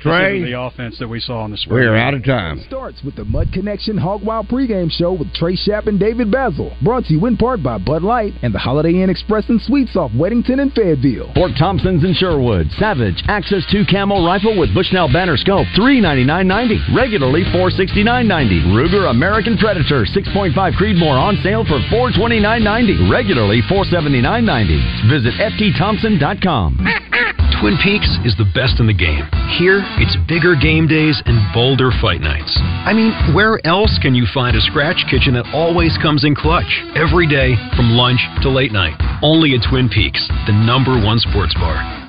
This 0.00 0.10
Trey, 0.10 0.42
the 0.42 0.58
offense 0.58 0.98
that 0.98 1.08
we 1.08 1.20
saw 1.20 1.44
in 1.44 1.50
the 1.50 1.58
spring. 1.58 1.84
we're 1.84 1.94
out 1.94 2.14
of 2.14 2.24
time. 2.24 2.58
Starts 2.66 3.02
with 3.04 3.16
the 3.16 3.24
Mud 3.26 3.52
Connection 3.52 3.98
Hog 3.98 4.22
Wild 4.24 4.48
pregame 4.48 4.90
show 4.90 5.12
with 5.12 5.30
Trey 5.34 5.56
Shapp 5.56 5.88
and 5.88 6.00
David 6.00 6.30
Bazzel. 6.30 6.72
Brought 6.82 7.04
to 7.04 7.12
you 7.12 7.26
in 7.26 7.36
part 7.36 7.62
by 7.62 7.76
Bud 7.76 8.02
Light 8.02 8.32
and 8.42 8.54
the 8.54 8.58
Holiday 8.58 9.02
Inn 9.02 9.10
Express 9.10 9.44
and 9.50 9.60
Suites 9.60 9.96
off 9.96 10.10
Weddington 10.12 10.58
and 10.58 10.72
Fayetteville. 10.72 11.34
Fort 11.34 11.52
Thompson's 11.58 12.02
in 12.02 12.14
Sherwood. 12.14 12.68
Savage 12.78 13.22
Axis 13.28 13.66
2 13.70 13.84
Camel 13.90 14.24
Rifle 14.24 14.58
with 14.58 14.74
Bushnell 14.74 15.12
Banner 15.12 15.36
Scope, 15.36 15.66
$399.90. 15.76 16.96
Regularly 16.96 17.44
$469.90. 17.52 18.72
Ruger 18.72 19.10
American 19.10 19.58
Predator 19.58 20.06
6.5 20.06 20.54
Creedmoor 20.80 21.20
on 21.20 21.36
sale 21.42 21.64
for 21.64 21.78
$429.90. 21.92 23.10
Regularly 23.12 23.60
$479.90. 23.68 25.10
Visit 25.10 25.34
ftthompson.com. 25.34 26.78
Twin 27.60 27.76
Peaks 27.84 28.08
is 28.24 28.34
the 28.38 28.48
best 28.56 28.80
in 28.80 28.86
the 28.86 28.96
game. 28.96 29.28
Here, 29.60 29.84
it's 30.00 30.16
bigger 30.26 30.56
game 30.56 30.88
days 30.88 31.20
and 31.26 31.36
bolder 31.52 31.90
fight 32.00 32.22
nights. 32.22 32.56
I 32.56 32.94
mean, 32.94 33.12
where 33.34 33.60
else 33.66 33.98
can 34.00 34.14
you 34.14 34.24
find 34.32 34.56
a 34.56 34.62
scratch 34.62 35.04
kitchen 35.10 35.34
that 35.34 35.44
always 35.52 35.92
comes 36.00 36.24
in 36.24 36.34
clutch? 36.34 36.72
Every 36.96 37.28
day, 37.28 37.56
from 37.76 37.92
lunch 37.92 38.20
to 38.40 38.48
late 38.48 38.72
night. 38.72 38.96
Only 39.20 39.52
at 39.54 39.68
Twin 39.68 39.90
Peaks, 39.90 40.26
the 40.46 40.56
number 40.56 41.04
one 41.04 41.18
sports 41.18 41.52
bar. 41.52 41.99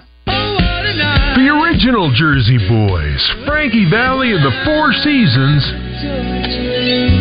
The 1.31 1.47
original 1.47 2.11
Jersey 2.11 2.59
Boys, 2.67 3.21
Frankie 3.47 3.87
Valli 3.87 4.35
of 4.35 4.43
the 4.43 4.51
Four 4.67 4.91
Seasons, 4.99 5.63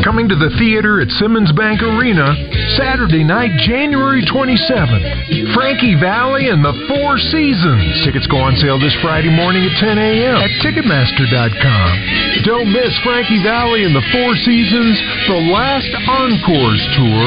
coming 0.02 0.26
to 0.26 0.34
the 0.34 0.50
theater 0.58 0.98
at 0.98 1.06
Simmons 1.22 1.54
Bank 1.54 1.78
Arena 1.78 2.34
Saturday 2.74 3.22
night, 3.22 3.54
January 3.62 4.26
27th. 4.26 5.54
Frankie 5.54 5.94
Valli 5.94 6.50
and 6.50 6.58
the 6.58 6.74
Four 6.90 7.22
Seasons. 7.30 8.02
Tickets 8.02 8.26
go 8.26 8.42
on 8.42 8.58
sale 8.58 8.82
this 8.82 8.94
Friday 8.98 9.30
morning 9.30 9.62
at 9.62 9.78
10 9.78 9.94
a.m. 9.94 10.42
at 10.42 10.50
Ticketmaster.com. 10.58 11.90
Don't 12.42 12.66
miss 12.74 12.90
Frankie 13.06 13.38
Valli 13.46 13.86
and 13.86 13.94
the 13.94 14.02
Four 14.10 14.34
Seasons, 14.42 14.98
the 15.30 15.38
last 15.54 15.90
Encores 16.10 16.82
tour 16.98 17.24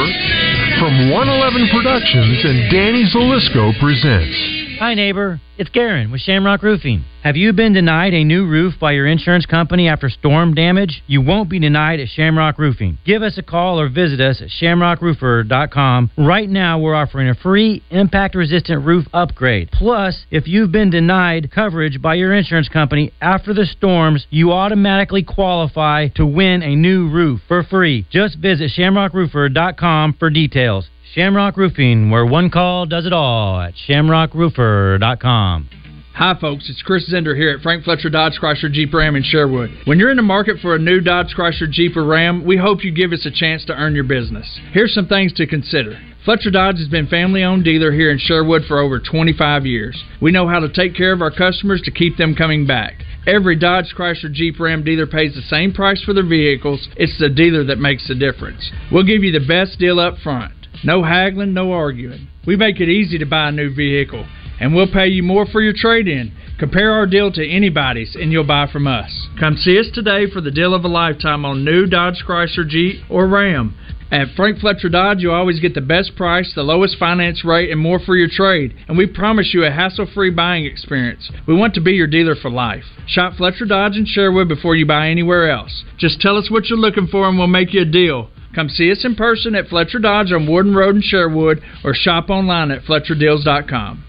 from 0.83 1.15
111 1.15 1.63
Productions 1.71 2.43
and 2.43 2.67
Danny 2.67 3.07
Zelisko 3.07 3.71
presents. 3.79 4.62
Hi, 4.83 4.95
neighbor. 4.95 5.39
It's 5.57 5.69
Garen 5.69 6.11
with 6.11 6.19
Shamrock 6.19 6.61
Roofing. 6.61 7.05
Have 7.23 7.37
you 7.37 7.53
been 7.53 7.71
denied 7.71 8.13
a 8.13 8.25
new 8.25 8.45
roof 8.45 8.73
by 8.81 8.91
your 8.91 9.07
insurance 9.07 9.45
company 9.45 9.87
after 9.87 10.09
storm 10.09 10.53
damage? 10.55 11.01
You 11.07 11.21
won't 11.21 11.49
be 11.49 11.57
denied 11.57 12.01
at 12.01 12.09
Shamrock 12.09 12.59
Roofing. 12.59 12.97
Give 13.05 13.23
us 13.23 13.37
a 13.37 13.43
call 13.43 13.79
or 13.79 13.87
visit 13.87 14.19
us 14.19 14.41
at 14.41 14.49
shamrockroofer.com. 14.49 16.11
Right 16.17 16.49
now, 16.49 16.79
we're 16.79 16.95
offering 16.95 17.29
a 17.29 17.35
free 17.35 17.81
impact 17.91 18.35
resistant 18.35 18.85
roof 18.85 19.05
upgrade. 19.13 19.69
Plus, 19.71 20.25
if 20.31 20.47
you've 20.49 20.73
been 20.73 20.89
denied 20.89 21.49
coverage 21.49 22.01
by 22.01 22.15
your 22.15 22.33
insurance 22.33 22.67
company 22.67 23.13
after 23.21 23.53
the 23.53 23.65
storms, 23.65 24.27
you 24.31 24.51
automatically 24.51 25.23
qualify 25.23 26.09
to 26.15 26.25
win 26.25 26.61
a 26.61 26.75
new 26.75 27.09
roof 27.09 27.39
for 27.47 27.63
free. 27.63 28.05
Just 28.11 28.37
visit 28.37 28.69
shamrockroofer.com 28.77 30.15
for 30.19 30.29
details. 30.29 30.89
Shamrock 31.13 31.57
Roofing, 31.57 32.09
where 32.09 32.25
one 32.25 32.49
call 32.49 32.87
does 32.87 33.05
it 33.05 33.13
all 33.13 33.61
at 33.61 33.75
shamrockroofer.com. 33.87 35.69
Hi, 36.15 36.33
folks. 36.41 36.67
It's 36.71 36.81
Chris 36.81 37.07
Zender 37.13 37.35
here 37.35 37.51
at 37.51 37.61
Frank 37.61 37.83
Fletcher 37.83 38.09
Dodge 38.09 38.39
Chrysler 38.41 38.71
Jeep 38.71 38.91
Ram 38.91 39.15
in 39.15 39.21
Sherwood. 39.21 39.69
When 39.85 39.99
you're 39.99 40.09
in 40.09 40.17
the 40.17 40.23
market 40.23 40.57
for 40.59 40.73
a 40.73 40.79
new 40.79 41.01
Dodge 41.01 41.35
Chrysler 41.37 41.69
Jeep 41.69 41.95
or 41.95 42.03
Ram, 42.03 42.43
we 42.43 42.57
hope 42.57 42.83
you 42.83 42.91
give 42.91 43.11
us 43.11 43.27
a 43.27 43.31
chance 43.31 43.63
to 43.65 43.75
earn 43.75 43.93
your 43.93 44.05
business. 44.05 44.59
Here's 44.71 44.95
some 44.95 45.05
things 45.05 45.31
to 45.33 45.45
consider. 45.45 45.99
Fletcher 46.25 46.49
Dodge 46.49 46.79
has 46.79 46.87
been 46.87 47.05
family 47.05 47.43
owned 47.43 47.63
dealer 47.63 47.91
here 47.91 48.09
in 48.09 48.17
Sherwood 48.17 48.63
for 48.67 48.79
over 48.79 48.99
25 48.99 49.67
years. 49.67 50.03
We 50.19 50.31
know 50.31 50.47
how 50.47 50.61
to 50.61 50.73
take 50.73 50.95
care 50.95 51.13
of 51.13 51.21
our 51.21 51.29
customers 51.29 51.83
to 51.83 51.91
keep 51.91 52.17
them 52.17 52.33
coming 52.33 52.65
back. 52.65 53.03
Every 53.27 53.55
Dodge 53.55 53.93
Chrysler 53.95 54.31
Jeep 54.31 54.59
Ram 54.59 54.83
dealer 54.83 55.05
pays 55.05 55.35
the 55.35 55.43
same 55.43 55.73
price 55.73 56.01
for 56.01 56.13
their 56.13 56.27
vehicles. 56.27 56.87
It's 56.97 57.19
the 57.19 57.29
dealer 57.29 57.63
that 57.65 57.77
makes 57.77 58.07
the 58.07 58.15
difference. 58.15 58.71
We'll 58.91 59.05
give 59.05 59.23
you 59.23 59.31
the 59.31 59.45
best 59.45 59.77
deal 59.77 59.99
up 59.99 60.17
front. 60.17 60.53
No 60.83 61.03
haggling, 61.03 61.53
no 61.53 61.71
arguing. 61.71 62.27
We 62.45 62.57
make 62.57 62.81
it 62.81 62.89
easy 62.89 63.17
to 63.17 63.25
buy 63.25 63.47
a 63.47 63.51
new 63.51 63.73
vehicle, 63.73 64.25
and 64.59 64.75
we'll 64.75 64.91
pay 64.91 65.07
you 65.07 65.23
more 65.23 65.45
for 65.45 65.61
your 65.61 65.73
trade 65.73 66.09
in. 66.09 66.33
Compare 66.59 66.91
our 66.91 67.07
deal 67.07 67.31
to 67.31 67.49
anybody's, 67.49 68.15
and 68.15 68.31
you'll 68.31 68.43
buy 68.43 68.67
from 68.71 68.85
us. 68.85 69.27
Come 69.39 69.55
see 69.55 69.79
us 69.79 69.89
today 69.93 70.29
for 70.29 70.41
the 70.41 70.51
deal 70.51 70.73
of 70.73 70.83
a 70.83 70.89
lifetime 70.89 71.45
on 71.45 71.63
new 71.63 71.87
Dodge 71.87 72.23
Chrysler 72.27 72.67
Jeep 72.67 73.01
or 73.09 73.27
Ram. 73.27 73.75
At 74.11 74.35
Frank 74.35 74.59
Fletcher 74.59 74.89
Dodge, 74.89 75.21
you 75.21 75.31
always 75.31 75.59
get 75.59 75.73
the 75.73 75.81
best 75.81 76.15
price, 76.15 76.51
the 76.53 76.61
lowest 76.61 76.97
finance 76.99 77.43
rate, 77.43 77.71
and 77.71 77.79
more 77.79 77.99
for 77.99 78.15
your 78.15 78.27
trade. 78.29 78.75
And 78.87 78.95
we 78.95 79.07
promise 79.07 79.51
you 79.53 79.65
a 79.65 79.71
hassle 79.71 80.05
free 80.13 80.29
buying 80.29 80.65
experience. 80.65 81.31
We 81.47 81.55
want 81.55 81.73
to 81.73 81.81
be 81.81 81.93
your 81.93 82.05
dealer 82.05 82.35
for 82.35 82.51
life. 82.51 82.83
Shop 83.07 83.33
Fletcher 83.37 83.65
Dodge 83.65 83.95
in 83.95 84.05
Sherwood 84.05 84.49
before 84.49 84.75
you 84.75 84.85
buy 84.85 85.09
anywhere 85.09 85.49
else. 85.49 85.83
Just 85.97 86.21
tell 86.21 86.37
us 86.37 86.51
what 86.51 86.67
you're 86.67 86.77
looking 86.77 87.07
for, 87.07 87.27
and 87.27 87.39
we'll 87.39 87.47
make 87.47 87.73
you 87.73 87.81
a 87.81 87.85
deal. 87.85 88.29
Come 88.53 88.69
see 88.69 88.91
us 88.91 89.03
in 89.03 89.15
person 89.15 89.55
at 89.55 89.67
Fletcher 89.67 89.97
Dodge 89.97 90.31
on 90.31 90.47
Warden 90.47 90.75
Road 90.75 90.95
in 90.95 91.01
Sherwood 91.01 91.61
or 91.83 91.93
shop 91.95 92.29
online 92.29 92.69
at 92.69 92.83
FletcherDeals.com. 92.83 94.03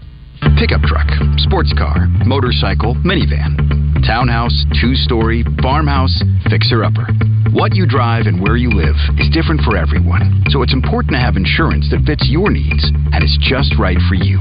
Pickup 0.59 0.81
truck, 0.83 1.07
sports 1.37 1.73
car, 1.75 2.05
motorcycle, 2.25 2.93
minivan. 3.01 3.57
Townhouse, 4.05 4.53
two 4.79 4.93
story, 4.93 5.43
farmhouse, 5.63 6.21
fixer 6.47 6.83
upper. 6.83 7.07
What 7.53 7.73
you 7.73 7.87
drive 7.87 8.27
and 8.27 8.39
where 8.39 8.55
you 8.55 8.69
live 8.69 8.95
is 9.17 9.33
different 9.33 9.61
for 9.61 9.77
everyone, 9.77 10.43
so 10.49 10.61
it's 10.61 10.73
important 10.73 11.13
to 11.13 11.19
have 11.19 11.37
insurance 11.37 11.89
that 11.89 12.05
fits 12.05 12.27
your 12.29 12.51
needs 12.51 12.85
and 13.13 13.23
is 13.23 13.37
just 13.41 13.73
right 13.79 13.97
for 14.07 14.13
you. 14.13 14.39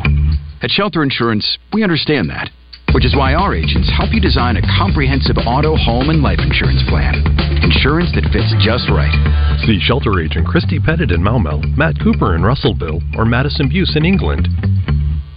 At 0.60 0.70
Shelter 0.70 1.02
Insurance, 1.02 1.58
we 1.72 1.82
understand 1.82 2.28
that, 2.28 2.50
which 2.94 3.04
is 3.04 3.16
why 3.16 3.34
our 3.34 3.54
agents 3.54 3.90
help 3.90 4.14
you 4.14 4.20
design 4.20 4.56
a 4.56 4.62
comprehensive 4.78 5.36
auto, 5.46 5.74
home, 5.74 6.10
and 6.10 6.22
life 6.22 6.38
insurance 6.38 6.80
plan. 6.88 7.18
Insurance 7.60 8.14
that 8.14 8.30
fits 8.30 8.54
just 8.62 8.86
right. 8.88 9.10
See 9.66 9.82
shelter 9.82 10.20
agent 10.22 10.46
Christy 10.46 10.78
Pettit 10.78 11.10
in 11.10 11.20
Maumelle, 11.20 11.60
Matt 11.76 11.98
Cooper 11.98 12.36
in 12.36 12.42
Russellville, 12.42 13.02
or 13.18 13.24
Madison 13.24 13.68
Buse 13.68 13.96
in 13.96 14.04
England. 14.04 14.46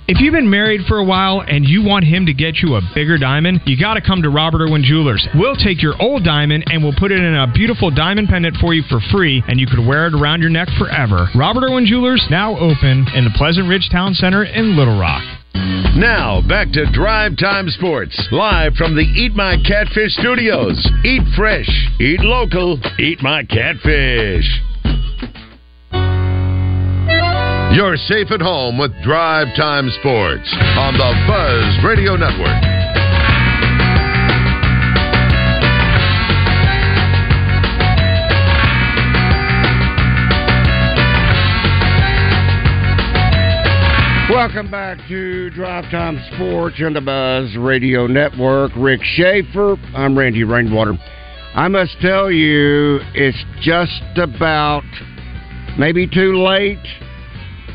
If 0.10 0.22
you've 0.22 0.32
been 0.32 0.50
married 0.50 0.88
for 0.88 1.00
a 1.00 1.04
while 1.04 1.43
and 1.46 1.67
you 1.67 1.84
want 1.84 2.06
him 2.06 2.28
to 2.28 2.34
get 2.34 2.63
you 2.63 2.76
a 2.76 2.82
bigger 2.96 3.17
diamond, 3.17 3.60
you 3.65 3.78
got 3.78 3.96
to 3.96 4.02
come 4.02 4.22
to 4.22 4.30
Robert 4.30 4.62
Irwin 4.62 4.82
Jewelers. 4.82 5.28
We'll 5.36 5.58
take 5.58 5.84
your 5.84 6.02
old 6.02 6.24
diamond 6.24 6.63
and 6.67 6.82
we'll 6.82 6.96
put 6.98 7.12
it 7.12 7.20
in 7.20 7.36
a 7.36 7.52
beautiful 7.52 7.91
diamond 7.91 8.30
pendant 8.30 8.56
for 8.56 8.74
you 8.74 8.84
for 8.84 9.02
free, 9.12 9.43
and 9.50 9.60
you 9.60 9.67
could 9.67 9.86
wear 9.86 10.08
it 10.08 10.13
around 10.13 10.39
your 10.39 10.50
neck 10.50 10.70
forever. 10.80 11.28
Robert 11.36 11.65
Irwin 11.65 11.86
Jewelers 11.86 12.26
now 12.30 12.56
open 12.56 13.06
in 13.15 13.26
the 13.26 13.34
Pleasant 13.36 13.67
Ridge 13.67 13.89
Town 13.91 14.13
Center 14.13 14.46
in 14.46 14.78
Little 14.78 14.98
Rock. 14.98 15.24
Now, 15.54 16.39
back 16.48 16.72
to 16.72 16.89
Drive 16.93 17.36
Time 17.36 17.67
Sports, 17.67 18.30
live 18.32 18.76
from 18.76 18.96
the 18.96 19.02
Eat 19.02 19.36
My 19.36 19.58
Catfish 19.58 20.13
studios. 20.13 20.88
Eat 21.04 21.24
fresh, 21.36 21.67
eat 22.00 22.22
local, 22.22 22.80
eat 22.98 23.22
my 23.22 23.43
catfish. 23.43 24.48
You're 27.73 27.97
safe 27.97 28.32
at 28.32 28.41
home 28.41 28.77
with 28.77 28.91
Drive 29.03 29.47
Time 29.56 29.89
Sports 29.99 30.56
on 30.77 30.93
the 30.93 31.13
Buzz 31.27 31.86
Radio 31.86 32.15
Network. 32.15 32.47
Welcome 44.32 44.71
back 44.71 44.97
to 45.10 45.49
Drive 45.49 45.91
Time 45.91 46.19
Sports 46.34 46.77
on 46.84 46.93
the 46.93 47.01
Buzz 47.01 47.56
Radio 47.58 48.08
Network. 48.08 48.71
Rick 48.77 49.01
Shaeffer. 49.03 49.75
I'm 49.93 50.17
Randy 50.17 50.45
Rainwater. 50.45 50.97
I 51.53 51.67
must 51.67 51.99
tell 52.01 52.32
you, 52.32 53.01
it's 53.13 53.43
just 53.62 54.01
about 54.17 54.84
maybe 55.77 56.08
too 56.08 56.41
late 56.41 56.80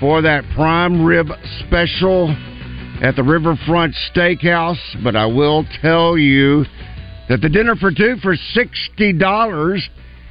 for 0.02 0.20
that 0.20 0.42
prime 0.56 1.04
rib 1.04 1.28
special 1.60 2.28
at 3.00 3.14
the 3.14 3.22
Riverfront 3.22 3.94
Steakhouse, 4.12 5.00
but 5.04 5.14
I 5.14 5.26
will 5.26 5.64
tell 5.80 6.18
you 6.18 6.64
that 7.28 7.40
the 7.40 7.48
dinner 7.48 7.76
for 7.76 7.92
two 7.92 8.16
for 8.20 8.34
$60 8.34 9.80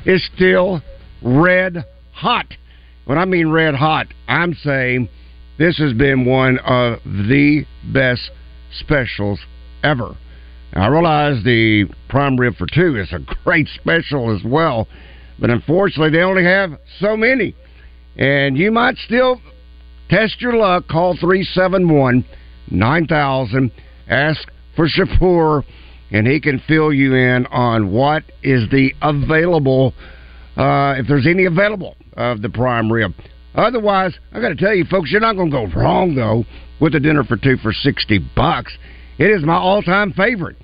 is 0.05 0.29
still 0.35 0.81
red 1.21 1.85
hot. 2.11 2.47
When 3.05 3.17
I 3.17 3.23
mean 3.23 3.47
red 3.47 3.73
hot, 3.73 4.07
I'm 4.27 4.53
saying 4.55 5.07
this 5.57 5.77
has 5.77 5.93
been 5.93 6.25
one 6.25 6.59
of 6.59 6.99
the 7.05 7.63
best 7.93 8.29
specials 8.77 9.39
ever. 9.85 10.17
Now, 10.75 10.83
I 10.83 10.87
realize 10.89 11.45
the 11.45 11.85
prime 12.09 12.35
rib 12.35 12.57
for 12.57 12.67
two 12.67 12.97
is 12.97 13.13
a 13.13 13.19
great 13.45 13.69
special 13.79 14.35
as 14.35 14.43
well, 14.43 14.89
but 15.39 15.49
unfortunately, 15.49 16.09
they 16.09 16.23
only 16.23 16.43
have 16.43 16.71
so 16.99 17.15
many. 17.15 17.55
And 18.17 18.57
you 18.57 18.69
might 18.69 18.97
still 18.97 19.41
test 20.11 20.41
your 20.41 20.53
luck. 20.53 20.87
Call 20.87 21.15
371 21.17 22.23
9000. 22.69 23.71
Ask 24.07 24.47
for 24.75 24.87
Shapur, 24.87 25.63
and 26.11 26.27
he 26.27 26.39
can 26.39 26.61
fill 26.67 26.93
you 26.93 27.15
in 27.15 27.45
on 27.47 27.91
what 27.91 28.23
is 28.43 28.69
the 28.69 28.93
available, 29.01 29.93
uh, 30.57 30.95
if 30.97 31.07
there's 31.07 31.25
any 31.27 31.45
available 31.45 31.95
of 32.15 32.41
the 32.41 32.49
prime 32.49 32.91
rib. 32.91 33.13
Otherwise, 33.55 34.13
I 34.31 34.39
got 34.39 34.49
to 34.49 34.55
tell 34.55 34.73
you, 34.73 34.85
folks, 34.85 35.11
you're 35.11 35.21
not 35.21 35.35
going 35.35 35.51
to 35.51 35.57
go 35.67 35.79
wrong 35.79 36.15
though 36.15 36.45
with 36.79 36.95
a 36.95 36.99
dinner 36.99 37.23
for 37.23 37.37
two 37.37 37.57
for 37.57 37.73
sixty 37.73 38.19
bucks. 38.35 38.75
It 39.17 39.29
is 39.29 39.43
my 39.43 39.55
all-time 39.55 40.13
favorite, 40.13 40.57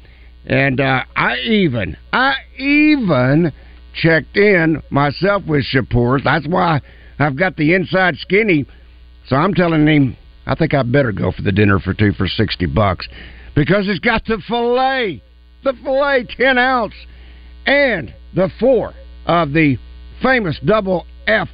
and 0.46 0.80
uh, 0.80 1.04
I 1.16 1.38
even, 1.40 1.98
I 2.14 2.36
even 2.58 3.52
checked 3.94 4.38
in 4.38 4.82
myself 4.90 5.44
with 5.46 5.66
Shapur. 5.66 6.24
That's 6.24 6.48
why 6.48 6.82
I've 7.20 7.38
got 7.38 7.56
the 7.58 7.74
inside 7.74 8.16
skinny. 8.18 8.66
So 9.28 9.36
I'm 9.36 9.54
telling 9.54 9.86
him, 9.86 10.18
I 10.46 10.56
think 10.56 10.74
I 10.74 10.84
better 10.84 11.12
go 11.12 11.32
for 11.32 11.42
the 11.42 11.52
dinner 11.52 11.80
for 11.80 11.94
two 11.94 12.14
for 12.14 12.28
sixty 12.28 12.66
bucks 12.66 13.08
because 13.56 13.88
it's 13.88 14.00
got 14.00 14.24
the 14.26 14.42
fillet, 14.48 15.22
the 15.64 15.74
fillet 15.84 16.28
ten 16.38 16.58
ounce, 16.58 16.94
and 17.66 18.14
the 18.34 18.50
four 18.60 18.94
of 19.26 19.52
the 19.52 19.78
famous 20.22 20.58
double 20.66 21.06
F 21.28 21.50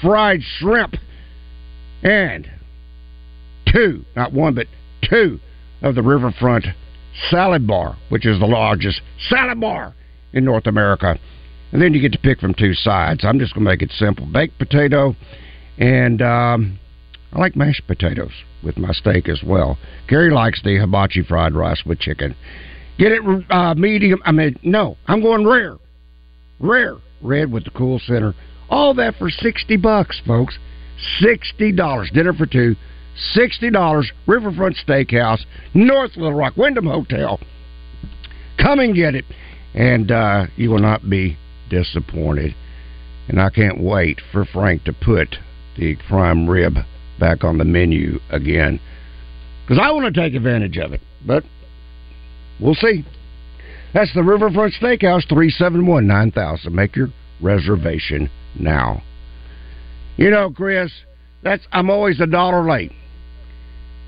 fried 0.00 0.40
shrimp, 0.58 0.94
and 2.02 2.48
two, 3.72 4.04
not 4.14 4.32
one, 4.32 4.54
but 4.54 4.66
two 5.02 5.40
of 5.82 5.94
the 5.94 6.02
Riverfront 6.02 6.66
Salad 7.30 7.66
Bar, 7.66 7.96
which 8.10 8.26
is 8.26 8.38
the 8.38 8.46
largest 8.46 9.00
salad 9.28 9.60
bar 9.60 9.94
in 10.32 10.44
North 10.44 10.66
America. 10.66 11.18
And 11.72 11.82
then 11.82 11.92
you 11.92 12.00
get 12.00 12.12
to 12.12 12.18
pick 12.18 12.38
from 12.38 12.54
two 12.54 12.74
sides. 12.74 13.24
I'm 13.24 13.38
just 13.38 13.54
going 13.54 13.64
to 13.64 13.70
make 13.70 13.82
it 13.82 13.90
simple 13.98 14.26
baked 14.26 14.58
potato, 14.58 15.16
and 15.78 16.22
um, 16.22 16.78
I 17.32 17.38
like 17.38 17.56
mashed 17.56 17.86
potatoes 17.86 18.32
with 18.62 18.78
my 18.78 18.92
steak 18.92 19.28
as 19.28 19.42
well. 19.44 19.78
Gary 20.08 20.30
likes 20.30 20.62
the 20.62 20.78
hibachi 20.78 21.22
fried 21.22 21.54
rice 21.54 21.82
with 21.84 21.98
chicken. 21.98 22.34
Get 22.98 23.12
it 23.12 23.22
uh, 23.50 23.74
medium. 23.74 24.22
I 24.24 24.32
mean, 24.32 24.56
no, 24.62 24.96
I'm 25.06 25.20
going 25.20 25.46
rare. 25.46 25.76
Rare. 26.60 26.96
Red 27.22 27.52
with 27.52 27.64
the 27.64 27.70
cool 27.70 27.98
center. 27.98 28.34
All 28.70 28.94
that 28.94 29.16
for 29.16 29.30
60 29.30 29.76
bucks, 29.76 30.20
folks. 30.26 30.58
$60. 31.22 32.12
Dinner 32.12 32.32
for 32.32 32.46
two. 32.46 32.74
$60. 33.36 34.04
Riverfront 34.26 34.76
Steakhouse, 34.86 35.44
North 35.74 36.16
Little 36.16 36.34
Rock, 36.34 36.56
Wyndham 36.56 36.86
Hotel. 36.86 37.40
Come 38.58 38.80
and 38.80 38.94
get 38.94 39.14
it. 39.14 39.24
And 39.74 40.10
uh, 40.10 40.46
you 40.56 40.70
will 40.70 40.80
not 40.80 41.08
be 41.08 41.36
disappointed. 41.68 42.54
And 43.28 43.40
I 43.40 43.50
can't 43.50 43.80
wait 43.80 44.20
for 44.32 44.44
Frank 44.44 44.84
to 44.84 44.92
put 44.92 45.36
the 45.76 45.96
prime 46.08 46.48
rib 46.48 46.76
back 47.18 47.44
on 47.44 47.58
the 47.58 47.64
menu 47.64 48.18
again. 48.30 48.80
Because 49.64 49.82
I 49.82 49.90
want 49.90 50.14
to 50.14 50.20
take 50.20 50.34
advantage 50.34 50.76
of 50.78 50.92
it. 50.92 51.00
But 51.26 51.44
we'll 52.60 52.74
see. 52.74 53.04
That's 53.94 54.12
the 54.14 54.22
Riverfront 54.22 54.74
Steakhouse, 54.74 55.28
371 55.28 56.06
9000. 56.06 56.74
Make 56.74 56.96
your 56.96 57.08
reservation 57.40 58.30
now. 58.58 59.02
You 60.16 60.30
know, 60.30 60.50
Chris, 60.50 60.92
that's 61.42 61.66
I'm 61.72 61.90
always 61.90 62.20
a 62.20 62.26
dollar 62.26 62.68
late. 62.68 62.92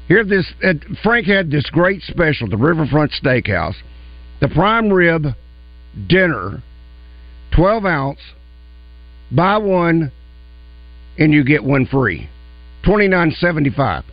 Here, 0.08 0.24
this 0.24 0.46
uh, 0.64 0.74
Frank 1.02 1.26
had 1.26 1.50
this 1.50 1.68
great 1.70 2.02
special, 2.02 2.48
the 2.48 2.56
Riverfront 2.56 3.12
Steakhouse, 3.12 3.74
the 4.40 4.48
prime 4.48 4.90
rib 4.90 5.26
dinner, 6.06 6.62
twelve 7.54 7.84
ounce, 7.84 8.20
buy 9.30 9.58
one, 9.58 10.10
and 11.18 11.32
you 11.32 11.44
get 11.44 11.62
one 11.62 11.86
free, 11.86 12.28
twenty 12.84 13.08
nine 13.08 13.34
seventy 13.38 13.70
five. 13.70 14.04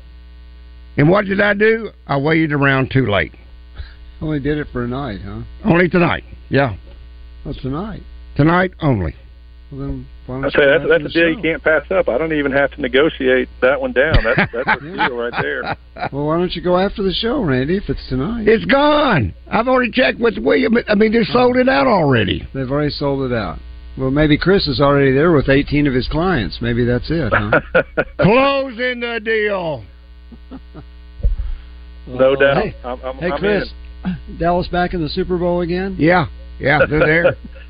And 0.97 1.09
what 1.09 1.25
did 1.25 1.41
I 1.41 1.53
do? 1.53 1.89
I 2.07 2.17
waited 2.17 2.53
around 2.53 2.91
too 2.91 3.05
late. 3.05 3.33
Only 4.21 4.39
did 4.39 4.57
it 4.57 4.67
for 4.71 4.85
a 4.85 4.87
night, 4.87 5.19
huh? 5.23 5.41
Only 5.65 5.89
tonight. 5.89 6.23
Yeah. 6.49 6.75
What's 7.43 7.61
tonight? 7.61 8.01
Tonight 8.37 8.71
only. 8.81 9.13
Well, 9.71 9.81
then 9.81 10.07
why 10.25 10.41
don't 10.41 10.51
tell 10.51 10.63
you, 10.63 10.67
you 10.67 10.73
that's, 10.73 10.83
go 10.85 10.89
that's 10.89 11.15
a 11.15 11.19
deal 11.19 11.29
you 11.29 11.41
can't 11.41 11.63
pass 11.63 11.83
up. 11.91 12.07
I 12.07 12.17
don't 12.17 12.33
even 12.33 12.51
have 12.51 12.71
to 12.71 12.81
negotiate 12.81 13.49
that 13.61 13.79
one 13.79 13.91
down. 13.91 14.17
That's 14.23 14.51
that's 14.65 14.81
a 14.81 14.83
deal 14.83 15.15
right 15.15 15.33
there. 15.41 15.77
Well, 16.11 16.27
why 16.27 16.37
don't 16.37 16.53
you 16.53 16.61
go 16.61 16.77
after 16.77 17.03
the 17.03 17.13
show, 17.13 17.41
Randy? 17.41 17.77
If 17.77 17.89
it's 17.89 18.07
tonight, 18.09 18.47
It's 18.47 18.65
gone. 18.65 19.33
I've 19.51 19.67
already 19.67 19.91
checked 19.91 20.19
with 20.19 20.37
William. 20.37 20.75
I 20.87 20.95
mean, 20.95 21.11
they 21.11 21.19
oh. 21.19 21.33
sold 21.33 21.57
it 21.57 21.69
out 21.69 21.87
already. 21.87 22.47
they've 22.53 22.69
already 22.69 22.91
sold 22.91 23.31
it 23.31 23.35
out. 23.35 23.59
Well, 23.97 24.11
maybe 24.11 24.37
Chris 24.37 24.67
is 24.67 24.81
already 24.81 25.13
there 25.13 25.31
with 25.31 25.47
18 25.47 25.87
of 25.87 25.93
his 25.93 26.07
clients. 26.09 26.57
Maybe 26.61 26.83
that's 26.83 27.09
it, 27.09 27.31
huh? 27.33 27.61
Closing 28.19 28.99
the 28.99 29.19
deal. 29.23 29.83
No 32.07 32.31
Oh, 32.31 32.35
doubt. 32.35 32.57
Hey, 32.63 32.75
I'm, 32.83 33.01
I'm, 33.01 33.15
hey 33.17 33.31
I'm 33.31 33.39
Chris, 33.39 33.69
Dallas 34.39 34.67
back 34.67 34.93
in 34.93 35.01
the 35.01 35.09
Super 35.09 35.39
Bowl 35.39 35.61
again? 35.61 35.95
Yeah, 35.97 36.27
yeah, 36.59 36.85
they're 36.87 36.99
there. 36.99 37.25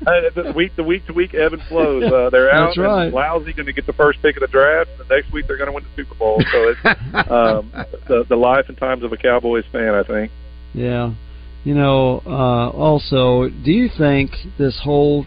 Uh, 0.06 0.20
the 0.34 0.52
week 0.54 0.76
the 0.76 0.84
week 0.84 1.06
to 1.06 1.14
week 1.14 1.32
ebb 1.32 1.54
and 1.54 1.62
flows. 1.70 2.04
Uh, 2.04 2.28
they're 2.28 2.52
out. 2.52 2.66
That's 2.66 2.76
right. 2.78 3.10
Lousy 3.10 3.54
going 3.54 3.64
to 3.64 3.72
get 3.72 3.86
the 3.86 3.94
first 3.94 4.20
pick 4.20 4.36
of 4.36 4.42
the 4.42 4.46
draft. 4.46 4.90
The 4.98 5.04
next 5.14 5.32
week 5.32 5.46
they're 5.46 5.56
going 5.56 5.68
to 5.68 5.72
win 5.72 5.84
the 5.84 6.02
Super 6.02 6.14
Bowl. 6.16 6.38
So 6.52 6.68
it's 6.68 7.30
um, 7.30 7.72
the 8.06 8.26
the 8.28 8.36
life 8.36 8.66
and 8.68 8.76
times 8.76 9.02
of 9.04 9.12
a 9.14 9.16
Cowboys 9.16 9.64
fan. 9.72 9.94
I 9.94 10.02
think. 10.02 10.30
Yeah. 10.74 11.14
You 11.64 11.74
know, 11.74 12.20
uh, 12.26 12.68
also, 12.76 13.48
do 13.48 13.72
you 13.72 13.88
think 13.96 14.32
this 14.58 14.78
whole 14.84 15.24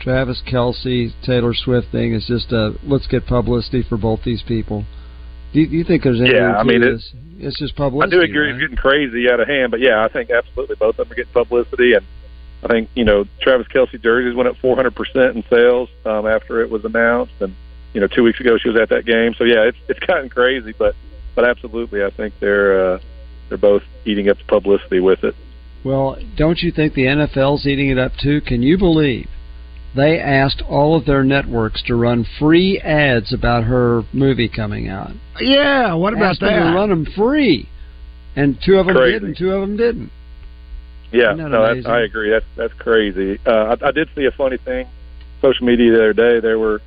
Travis 0.00 0.42
Kelce, 0.46 1.12
Taylor 1.24 1.54
Swift 1.54 1.88
thing 1.90 2.14
is 2.14 2.26
just 2.26 2.52
a 2.52 2.74
let's 2.84 3.06
get 3.06 3.26
publicity 3.26 3.82
for 3.88 3.96
both 3.96 4.20
these 4.24 4.42
people? 4.42 4.84
Do 5.52 5.60
you, 5.60 5.68
do 5.68 5.76
you 5.76 5.84
think 5.84 6.02
there's 6.02 6.20
anything 6.20 6.36
Yeah, 6.36 6.56
I 6.56 6.62
mean, 6.62 6.82
it- 6.82 6.92
this? 6.92 7.12
It's 7.40 7.58
just 7.58 7.76
publicity. 7.76 8.16
I 8.16 8.18
do 8.18 8.24
agree 8.24 8.46
right? 8.46 8.50
it's 8.50 8.60
getting 8.60 8.76
crazy 8.76 9.30
out 9.30 9.38
of 9.38 9.46
hand, 9.46 9.70
but 9.70 9.78
yeah, 9.78 10.04
I 10.04 10.08
think 10.08 10.30
absolutely 10.30 10.74
both 10.74 10.98
of 10.98 11.06
them 11.06 11.12
are 11.12 11.14
getting 11.14 11.32
publicity, 11.32 11.92
and 11.94 12.04
I 12.64 12.66
think 12.66 12.90
you 12.96 13.04
know 13.04 13.26
Travis 13.40 13.68
Kelce 13.68 14.02
jerseys 14.02 14.34
went 14.34 14.48
up 14.48 14.56
400 14.56 14.94
percent 14.94 15.36
in 15.36 15.44
sales 15.48 15.88
um, 16.04 16.26
after 16.26 16.62
it 16.62 16.68
was 16.70 16.84
announced, 16.84 17.34
and 17.40 17.54
you 17.94 18.00
know 18.00 18.08
two 18.08 18.24
weeks 18.24 18.40
ago 18.40 18.58
she 18.58 18.68
was 18.68 18.76
at 18.76 18.88
that 18.88 19.04
game, 19.06 19.34
so 19.38 19.44
yeah, 19.44 19.62
it's 19.62 19.78
it's 19.88 20.00
gotten 20.00 20.28
crazy, 20.28 20.74
but 20.76 20.96
but 21.36 21.44
absolutely, 21.44 22.02
I 22.02 22.10
think 22.10 22.34
they're 22.40 22.94
uh, 22.94 22.98
they're 23.48 23.56
both 23.56 23.84
eating 24.04 24.28
up 24.28 24.38
the 24.38 24.44
publicity 24.44 24.98
with 24.98 25.22
it. 25.22 25.36
Well, 25.84 26.18
don't 26.36 26.58
you 26.60 26.72
think 26.72 26.94
the 26.94 27.04
NFL's 27.04 27.68
eating 27.68 27.90
it 27.90 27.98
up 27.98 28.16
too? 28.20 28.40
Can 28.40 28.62
you 28.64 28.76
believe 28.78 29.28
they 29.94 30.18
asked 30.18 30.62
all 30.68 30.96
of 30.96 31.06
their 31.06 31.24
networks 31.24 31.82
to 31.84 31.94
run 31.94 32.26
free 32.38 32.78
ads 32.80 33.32
about 33.32 33.64
her 33.64 34.02
movie 34.12 34.48
coming 34.48 34.88
out? 34.88 35.12
Yeah, 35.40 35.94
what 35.94 36.12
about 36.12 36.30
asked 36.30 36.40
them 36.40 36.52
that? 36.52 36.70
to 36.70 36.76
run 36.76 36.90
them 36.90 37.06
free, 37.16 37.68
and 38.36 38.58
two 38.64 38.76
of 38.78 38.86
them 38.86 38.96
Crazy. 38.96 39.12
did, 39.12 39.22
and 39.24 39.36
two 39.36 39.50
of 39.50 39.60
them 39.60 39.76
didn't. 39.76 40.10
Yeah, 41.10 41.32
Isn't 41.32 41.38
that 41.44 41.48
no, 41.48 41.74
that's. 41.74 41.86
I 41.86 42.00
agree. 42.00 42.30
That's 42.30 42.44
that's 42.56 42.74
crazy. 42.74 43.38
Uh, 43.46 43.76
I, 43.80 43.88
I 43.88 43.90
did 43.92 44.08
see 44.14 44.26
a 44.26 44.30
funny 44.30 44.58
thing, 44.58 44.86
social 45.40 45.66
media 45.66 45.90
the 45.92 45.98
other 45.98 46.12
day. 46.12 46.40
There 46.40 46.58
were 46.58 46.82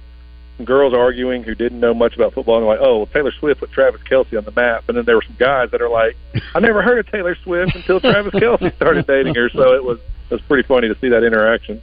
girls 0.64 0.94
arguing 0.94 1.42
who 1.42 1.56
didn't 1.56 1.80
know 1.80 1.96
much 1.96 2.16
about 2.16 2.34
football, 2.34 2.58
and 2.58 2.64
they're 2.64 2.76
like, 2.78 2.86
"Oh, 2.88 2.98
well, 2.98 3.06
Taylor 3.08 3.32
Swift 3.32 3.62
put 3.62 3.72
Travis 3.72 4.02
Kelce 4.02 4.38
on 4.38 4.46
the 4.46 4.52
map," 4.52 4.88
and 4.90 4.98
then 4.98 5.06
there 5.06 5.16
were 5.16 5.24
some 5.24 5.38
guys 5.40 5.72
that 5.72 5.82
are 5.82 5.90
like, 5.90 6.16
"I 6.54 6.60
never 6.60 6.84
heard 6.84 7.00
of 7.00 7.12
Taylor 7.12 7.36
Swift 7.44 7.76
until 7.76 8.00
Travis 8.00 8.34
Kelce 8.34 8.76
started 8.76 9.08
dating 9.08 9.34
her." 9.34 9.50
So 9.50 9.74
it 9.74 9.84
was 9.84 9.98
it 10.30 10.36
was 10.36 10.42
pretty 10.42 10.68
funny 10.68 10.88
to 10.88 10.98
see 11.00 11.10
that 11.10 11.24
interaction. 11.24 11.82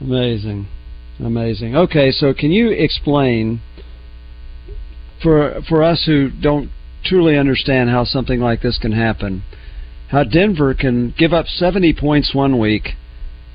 Amazing, 0.00 0.66
amazing. 1.18 1.76
Okay, 1.76 2.10
so 2.10 2.34
can 2.34 2.50
you 2.50 2.70
explain 2.70 3.60
for 5.22 5.62
for 5.68 5.82
us 5.82 6.04
who 6.06 6.30
don't 6.30 6.70
truly 7.04 7.36
understand 7.36 7.90
how 7.90 8.04
something 8.04 8.40
like 8.40 8.62
this 8.62 8.78
can 8.78 8.92
happen, 8.92 9.42
how 10.08 10.24
Denver 10.24 10.74
can 10.74 11.14
give 11.16 11.32
up 11.32 11.46
seventy 11.46 11.92
points 11.92 12.34
one 12.34 12.58
week 12.58 12.90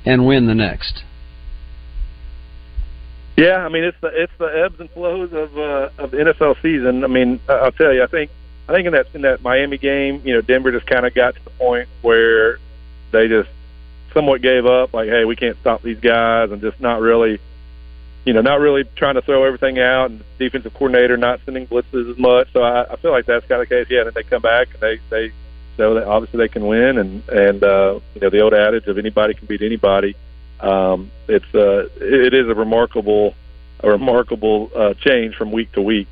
and 0.04 0.26
win 0.26 0.46
the 0.46 0.54
next? 0.54 1.02
Yeah, 3.36 3.58
I 3.58 3.68
mean 3.68 3.84
it's 3.84 3.96
the 4.00 4.08
it's 4.08 4.32
the 4.38 4.46
ebbs 4.46 4.80
and 4.80 4.90
flows 4.90 5.32
of 5.32 5.56
uh, 5.56 5.88
of 6.02 6.10
the 6.10 6.18
NFL 6.18 6.60
season. 6.62 7.04
I 7.04 7.06
mean, 7.06 7.40
I'll 7.48 7.72
tell 7.72 7.92
you, 7.94 8.02
I 8.02 8.06
think 8.06 8.30
I 8.68 8.72
think 8.72 8.86
in 8.86 8.92
that 8.92 9.06
in 9.14 9.22
that 9.22 9.42
Miami 9.42 9.78
game, 9.78 10.22
you 10.24 10.34
know, 10.34 10.40
Denver 10.40 10.70
just 10.72 10.86
kind 10.86 11.06
of 11.06 11.14
got 11.14 11.34
to 11.34 11.44
the 11.44 11.50
point 11.50 11.88
where 12.02 12.58
they 13.12 13.28
just 13.28 13.48
somewhat 14.12 14.42
gave 14.42 14.66
up. 14.66 14.92
Like, 14.92 15.08
hey, 15.08 15.24
we 15.24 15.36
can't 15.36 15.56
stop 15.60 15.82
these 15.82 16.00
guys, 16.00 16.50
and 16.50 16.60
just 16.60 16.80
not 16.80 17.00
really, 17.00 17.38
you 18.24 18.32
know, 18.32 18.40
not 18.40 18.60
really 18.60 18.84
trying 18.96 19.14
to 19.14 19.22
throw 19.22 19.44
everything 19.44 19.78
out, 19.78 20.10
and 20.10 20.22
defensive 20.38 20.72
coordinator 20.74 21.16
not 21.16 21.40
sending 21.44 21.66
blitzes 21.66 22.10
as 22.10 22.18
much. 22.18 22.48
So 22.52 22.62
I, 22.62 22.92
I 22.92 22.96
feel 22.96 23.12
like 23.12 23.26
that's 23.26 23.46
kind 23.46 23.62
of 23.62 23.68
the 23.68 23.74
case. 23.74 23.86
Yeah, 23.90 24.04
then 24.04 24.12
they 24.14 24.22
come 24.22 24.42
back 24.42 24.68
and 24.72 24.80
they 24.80 24.98
they 25.10 25.32
show 25.76 25.94
that 25.94 26.04
obviously 26.04 26.38
they 26.38 26.48
can 26.48 26.66
win, 26.66 26.98
and 26.98 27.28
and 27.28 27.62
uh, 27.62 28.00
you 28.14 28.20
know 28.20 28.30
the 28.30 28.40
old 28.40 28.54
adage 28.54 28.86
of 28.86 28.98
anybody 28.98 29.34
can 29.34 29.46
beat 29.46 29.62
anybody. 29.62 30.16
Um, 30.60 31.10
it's 31.28 31.54
uh, 31.54 31.86
it, 31.96 32.32
it 32.32 32.34
is 32.34 32.48
a 32.48 32.54
remarkable 32.54 33.34
a 33.82 33.88
remarkable 33.88 34.70
uh, 34.76 34.94
change 35.00 35.34
from 35.36 35.52
week 35.52 35.72
to 35.72 35.82
week. 35.82 36.08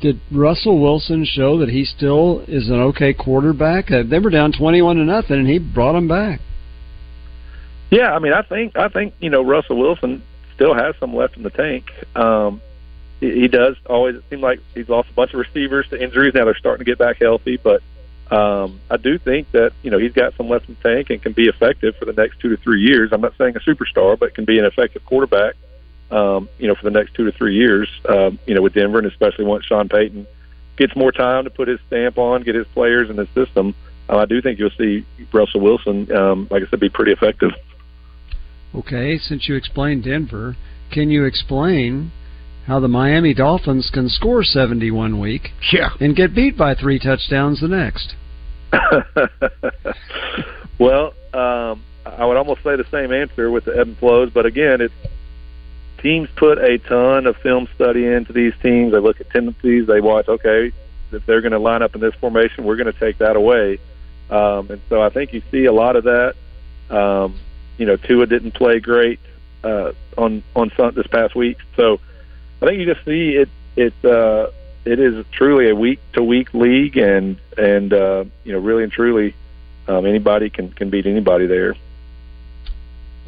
Did 0.00 0.20
Russell 0.30 0.80
Wilson 0.82 1.24
show 1.24 1.58
that 1.58 1.68
he 1.68 1.84
still 1.84 2.44
is 2.48 2.68
an 2.68 2.80
okay 2.80 3.14
quarterback? 3.14 3.90
Uh, 3.90 4.02
they 4.02 4.18
were 4.18 4.30
down 4.30 4.52
twenty-one 4.52 4.96
to 4.96 5.04
nothing, 5.04 5.38
and 5.38 5.46
he 5.46 5.58
brought 5.58 5.92
them 5.92 6.08
back. 6.08 6.40
Yeah, 7.94 8.12
I 8.12 8.18
mean, 8.18 8.32
I 8.32 8.42
think 8.42 8.76
I 8.76 8.88
think 8.88 9.14
you 9.20 9.30
know 9.30 9.42
Russell 9.42 9.76
Wilson 9.76 10.20
still 10.56 10.74
has 10.74 10.96
some 10.98 11.14
left 11.14 11.36
in 11.36 11.44
the 11.44 11.50
tank. 11.50 11.92
Um, 12.16 12.60
he, 13.20 13.42
he 13.42 13.48
does 13.48 13.76
always. 13.86 14.16
It 14.16 14.24
seems 14.28 14.42
like 14.42 14.58
he's 14.74 14.88
lost 14.88 15.10
a 15.10 15.12
bunch 15.12 15.32
of 15.32 15.38
receivers 15.38 15.88
to 15.90 16.02
injuries. 16.02 16.34
Now 16.34 16.44
they're 16.44 16.56
starting 16.56 16.84
to 16.84 16.90
get 16.90 16.98
back 16.98 17.18
healthy, 17.20 17.56
but 17.56 17.84
um, 18.32 18.80
I 18.90 18.96
do 18.96 19.16
think 19.16 19.52
that 19.52 19.74
you 19.84 19.92
know 19.92 19.98
he's 19.98 20.12
got 20.12 20.34
some 20.36 20.48
left 20.48 20.68
in 20.68 20.76
the 20.82 20.88
tank 20.88 21.10
and 21.10 21.22
can 21.22 21.34
be 21.34 21.46
effective 21.46 21.94
for 21.96 22.04
the 22.04 22.12
next 22.12 22.40
two 22.40 22.48
to 22.48 22.56
three 22.56 22.82
years. 22.82 23.12
I'm 23.12 23.20
not 23.20 23.36
saying 23.38 23.54
a 23.54 23.60
superstar, 23.60 24.18
but 24.18 24.34
can 24.34 24.44
be 24.44 24.58
an 24.58 24.64
effective 24.64 25.04
quarterback. 25.04 25.54
Um, 26.10 26.48
you 26.58 26.66
know, 26.66 26.74
for 26.74 26.82
the 26.82 26.90
next 26.90 27.14
two 27.14 27.24
to 27.26 27.32
three 27.32 27.54
years. 27.54 27.88
Um, 28.08 28.40
you 28.44 28.56
know, 28.56 28.62
with 28.62 28.74
Denver, 28.74 28.98
and 28.98 29.06
especially 29.06 29.44
once 29.44 29.66
Sean 29.66 29.88
Payton 29.88 30.26
gets 30.76 30.96
more 30.96 31.12
time 31.12 31.44
to 31.44 31.50
put 31.50 31.68
his 31.68 31.78
stamp 31.86 32.18
on, 32.18 32.42
get 32.42 32.56
his 32.56 32.66
players 32.74 33.08
in 33.08 33.18
his 33.18 33.28
system. 33.30 33.72
Uh, 34.08 34.18
I 34.18 34.24
do 34.24 34.42
think 34.42 34.58
you'll 34.58 34.70
see 34.70 35.04
Russell 35.32 35.60
Wilson, 35.60 36.12
um, 36.12 36.48
like 36.50 36.64
I 36.64 36.66
said, 36.66 36.80
be 36.80 36.88
pretty 36.88 37.12
effective. 37.12 37.52
Okay, 38.74 39.18
since 39.18 39.48
you 39.48 39.54
explained 39.54 40.04
Denver, 40.04 40.56
can 40.90 41.10
you 41.10 41.24
explain 41.24 42.12
how 42.66 42.80
the 42.80 42.88
Miami 42.88 43.34
Dolphins 43.34 43.90
can 43.92 44.08
score 44.08 44.42
70 44.42 44.90
one 44.90 45.20
week 45.20 45.50
yeah. 45.72 45.90
and 46.00 46.16
get 46.16 46.34
beat 46.34 46.56
by 46.56 46.74
three 46.74 46.98
touchdowns 46.98 47.60
the 47.60 47.68
next? 47.68 48.14
well, 50.78 51.14
um, 51.32 51.82
I 52.04 52.24
would 52.24 52.36
almost 52.36 52.62
say 52.64 52.76
the 52.76 52.86
same 52.90 53.12
answer 53.12 53.50
with 53.50 53.66
the 53.66 53.72
ebb 53.72 53.88
and 53.88 53.98
flows, 53.98 54.30
but 54.32 54.46
again, 54.46 54.80
it's 54.80 54.94
teams 56.02 56.28
put 56.36 56.58
a 56.58 56.78
ton 56.78 57.26
of 57.26 57.36
film 57.38 57.68
study 57.74 58.06
into 58.06 58.32
these 58.32 58.52
teams. 58.62 58.92
They 58.92 58.98
look 58.98 59.20
at 59.20 59.30
tendencies. 59.30 59.86
They 59.86 60.00
watch, 60.00 60.28
okay, 60.28 60.72
if 61.12 61.24
they're 61.26 61.40
going 61.40 61.52
to 61.52 61.58
line 61.58 61.82
up 61.82 61.94
in 61.94 62.00
this 62.00 62.14
formation, 62.20 62.64
we're 62.64 62.76
going 62.76 62.92
to 62.92 63.00
take 63.00 63.18
that 63.18 63.36
away. 63.36 63.78
Um, 64.30 64.70
and 64.70 64.80
so 64.88 65.02
I 65.02 65.10
think 65.10 65.32
you 65.32 65.42
see 65.50 65.66
a 65.66 65.72
lot 65.72 65.96
of 65.96 66.04
that. 66.04 66.34
Um, 66.90 67.38
you 67.78 67.86
know, 67.86 67.96
Tua 67.96 68.26
didn't 68.26 68.52
play 68.52 68.80
great 68.80 69.18
uh, 69.62 69.92
on 70.16 70.42
on 70.54 70.70
Sun 70.76 70.94
this 70.94 71.06
past 71.06 71.34
week, 71.34 71.58
so 71.76 72.00
I 72.62 72.66
think 72.66 72.78
you 72.80 72.86
just 72.86 73.04
see 73.04 73.36
it. 73.36 73.48
It 73.76 73.92
uh, 74.04 74.48
it 74.84 74.98
is 75.00 75.24
truly 75.32 75.68
a 75.70 75.74
week 75.74 75.98
to 76.12 76.22
week 76.22 76.52
league, 76.54 76.96
and 76.96 77.36
and 77.58 77.92
uh, 77.92 78.24
you 78.44 78.52
know, 78.52 78.58
really 78.58 78.82
and 78.84 78.92
truly, 78.92 79.34
um, 79.88 80.06
anybody 80.06 80.50
can 80.50 80.70
can 80.70 80.90
beat 80.90 81.06
anybody 81.06 81.46
there. 81.46 81.74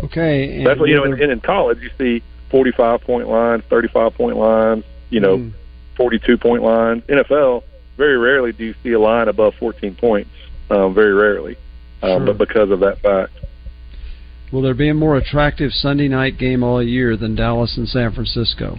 Okay, 0.04 0.62
That's 0.62 0.78
what 0.78 0.88
you 0.90 0.96
know. 0.96 1.04
In, 1.04 1.30
in 1.30 1.40
college, 1.40 1.80
you 1.80 1.90
see 1.98 2.22
forty-five 2.50 3.00
point 3.00 3.28
lines, 3.28 3.64
thirty-five 3.64 4.14
point 4.14 4.37
lines, 4.37 4.85
you 5.11 5.20
know, 5.20 5.38
Mm. 5.38 5.52
forty-two 5.94 6.37
point 6.37 6.62
lines. 6.62 7.02
NFL, 7.04 7.62
very 7.96 8.18
rarely 8.18 8.52
do 8.52 8.64
you 8.64 8.74
see 8.82 8.92
a 8.92 9.00
line 9.00 9.28
above 9.28 9.54
fourteen 9.54 9.94
points. 9.94 10.30
Um, 10.68 10.92
very 10.94 11.14
rarely, 11.14 11.56
um, 12.02 12.11
Sure. 12.11 12.35
but 12.35 12.38
because 12.38 12.70
of 12.70 12.80
that 12.80 12.98
fact. 12.98 13.32
Will 14.52 14.62
there 14.62 14.74
be 14.74 14.88
a 14.88 14.94
more 14.94 15.16
attractive 15.16 15.72
Sunday 15.72 16.09
night 16.09 16.38
game 16.38 16.62
all 16.62 16.82
year 16.82 17.16
than 17.16 17.35
Dallas 17.35 17.76
and 17.76 17.88
San 17.88 18.12
Francisco? 18.12 18.78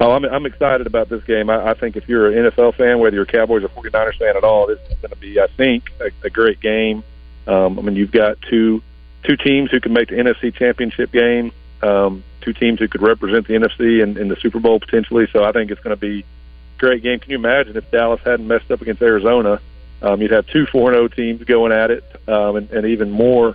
Oh, 0.00 0.12
I'm 0.12 0.24
I'm 0.24 0.46
excited 0.46 0.86
about 0.86 1.10
this 1.10 1.22
game. 1.24 1.50
I, 1.50 1.72
I 1.72 1.74
think 1.74 1.94
if 1.96 2.08
you're 2.08 2.32
an 2.32 2.50
NFL 2.50 2.76
fan, 2.76 3.00
whether 3.00 3.14
you're 3.14 3.24
a 3.24 3.26
Cowboys 3.26 3.62
or 3.62 3.68
49ers 3.68 4.16
fan 4.18 4.34
at 4.34 4.44
all, 4.44 4.66
this 4.66 4.78
is 4.88 4.96
going 5.02 5.10
to 5.10 5.16
be, 5.16 5.38
I 5.38 5.46
think, 5.58 5.90
a, 6.00 6.26
a 6.26 6.30
great 6.30 6.58
game. 6.60 7.04
Um, 7.46 7.78
I 7.78 7.82
mean, 7.82 7.96
you've 7.96 8.12
got 8.12 8.40
two 8.48 8.82
two 9.24 9.36
teams 9.36 9.70
who 9.70 9.78
can 9.78 9.92
make 9.92 10.08
the 10.08 10.14
NFC 10.14 10.54
Championship 10.54 11.12
game, 11.12 11.52
um, 11.82 12.24
two 12.40 12.54
teams 12.54 12.78
who 12.78 12.88
could 12.88 13.02
represent 13.02 13.46
the 13.46 13.54
NFC 13.54 14.02
in, 14.02 14.16
in 14.16 14.28
the 14.28 14.36
Super 14.36 14.58
Bowl 14.58 14.80
potentially. 14.80 15.26
So 15.34 15.44
I 15.44 15.52
think 15.52 15.70
it's 15.70 15.82
going 15.82 15.94
to 15.94 16.00
be 16.00 16.20
a 16.20 16.78
great 16.78 17.02
game. 17.02 17.20
Can 17.20 17.30
you 17.32 17.36
imagine 17.36 17.76
if 17.76 17.90
Dallas 17.90 18.22
hadn't 18.24 18.48
messed 18.48 18.70
up 18.70 18.80
against 18.80 19.02
Arizona? 19.02 19.60
Um, 20.00 20.22
you'd 20.22 20.30
have 20.30 20.46
two 20.46 20.64
4-0 20.64 21.14
teams 21.14 21.44
going 21.44 21.72
at 21.72 21.90
it, 21.90 22.02
um, 22.26 22.56
and, 22.56 22.70
and 22.70 22.86
even 22.86 23.10
more 23.10 23.54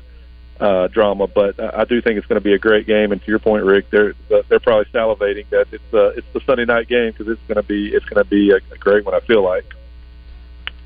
uh, 0.59 0.87
drama. 0.87 1.27
But 1.27 1.59
uh, 1.59 1.71
I 1.73 1.85
do 1.85 2.01
think 2.01 2.17
it's 2.17 2.27
going 2.27 2.39
to 2.39 2.43
be 2.43 2.53
a 2.53 2.59
great 2.59 2.87
game. 2.87 3.11
And 3.11 3.21
to 3.21 3.27
your 3.27 3.39
point, 3.39 3.63
Rick, 3.65 3.89
they're 3.91 4.13
they're 4.49 4.59
probably 4.59 4.85
salivating 4.93 5.49
that 5.49 5.67
it's 5.71 5.93
uh, 5.93 6.09
it's 6.17 6.27
the 6.33 6.41
Sunday 6.45 6.65
night 6.65 6.87
game 6.87 7.11
because 7.11 7.27
it's 7.27 7.41
going 7.47 7.61
to 7.61 7.67
be 7.67 7.89
it's 7.89 8.05
going 8.05 8.23
to 8.23 8.29
be 8.29 8.51
a, 8.51 8.57
a 8.73 8.77
great 8.77 9.05
one. 9.05 9.13
I 9.13 9.19
feel 9.21 9.43
like. 9.43 9.65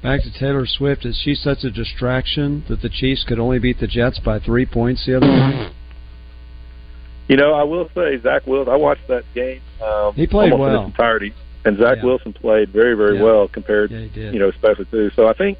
Back 0.01 0.21
to 0.23 0.32
Taylor 0.32 0.65
Swift, 0.65 1.05
is 1.05 1.19
she 1.21 1.36
such 1.36 1.65
a 1.65 1.69
distraction 1.69 2.63
that 2.69 2.82
the 2.82 2.88
Chiefs 2.88 3.25
could 3.27 3.38
only 3.38 3.60
beat 3.60 3.82
the 3.82 3.88
Jets 3.88 4.17
by 4.17 4.39
three 4.39 4.65
points 4.65 5.05
the 5.05 5.17
other 5.17 5.27
night? 5.27 5.73
You 7.27 7.36
know, 7.36 7.53
I 7.53 7.63
will 7.63 7.89
say 7.93 8.17
Zach 8.21 8.47
Wilson. 8.47 8.73
I 8.73 8.77
watched 8.77 9.08
that 9.10 9.23
game. 9.36 9.62
Um, 9.84 10.13
He 10.13 10.25
played 10.25 10.53
almost 10.53 10.67
in 10.69 10.73
well. 10.73 10.82
its 10.86 10.91
entirety, 10.91 11.34
and 11.65 11.77
Zach 11.77 11.97
Yeah. 11.97 12.05
Wilson 12.05 12.32
played 12.34 12.69
very, 12.69 12.95
very 12.95 13.17
Yeah. 13.17 13.23
well 13.23 13.47
compared, 13.49 13.91
Yeah, 13.91 14.32
you 14.32 14.39
know, 14.39 14.47
especially 14.47 14.86
too. 14.86 15.12
So 15.17 15.27
I 15.27 15.34
think, 15.34 15.58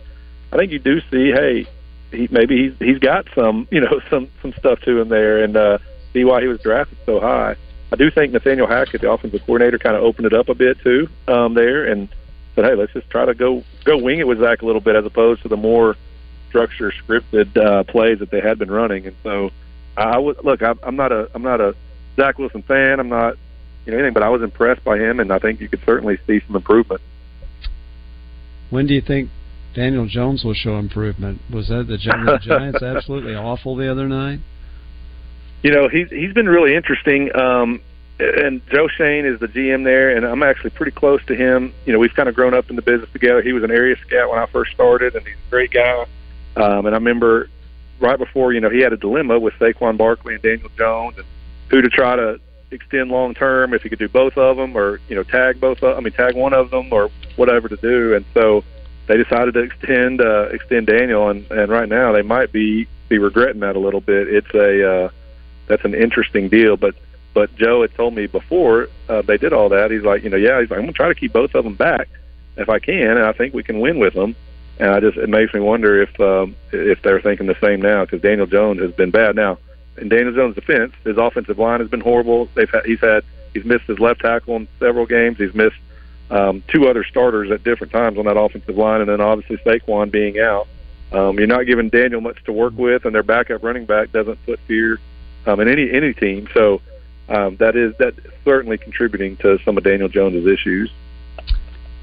I 0.54 0.58
think 0.58 0.72
you 0.72 0.80
do 0.80 1.02
see, 1.12 1.32
hey, 1.32 1.67
he 2.12 2.28
maybe 2.32 2.69
he's 2.69 2.78
he's 2.80 3.00
got 3.00 3.28
some, 3.36 3.67
you 3.72 3.82
know, 3.82 4.02
some 4.10 4.29
some 4.42 4.54
stuff 4.54 4.79
to 4.81 5.00
him 5.00 5.10
there, 5.10 5.44
and 5.44 5.56
uh, 5.56 5.77
see 6.13 6.23
why 6.23 6.42
he 6.42 6.48
was 6.48 6.60
drafted 6.62 6.98
so 7.06 7.19
high. 7.19 7.56
I 7.92 7.96
do 7.96 8.12
think 8.12 8.34
Nathaniel 8.34 8.67
Hackett, 8.67 9.02
the 9.02 9.12
offensive 9.12 9.42
coordinator, 9.46 9.79
kind 9.79 9.96
of 9.96 10.04
opened 10.04 10.27
it 10.27 10.34
up 10.34 10.50
a 10.50 10.54
bit 10.54 10.79
too 10.81 11.10
um, 11.27 11.56
there, 11.56 11.86
and 11.86 12.08
said, 12.56 12.65
hey, 12.65 12.75
let's 12.75 12.94
just 12.94 13.10
try 13.10 13.25
to 13.25 13.34
go 13.34 13.63
go 13.84 13.98
wing 13.98 14.19
it 14.19 14.27
with 14.27 14.40
Zach 14.40 14.62
a 14.62 14.65
little 14.65 14.81
bit 14.81 14.96
as 14.96 15.06
opposed 15.06 15.42
to 15.44 15.48
the 15.48 15.58
more 15.58 15.96
structure 16.50 16.92
scripted 16.92 17.56
uh, 17.58 17.84
plays 17.84 18.19
that 18.19 18.31
they 18.31 18.42
had 18.42 18.60
been 18.60 18.71
running. 18.71 19.06
And 19.08 19.15
so 19.23 19.52
I 19.98 20.17
would 20.17 20.44
look. 20.44 20.62
I, 20.62 20.73
I'm 20.84 20.96
not 20.96 21.12
a 21.12 21.29
I'm 21.34 21.44
not 21.44 21.62
a 21.62 21.75
Zach 22.15 22.38
Wilson 22.38 22.62
fan. 22.63 23.00
I'm 23.00 23.10
not 23.10 23.38
you 23.86 23.92
know 23.92 23.98
anything, 23.98 24.13
but 24.13 24.23
I 24.23 24.29
was 24.29 24.42
impressed 24.42 24.84
by 24.84 24.98
him, 24.98 25.19
and 25.19 25.31
I 25.31 25.40
think 25.40 25.62
you 25.62 25.67
could 25.67 25.84
certainly 25.86 26.17
see 26.27 26.42
some 26.46 26.56
improvement. 26.56 27.02
When 28.69 28.86
do 28.86 28.94
you 28.94 29.02
think 29.02 29.29
Daniel 29.74 30.08
Jones 30.08 30.44
will 30.44 30.54
show 30.54 30.78
improvement? 30.78 31.42
Was 31.52 31.67
that 31.67 31.88
the, 31.88 31.98
the 31.98 32.40
Giants 32.42 32.82
absolutely 32.84 33.36
awful 33.36 33.76
the 33.76 33.92
other 33.92 34.08
night? 34.08 34.40
You 35.62 35.72
know, 35.72 35.90
he's 35.90 36.10
he's 36.10 36.34
been 36.34 36.48
really 36.48 36.76
interesting. 36.76 37.36
Um, 37.36 37.82
and 38.20 38.62
Joe 38.70 38.88
Schoen 38.88 39.26
is 39.26 39.40
the 39.40 39.48
GM 39.48 39.84
there, 39.84 40.15
and 40.15 40.26
I'm 40.26 40.44
actually 40.44 40.72
pretty 40.72 40.92
close 40.92 41.24
to 41.28 41.36
him. 41.36 41.74
You 41.86 41.94
know, 41.94 42.00
we've 42.00 42.13
kind 42.13 42.28
of 42.28 42.36
grown 42.36 42.54
up 42.54 42.70
in 42.70 42.76
the 42.76 42.82
business 42.82 43.10
together. 43.13 43.42
He 43.42 43.54
was 43.54 43.63
an 43.63 43.72
area 43.72 43.96
scout 44.06 44.30
when 44.30 44.40
I 44.40 44.46
first 44.48 44.72
started, 44.72 45.15
and 45.15 45.26
he's 45.26 45.36
a 45.36 45.50
great 45.50 45.72
guy. 45.72 46.06
Um, 46.58 46.86
and 46.86 46.90
I 46.90 46.98
remember 46.98 47.50
right 48.00 48.17
before, 48.17 48.52
you 48.54 48.60
know, 48.60 48.70
he 48.70 48.82
had 48.82 48.92
a 48.92 48.98
dilemma 48.98 49.40
with 49.40 49.54
Saquon 49.56 49.98
Barkley 49.98 50.34
and 50.34 50.44
Daniel 50.44 50.70
Jones, 50.78 51.17
and 51.17 51.26
who 51.70 51.82
to 51.82 51.90
try 51.90 52.15
to 52.15 52.40
extend 52.72 53.10
long 53.10 53.34
term, 53.34 53.74
if 53.74 53.84
he 53.84 53.90
could 53.90 54.00
do 54.00 54.10
both 54.10 54.38
of 54.38 54.58
them, 54.58 54.76
or 54.76 55.00
you 55.08 55.15
know, 55.15 55.24
tag 55.24 55.62
both. 55.62 55.82
Of, 55.82 55.98
I 55.98 56.02
mean, 56.02 56.13
tag 56.13 56.36
one 56.36 56.54
of 56.54 56.72
them, 56.72 56.92
or 56.92 57.10
whatever 57.38 57.70
to 57.70 57.78
do. 57.78 58.15
And 58.15 58.26
so 58.34 58.65
they 59.10 59.18
decided 59.18 59.56
to 59.56 59.62
extend 59.62 60.22
uh, 60.22 60.50
extend 60.52 60.86
Daniel, 60.86 61.30
and 61.30 61.50
and 61.52 61.72
right 61.72 61.90
now 61.90 62.12
they 62.12 62.22
might 62.22 62.52
be 62.52 62.88
be 63.10 63.18
regretting 63.18 63.60
that 63.62 63.76
a 63.76 63.80
little 63.80 64.02
bit. 64.02 64.28
It's 64.28 64.54
a 64.54 64.88
uh, 64.88 65.10
that's 65.66 65.84
an 65.84 65.96
interesting 65.96 66.48
deal, 66.48 66.78
but 66.78 66.94
but 67.34 67.54
Joe 67.56 67.82
had 67.82 67.94
told 67.96 68.14
me 68.14 68.28
before 68.28 68.88
uh, 69.10 69.24
they 69.24 69.38
did 69.38 69.52
all 69.52 69.68
that. 69.70 69.90
He's 69.90 70.04
like, 70.04 70.24
you 70.24 70.30
know, 70.30 70.38
yeah, 70.38 70.62
he's 70.62 70.70
like, 70.70 70.78
I'm 70.78 70.86
gonna 70.86 70.94
try 70.94 71.08
to 71.08 71.16
keep 71.16 71.34
both 71.34 71.56
of 71.56 71.64
them 71.64 71.74
back 71.74 72.08
if 72.56 72.70
I 72.70 72.78
can, 72.78 73.18
and 73.18 73.26
I 73.26 73.32
think 73.32 73.56
we 73.56 73.64
can 73.64 73.80
win 73.80 73.98
with 73.98 74.14
them. 74.14 74.36
And 74.78 74.92
I 74.92 75.00
just 75.00 75.18
it 75.18 75.28
makes 75.28 75.56
me 75.56 75.60
wonder 75.60 76.04
if 76.04 76.20
um, 76.22 76.56
if 76.72 77.02
they're 77.02 77.20
thinking 77.20 77.48
the 77.48 77.58
same 77.60 77.82
now 77.82 78.06
because 78.06 78.22
Daniel 78.22 78.46
Jones 78.46 78.80
has 78.80 78.92
been 78.92 79.10
bad. 79.10 79.36
Now, 79.36 79.58
in 79.98 80.10
Daniel 80.10 80.36
Jones' 80.36 80.54
defense, 80.54 80.94
his 81.04 81.18
offensive 81.18 81.58
line 81.58 81.80
has 81.80 81.90
been 81.90 82.02
horrible. 82.02 82.48
They've 82.54 82.70
had, 82.70 82.86
he's 82.86 83.00
had 83.00 83.24
he's 83.56 83.66
missed 83.66 83.86
his 83.86 83.98
left 83.98 84.22
tackle 84.22 84.56
in 84.58 84.68
several 84.78 85.08
games. 85.08 85.40
He's 85.40 85.56
missed 85.56 85.80
um, 86.30 86.63
two 86.67 86.88
other 86.88 87.04
starters 87.04 87.52
at 87.52 87.63
different 87.63 87.92
times 87.92 88.17
on 88.17 88.25
that 88.25 88.38
offensive 88.38 88.77
line, 88.77 89.02
and 89.02 89.10
then 89.10 89.21
obviously 89.21 89.58
Saquon 89.58 90.12
being 90.12 90.40
out. 90.40 90.67
Um, 91.12 91.38
you're 91.38 91.48
not 91.48 91.63
giving 91.63 91.90
Daniel 91.90 92.21
much 92.21 92.44
to 92.46 92.54
work 92.54 92.73
with, 92.77 93.06
and 93.06 93.15
their 93.15 93.23
backup 93.23 93.63
running 93.63 93.86
back 93.86 94.12
doesn't 94.12 94.38
put 94.46 94.60
fear 94.67 95.00
um, 95.48 95.60
in 95.60 95.67
any 95.67 95.90
any 95.92 96.13
team. 96.13 96.48
So 96.54 96.82
um, 97.30 97.58
that 97.60 97.75
is 97.75 97.94
that 98.00 98.13
certainly 98.46 98.77
contributing 98.77 99.38
to 99.38 99.58
some 99.65 99.77
of 99.77 99.84
Daniel 99.84 100.10
Jones's 100.10 100.46
issues. 100.46 100.92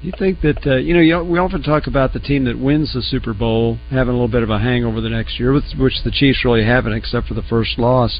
You 0.01 0.11
think 0.19 0.41
that 0.41 0.65
uh, 0.67 0.75
you 0.75 0.93
know 0.93 0.99
you, 0.99 1.23
we 1.23 1.39
often 1.39 1.63
talk 1.63 1.87
about 1.87 2.13
the 2.13 2.19
team 2.19 2.43
that 2.45 2.59
wins 2.59 2.93
the 2.93 3.01
Super 3.01 3.33
Bowl 3.33 3.77
having 3.89 4.09
a 4.09 4.13
little 4.13 4.27
bit 4.27 4.43
of 4.43 4.49
a 4.49 4.59
hangover 4.59 4.99
the 4.99 5.09
next 5.09 5.39
year, 5.39 5.53
which 5.53 6.03
the 6.03 6.11
Chiefs 6.11 6.43
really 6.43 6.65
haven't, 6.65 6.93
except 6.93 7.27
for 7.27 7.33
the 7.33 7.41
first 7.43 7.79
loss. 7.79 8.19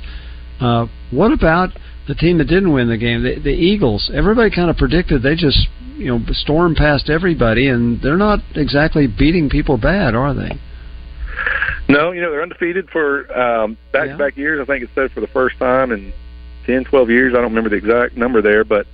Uh, 0.60 0.88
what 1.12 1.32
about 1.32 1.70
the 2.08 2.16
team 2.16 2.38
that 2.38 2.46
didn't 2.46 2.72
win 2.72 2.88
the 2.88 2.98
game, 2.98 3.24
the, 3.24 3.40
the 3.40 3.50
Eagles? 3.50 4.10
Everybody 4.14 4.50
kind 4.54 4.70
of 4.70 4.78
predicted 4.78 5.22
they 5.22 5.36
just 5.36 5.68
you 5.96 6.08
know 6.08 6.20
storm 6.32 6.76
past 6.76 7.10
everybody, 7.10 7.68
and 7.68 8.02
they're 8.02 8.18
not 8.18 8.40
exactly 8.56 9.08
beating 9.08 9.50
people 9.50 9.78
bad, 9.78 10.16
are 10.16 10.34
they? 10.34 10.60
No, 11.90 12.12
you 12.12 12.22
know 12.22 12.32
they're 12.32 12.44
undefeated 12.44 12.90
for 12.90 13.32
um, 13.38 13.78
back-to-back 13.92 14.36
years. 14.38 14.60
I 14.62 14.66
think 14.66 14.84
it 14.84 14.90
said 14.94 15.12
for 15.12 15.22
the 15.22 15.28
first 15.28 15.58
time 15.58 15.92
in 15.92 16.14
10, 16.66 16.86
12 16.86 17.10
years. 17.10 17.34
I 17.34 17.38
don't 17.38 17.56
remember 17.56 17.70
the 17.70 17.78
exact 17.78 18.18
number 18.18 18.42
there, 18.42 18.64
but 18.64 18.86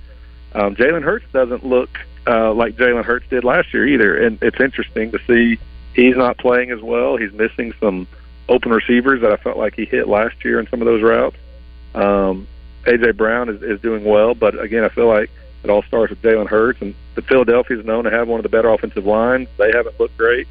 um, 0.54 0.76
Jalen 0.76 1.02
Hurts 1.02 1.26
doesn't 1.32 1.66
look 1.66 1.90
uh, 2.26 2.54
like 2.54 2.76
Jalen 2.76 3.04
Hurts 3.04 3.26
did 3.28 3.44
last 3.44 3.74
year 3.74 3.86
either. 3.86 4.16
And 4.24 4.38
it's 4.42 4.60
interesting 4.60 5.10
to 5.12 5.18
see 5.26 5.58
he's 5.94 6.16
not 6.16 6.38
playing 6.38 6.70
as 6.70 6.80
well. 6.80 7.16
He's 7.16 7.32
missing 7.32 7.72
some 7.80 8.06
open 8.48 8.70
receivers 8.70 9.20
that 9.22 9.32
I 9.32 9.36
felt 9.36 9.56
like 9.56 9.74
he 9.74 9.84
hit 9.84 10.08
last 10.08 10.44
year 10.44 10.60
in 10.60 10.68
some 10.68 10.80
of 10.80 10.86
those 10.86 11.02
routes. 11.02 11.36
Um, 11.94 12.46
AJ 12.84 13.16
Brown 13.16 13.48
is, 13.48 13.62
is 13.62 13.80
doing 13.80 14.04
well, 14.04 14.34
but 14.34 14.58
again, 14.60 14.84
I 14.84 14.88
feel 14.88 15.08
like 15.08 15.30
it 15.62 15.70
all 15.70 15.82
starts 15.82 16.10
with 16.10 16.22
Jalen 16.22 16.48
Hurts. 16.48 16.80
And 16.82 16.94
the 17.14 17.22
Philadelphia 17.22 17.78
is 17.78 17.84
known 17.84 18.04
to 18.04 18.10
have 18.10 18.28
one 18.28 18.38
of 18.38 18.42
the 18.42 18.48
better 18.48 18.68
offensive 18.68 19.06
lines. 19.06 19.48
They 19.56 19.72
haven't 19.72 19.98
looked 19.98 20.16
great. 20.16 20.46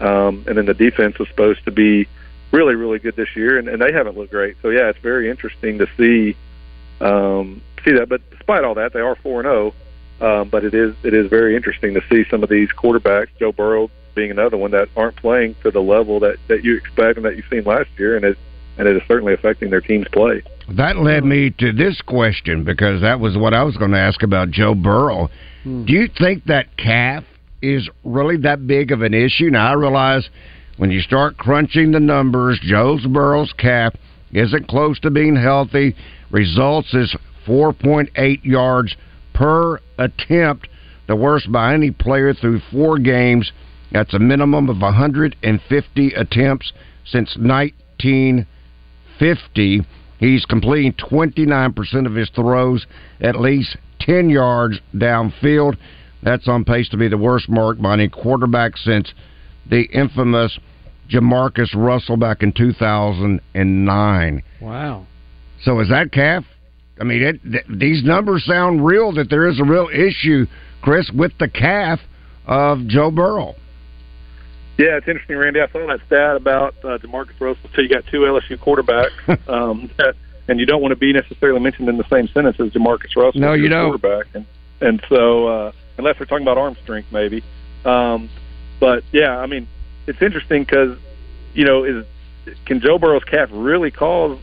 Um, 0.00 0.44
and 0.46 0.58
then 0.58 0.66
the 0.66 0.74
defense 0.74 1.18
was 1.18 1.28
supposed 1.28 1.64
to 1.64 1.70
be 1.70 2.08
really, 2.52 2.74
really 2.74 2.98
good 2.98 3.16
this 3.16 3.34
year, 3.36 3.58
and, 3.58 3.68
and 3.68 3.80
they 3.80 3.92
haven't 3.92 4.16
looked 4.16 4.32
great. 4.32 4.56
So 4.62 4.70
yeah, 4.70 4.88
it's 4.88 4.98
very 4.98 5.30
interesting 5.30 5.78
to 5.78 5.86
see 5.96 6.36
um, 7.00 7.62
see 7.84 7.92
that. 7.92 8.08
But 8.08 8.28
despite 8.30 8.64
all 8.64 8.74
that, 8.74 8.92
they 8.92 9.00
are 9.00 9.14
four 9.16 9.40
and 9.40 9.46
zero. 9.46 9.74
Oh. 9.74 9.82
Um, 10.18 10.48
but 10.48 10.64
it 10.64 10.72
is 10.74 10.94
it 11.02 11.12
is 11.12 11.28
very 11.28 11.54
interesting 11.56 11.92
to 11.92 12.02
see 12.08 12.24
some 12.30 12.42
of 12.42 12.48
these 12.48 12.70
quarterbacks, 12.70 13.28
Joe 13.38 13.52
Burrow 13.52 13.90
being 14.14 14.30
another 14.30 14.56
one 14.56 14.70
that 14.70 14.88
aren't 14.96 15.16
playing 15.16 15.54
to 15.62 15.70
the 15.70 15.82
level 15.82 16.20
that 16.20 16.38
that 16.48 16.64
you 16.64 16.74
expect 16.74 17.18
and 17.18 17.26
that 17.26 17.36
you've 17.36 17.48
seen 17.50 17.64
last 17.64 17.90
year, 17.98 18.16
and 18.16 18.24
it 18.24 18.38
and 18.78 18.86
it 18.86 18.96
is 18.96 19.02
certainly 19.08 19.34
affecting 19.34 19.70
their 19.70 19.80
team's 19.80 20.06
play. 20.12 20.42
That 20.68 20.96
led 20.96 21.24
me 21.24 21.50
to 21.58 21.72
this 21.72 22.00
question 22.02 22.64
because 22.64 23.00
that 23.00 23.20
was 23.20 23.36
what 23.36 23.54
I 23.54 23.62
was 23.62 23.76
going 23.76 23.92
to 23.92 23.98
ask 23.98 24.22
about 24.22 24.50
Joe 24.50 24.74
Burrow. 24.74 25.30
Hmm. 25.62 25.84
Do 25.84 25.92
you 25.92 26.08
think 26.18 26.44
that 26.44 26.76
calf 26.76 27.24
is 27.62 27.88
really 28.04 28.36
that 28.38 28.66
big 28.66 28.92
of 28.92 29.02
an 29.02 29.14
issue? 29.14 29.50
Now 29.50 29.70
I 29.70 29.74
realize 29.74 30.28
when 30.76 30.90
you 30.90 31.00
start 31.00 31.38
crunching 31.38 31.92
the 31.92 32.00
numbers, 32.00 32.60
Joe 32.62 32.98
Burrow's 33.08 33.52
calf 33.52 33.94
isn't 34.32 34.68
close 34.68 34.98
to 35.00 35.10
being 35.10 35.36
healthy. 35.36 35.94
Results 36.30 36.92
is 36.92 37.16
4.8 37.46 38.44
yards 38.44 38.96
per 39.32 39.80
attempt, 39.98 40.68
the 41.06 41.16
worst 41.16 41.50
by 41.50 41.74
any 41.74 41.90
player 41.90 42.34
through 42.34 42.60
four 42.72 42.98
games. 42.98 43.52
That's 43.92 44.14
a 44.14 44.18
minimum 44.18 44.68
of 44.68 44.80
150 44.80 46.12
attempts 46.14 46.72
since 47.04 47.36
1950. 49.20 49.86
He's 50.18 50.44
completing 50.46 50.94
29% 50.94 52.06
of 52.06 52.14
his 52.14 52.30
throws 52.30 52.86
at 53.20 53.38
least 53.38 53.76
10 54.00 54.30
yards 54.30 54.80
downfield. 54.94 55.76
That's 56.22 56.48
on 56.48 56.64
pace 56.64 56.88
to 56.90 56.96
be 56.96 57.08
the 57.08 57.18
worst 57.18 57.48
mark 57.48 57.80
by 57.80 57.94
any 57.94 58.08
quarterback 58.08 58.76
since 58.76 59.12
the 59.68 59.82
infamous 59.92 60.58
Jamarcus 61.10 61.74
Russell 61.74 62.16
back 62.16 62.42
in 62.42 62.52
2009. 62.52 64.42
Wow. 64.60 65.06
So 65.62 65.80
is 65.80 65.88
that 65.90 66.12
calf? 66.12 66.44
I 67.00 67.04
mean, 67.04 67.22
it, 67.22 67.42
th- 67.42 67.78
these 67.78 68.02
numbers 68.02 68.44
sound 68.44 68.84
real. 68.84 69.12
That 69.12 69.28
there 69.28 69.48
is 69.48 69.60
a 69.60 69.64
real 69.64 69.88
issue, 69.92 70.46
Chris, 70.82 71.10
with 71.14 71.32
the 71.38 71.48
calf 71.48 72.00
of 72.46 72.86
Joe 72.86 73.10
Burrow. 73.10 73.54
Yeah, 74.78 74.96
it's 74.96 75.08
interesting, 75.08 75.36
Randy. 75.36 75.60
I 75.60 75.68
saw 75.68 75.86
that 75.86 76.00
stat 76.06 76.36
about 76.36 76.74
uh, 76.84 76.98
Jamarcus 76.98 77.40
Russell. 77.40 77.70
So 77.74 77.80
you 77.80 77.88
got 77.88 78.06
two 78.06 78.20
LSU 78.20 78.58
quarterbacks, 78.58 79.48
um, 79.48 79.90
and 80.48 80.60
you 80.60 80.66
don't 80.66 80.82
want 80.82 80.92
to 80.92 80.96
be 80.96 81.12
necessarily 81.12 81.60
mentioned 81.60 81.88
in 81.88 81.96
the 81.96 82.08
same 82.08 82.28
sentence 82.28 82.60
as 82.60 82.70
Jamarcus 82.70 83.16
Russell. 83.16 83.40
No, 83.40 83.54
you 83.54 83.68
don't. 83.68 83.98
Quarterback, 83.98 84.26
and 84.34 84.46
and 84.80 85.02
so 85.08 85.46
uh, 85.46 85.72
unless 85.96 86.20
we're 86.20 86.26
talking 86.26 86.44
about 86.44 86.58
arm 86.58 86.76
strength, 86.82 87.10
maybe. 87.10 87.42
Um, 87.84 88.28
but 88.78 89.04
yeah, 89.12 89.38
I 89.38 89.46
mean, 89.46 89.66
it's 90.06 90.20
interesting 90.20 90.62
because 90.62 90.98
you 91.54 91.64
know, 91.64 91.84
is 91.84 92.04
can 92.66 92.80
Joe 92.80 92.98
Burrow's 92.98 93.24
calf 93.24 93.48
really 93.52 93.90
cause 93.90 94.38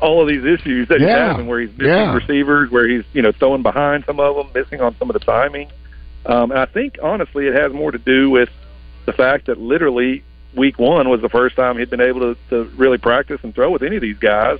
all 0.00 0.20
of 0.20 0.28
these 0.28 0.44
issues 0.44 0.88
that 0.88 1.00
yeah. 1.00 1.06
he's 1.06 1.32
having, 1.32 1.46
where 1.46 1.60
he's 1.60 1.70
missing 1.72 1.86
yeah. 1.86 2.14
receivers, 2.14 2.70
where 2.70 2.88
he's 2.88 3.04
you 3.12 3.22
know 3.22 3.32
throwing 3.32 3.62
behind 3.62 4.04
some 4.06 4.18
of 4.18 4.36
them, 4.36 4.48
missing 4.54 4.80
on 4.80 4.96
some 4.96 5.10
of 5.10 5.14
the 5.14 5.20
timing. 5.20 5.70
Um, 6.26 6.50
and 6.50 6.58
I 6.58 6.64
think 6.64 6.96
honestly, 7.02 7.46
it 7.46 7.54
has 7.54 7.72
more 7.72 7.92
to 7.92 7.98
do 7.98 8.30
with 8.30 8.48
the 9.06 9.12
fact 9.12 9.46
that 9.46 9.58
literally 9.58 10.22
week 10.56 10.78
one 10.78 11.08
was 11.08 11.20
the 11.20 11.28
first 11.28 11.56
time 11.56 11.78
he'd 11.78 11.90
been 11.90 12.00
able 12.00 12.20
to, 12.20 12.36
to 12.50 12.64
really 12.76 12.98
practice 12.98 13.40
and 13.42 13.54
throw 13.54 13.70
with 13.70 13.82
any 13.82 13.96
of 13.96 14.02
these 14.02 14.18
guys 14.18 14.58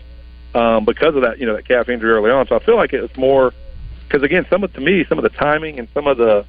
um, 0.54 0.84
because 0.84 1.14
of 1.14 1.22
that 1.22 1.38
you 1.38 1.46
know 1.46 1.54
that 1.54 1.66
calf 1.66 1.88
injury 1.88 2.10
early 2.10 2.30
on. 2.30 2.46
So 2.46 2.56
I 2.56 2.64
feel 2.64 2.76
like 2.76 2.92
it 2.92 3.00
was 3.00 3.16
more 3.16 3.52
because 4.06 4.22
again, 4.22 4.46
some 4.50 4.64
of 4.64 4.72
to 4.74 4.80
me, 4.80 5.04
some 5.08 5.18
of 5.18 5.24
the 5.24 5.30
timing 5.30 5.78
and 5.78 5.88
some 5.94 6.06
of 6.06 6.16
the 6.16 6.44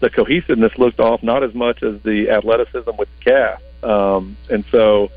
the 0.00 0.10
cohesiveness 0.10 0.72
looked 0.78 1.00
off, 1.00 1.22
not 1.22 1.42
as 1.42 1.52
much 1.54 1.82
as 1.82 2.00
the 2.02 2.30
athleticism 2.30 2.90
with 2.96 3.08
the 3.18 3.24
calf. 3.24 3.60
Um, 3.82 4.36
and 4.48 4.64
so 4.70 5.10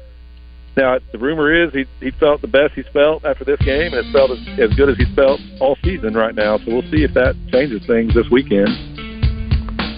now 0.76 0.98
the 1.12 1.20
rumor 1.20 1.54
is 1.54 1.74
he 1.74 1.86
he 2.00 2.12
felt 2.12 2.42
the 2.42 2.48
best 2.48 2.74
he's 2.74 2.88
felt 2.88 3.26
after 3.26 3.44
this 3.44 3.60
game, 3.60 3.94
and 3.94 4.06
it's 4.06 4.12
felt 4.12 4.32
as, 4.32 4.40
as 4.60 4.74
good 4.76 4.90
as 4.90 4.98
he's 4.98 5.14
felt 5.16 5.40
all 5.60 5.78
season 5.84 6.14
right 6.14 6.34
now. 6.34 6.58
So 6.58 6.66
we'll 6.68 6.90
see 6.92 7.04
if 7.04 7.14
that 7.14 7.36
changes 7.52 7.86
things 7.86 8.14
this 8.14 8.30
weekend. 8.32 8.91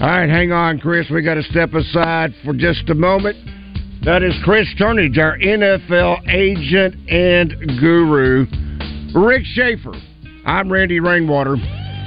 All 0.02 0.10
right, 0.10 0.30
hang 0.30 0.52
on, 0.52 0.80
Chris. 0.80 1.10
We 1.10 1.22
got 1.22 1.36
to 1.36 1.44
step 1.44 1.74
aside 1.74 2.34
for 2.44 2.54
just 2.54 2.90
a 2.90 2.96
moment. 2.96 3.38
That 4.04 4.22
is 4.22 4.34
Chris 4.44 4.68
Turnage, 4.78 5.18
our 5.18 5.38
NFL 5.38 6.28
agent 6.28 7.10
and 7.10 7.54
guru. 7.80 8.46
Rick 9.16 9.44
Shaeffer. 9.56 9.94
I'm 10.46 10.70
Randy 10.70 11.00
Rainwater. 11.00 11.56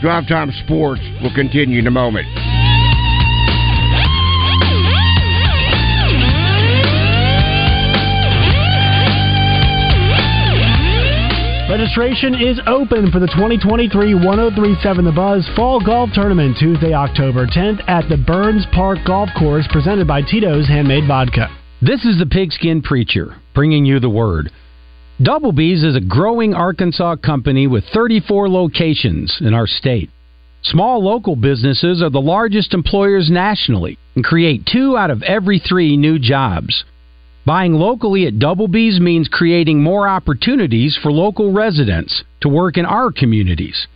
Drive 0.03 0.28
Time 0.28 0.53
Sports 0.64 1.01
will 1.22 1.34
continue 1.34 1.78
in 1.78 1.87
a 1.87 1.91
moment. 1.91 2.26
Registration 11.77 12.35
is 12.35 12.59
open 12.66 13.12
for 13.12 13.20
the 13.20 13.27
2023 13.27 14.14
1037 14.14 15.05
The 15.05 15.12
Buzz 15.12 15.47
Fall 15.55 15.79
Golf 15.79 16.09
Tournament 16.14 16.57
Tuesday, 16.59 16.95
October 16.95 17.47
10th 17.47 17.87
at 17.87 18.09
the 18.09 18.16
Burns 18.16 18.64
Park 18.72 19.01
Golf 19.07 19.29
Course, 19.39 19.68
presented 19.70 20.09
by 20.09 20.22
Tito's 20.22 20.66
Handmade 20.66 21.07
Vodka. 21.07 21.55
This 21.83 22.03
is 22.07 22.18
the 22.18 22.24
Pigskin 22.24 22.81
Preacher, 22.81 23.37
bringing 23.55 23.85
you 23.85 24.01
the 24.01 24.09
word. 24.09 24.51
Double 25.22 25.53
B's 25.53 25.85
is 25.85 25.95
a 25.95 26.01
growing 26.01 26.55
Arkansas 26.55 27.16
company 27.16 27.66
with 27.66 27.85
34 27.93 28.49
locations 28.49 29.37
in 29.43 29.53
our 29.53 29.66
state. 29.66 30.09
Small 30.62 31.05
local 31.05 31.37
businesses 31.37 32.03
are 32.03 32.09
the 32.09 32.18
largest 32.18 32.72
employers 32.72 33.29
nationally 33.31 33.99
and 34.14 34.24
create 34.24 34.64
two 34.64 34.97
out 34.97 35.11
of 35.11 35.22
every 35.22 35.59
three 35.59 35.99
new 35.99 36.18
jobs. 36.18 36.87
Buying 37.47 37.74
locally 37.74 38.26
at 38.26 38.40
Double 38.40 38.66
B's 38.66 38.99
means 38.99 39.28
creating 39.28 39.80
more 39.80 40.09
opportunities 40.09 40.99
for 41.01 41.12
local 41.12 41.53
residents 41.53 42.24
to 42.40 42.49
work 42.49 42.76
in 42.76 42.84
our 42.84 43.12
communities. 43.12 43.86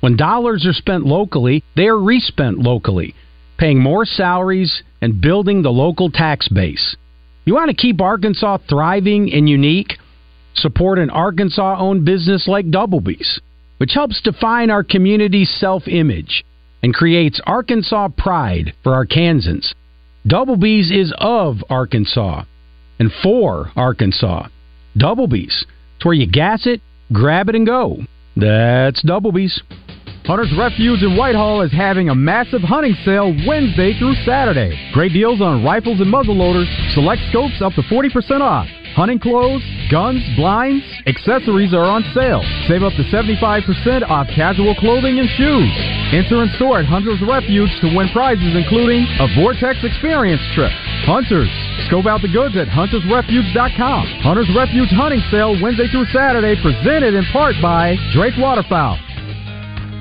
When 0.00 0.16
dollars 0.16 0.66
are 0.66 0.72
spent 0.72 1.06
locally, 1.06 1.62
they 1.76 1.86
are 1.86 1.96
respent 1.96 2.58
locally, 2.58 3.14
paying 3.56 3.78
more 3.78 4.04
salaries 4.04 4.82
and 5.00 5.20
building 5.20 5.62
the 5.62 5.70
local 5.70 6.10
tax 6.10 6.48
base. 6.48 6.96
You 7.44 7.54
want 7.54 7.70
to 7.70 7.76
keep 7.76 8.00
Arkansas 8.00 8.58
thriving 8.68 9.32
and 9.32 9.48
unique? 9.48 9.96
Support 10.54 10.98
an 10.98 11.10
Arkansas 11.10 11.76
owned 11.78 12.04
business 12.04 12.48
like 12.48 12.68
Double 12.68 13.00
B's, 13.00 13.40
which 13.76 13.94
helps 13.94 14.20
define 14.22 14.70
our 14.70 14.82
community's 14.82 15.54
self 15.60 15.86
image 15.86 16.44
and 16.82 16.92
creates 16.92 17.40
Arkansas 17.46 18.08
pride 18.08 18.72
for 18.82 18.90
Arkansans. 18.90 19.72
Double 20.26 20.56
B's 20.56 20.90
is 20.90 21.14
of 21.16 21.62
Arkansas 21.70 22.42
and 22.98 23.10
for 23.22 23.70
Arkansas. 23.76 24.48
Double 24.96 25.26
B's. 25.26 25.66
It's 25.96 26.04
where 26.04 26.14
you 26.14 26.26
gas 26.26 26.66
it, 26.66 26.80
grab 27.12 27.48
it, 27.48 27.54
and 27.54 27.66
go. 27.66 27.98
That's 28.36 29.02
Double 29.02 29.32
B's. 29.32 29.60
Hunter's 30.24 30.52
Refuge 30.58 31.02
in 31.02 31.16
Whitehall 31.16 31.62
is 31.62 31.72
having 31.72 32.10
a 32.10 32.14
massive 32.14 32.60
hunting 32.60 32.94
sale 33.02 33.34
Wednesday 33.46 33.98
through 33.98 34.14
Saturday. 34.26 34.76
Great 34.92 35.12
deals 35.12 35.40
on 35.40 35.64
rifles 35.64 36.00
and 36.00 36.12
muzzleloaders, 36.12 36.68
select 36.92 37.22
scopes 37.30 37.62
up 37.62 37.72
to 37.72 37.82
40% 37.82 38.42
off. 38.42 38.68
Hunting 38.98 39.22
clothes, 39.22 39.62
guns, 39.94 40.18
blinds, 40.34 40.82
accessories 41.06 41.70
are 41.70 41.86
on 41.86 42.02
sale. 42.18 42.42
Save 42.66 42.82
up 42.82 42.90
to 42.98 43.06
75% 43.14 43.62
off 44.10 44.26
casual 44.34 44.74
clothing 44.74 45.22
and 45.22 45.30
shoes. 45.38 45.70
Enter 46.10 46.42
in 46.42 46.50
store 46.58 46.82
at 46.82 46.84
Hunter's 46.84 47.22
Refuge 47.22 47.70
to 47.78 47.94
win 47.94 48.10
prizes 48.10 48.58
including 48.58 49.06
a 49.22 49.30
Vortex 49.38 49.78
Experience 49.86 50.42
trip. 50.50 50.74
Hunters, 51.06 51.46
scope 51.86 52.10
out 52.10 52.26
the 52.26 52.34
goods 52.34 52.58
at 52.58 52.66
huntersrefuge.com. 52.66 54.02
Hunter's 54.18 54.50
Refuge 54.50 54.90
Hunting 54.90 55.22
Sale 55.30 55.62
Wednesday 55.62 55.86
through 55.94 56.10
Saturday 56.10 56.58
presented 56.58 57.14
in 57.14 57.22
part 57.30 57.54
by 57.62 57.94
Drake 58.10 58.34
Waterfowl. 58.34 58.98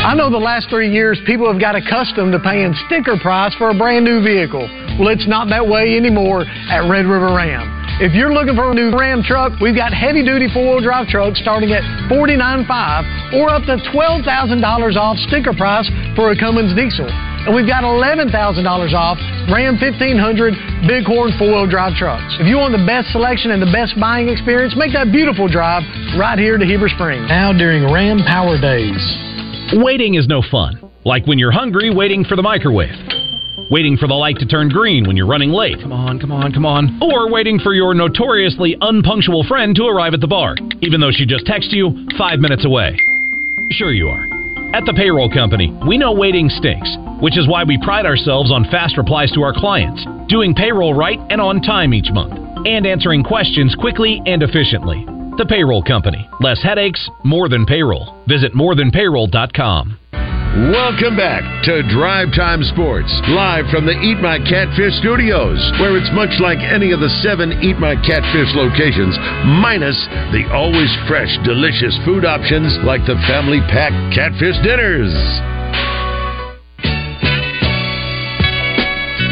I 0.00 0.16
know 0.16 0.32
the 0.32 0.40
last 0.40 0.72
three 0.72 0.88
years 0.88 1.20
people 1.28 1.44
have 1.52 1.60
got 1.60 1.76
accustomed 1.76 2.32
to 2.32 2.40
paying 2.40 2.72
sticker 2.88 3.20
price 3.20 3.52
for 3.60 3.68
a 3.68 3.76
brand 3.76 4.00
new 4.00 4.24
vehicle. 4.24 4.64
Well, 4.96 5.12
it's 5.12 5.28
not 5.28 5.52
that 5.52 5.68
way 5.68 5.92
anymore 5.92 6.48
at 6.48 6.88
Red 6.88 7.04
River 7.04 7.36
Ram. 7.36 7.68
If 8.00 8.16
you're 8.16 8.32
looking 8.32 8.56
for 8.56 8.72
a 8.72 8.74
new 8.74 8.96
Ram 8.96 9.20
truck, 9.20 9.60
we've 9.60 9.76
got 9.76 9.92
heavy 9.92 10.24
duty 10.24 10.48
four 10.56 10.64
wheel 10.64 10.80
drive 10.80 11.12
trucks 11.12 11.36
starting 11.44 11.76
at 11.76 11.84
$49.5 12.08 12.64
or 13.36 13.52
up 13.52 13.68
to 13.68 13.76
$12,000 13.92 14.24
off 14.96 15.16
sticker 15.28 15.52
price 15.52 15.84
for 16.16 16.32
a 16.32 16.36
Cummins 16.36 16.72
diesel. 16.72 17.04
And 17.44 17.52
we've 17.52 17.68
got 17.68 17.84
$11,000 17.84 18.32
off 18.32 19.20
Ram 19.52 19.76
1500 19.76 20.88
Bighorn 20.88 21.36
four 21.36 21.52
wheel 21.52 21.68
drive 21.68 21.92
trucks. 22.00 22.40
If 22.40 22.48
you 22.48 22.56
want 22.56 22.72
the 22.72 22.88
best 22.88 23.12
selection 23.12 23.52
and 23.52 23.60
the 23.60 23.70
best 23.70 23.92
buying 24.00 24.32
experience, 24.32 24.72
make 24.80 24.96
that 24.96 25.12
beautiful 25.12 25.44
drive 25.44 25.84
right 26.16 26.40
here 26.40 26.56
to 26.56 26.64
Heber 26.64 26.88
Springs. 26.88 27.28
Now 27.28 27.52
during 27.52 27.84
Ram 27.92 28.24
Power 28.24 28.56
Days. 28.56 29.29
Waiting 29.72 30.14
is 30.14 30.26
no 30.26 30.42
fun. 30.50 30.90
Like 31.04 31.26
when 31.26 31.38
you're 31.38 31.52
hungry, 31.52 31.94
waiting 31.94 32.24
for 32.24 32.34
the 32.34 32.42
microwave. 32.42 32.90
Waiting 33.70 33.96
for 33.96 34.08
the 34.08 34.14
light 34.14 34.36
to 34.38 34.46
turn 34.46 34.68
green 34.68 35.06
when 35.06 35.16
you're 35.16 35.28
running 35.28 35.50
late. 35.50 35.78
Come 35.80 35.92
on, 35.92 36.18
come 36.18 36.32
on, 36.32 36.52
come 36.52 36.66
on. 36.66 37.00
Or 37.00 37.30
waiting 37.30 37.60
for 37.60 37.72
your 37.72 37.94
notoriously 37.94 38.76
unpunctual 38.80 39.44
friend 39.46 39.76
to 39.76 39.84
arrive 39.86 40.12
at 40.12 40.20
the 40.20 40.26
bar, 40.26 40.56
even 40.82 41.00
though 41.00 41.12
she 41.12 41.24
just 41.24 41.46
texted 41.46 41.72
you 41.72 42.08
five 42.18 42.40
minutes 42.40 42.64
away. 42.64 42.96
Sure, 43.70 43.92
you 43.92 44.08
are. 44.08 44.26
At 44.74 44.86
the 44.86 44.94
payroll 44.94 45.30
company, 45.30 45.72
we 45.86 45.96
know 45.96 46.12
waiting 46.12 46.48
stinks, 46.48 46.90
which 47.20 47.38
is 47.38 47.46
why 47.46 47.62
we 47.62 47.78
pride 47.78 48.06
ourselves 48.06 48.50
on 48.50 48.64
fast 48.72 48.96
replies 48.96 49.30
to 49.32 49.42
our 49.42 49.54
clients, 49.54 50.04
doing 50.28 50.52
payroll 50.52 50.94
right 50.94 51.20
and 51.30 51.40
on 51.40 51.62
time 51.62 51.94
each 51.94 52.10
month, 52.10 52.34
and 52.66 52.86
answering 52.86 53.22
questions 53.22 53.76
quickly 53.78 54.20
and 54.26 54.42
efficiently. 54.42 55.06
The 55.40 55.46
Payroll 55.46 55.80
Company. 55.80 56.28
Less 56.40 56.60
headaches, 56.60 57.00
more 57.24 57.48
than 57.48 57.64
payroll. 57.64 58.12
Visit 58.28 58.52
morethanpayroll.com. 58.52 59.96
Welcome 60.68 61.16
back 61.16 61.64
to 61.64 61.80
Drive 61.88 62.28
Time 62.36 62.60
Sports, 62.60 63.08
live 63.32 63.64
from 63.72 63.88
the 63.88 63.96
Eat 64.04 64.20
My 64.20 64.36
Catfish 64.36 65.00
studios, 65.00 65.56
where 65.80 65.96
it's 65.96 66.12
much 66.12 66.36
like 66.44 66.60
any 66.60 66.92
of 66.92 67.00
the 67.00 67.08
seven 67.24 67.56
Eat 67.64 67.80
My 67.80 67.96
Catfish 68.04 68.52
locations, 68.52 69.16
minus 69.64 69.96
the 70.36 70.44
always 70.52 70.92
fresh, 71.08 71.32
delicious 71.40 71.96
food 72.04 72.28
options 72.28 72.76
like 72.84 73.00
the 73.08 73.16
family 73.24 73.64
pack 73.72 73.96
catfish 74.12 74.60
dinners. 74.60 75.08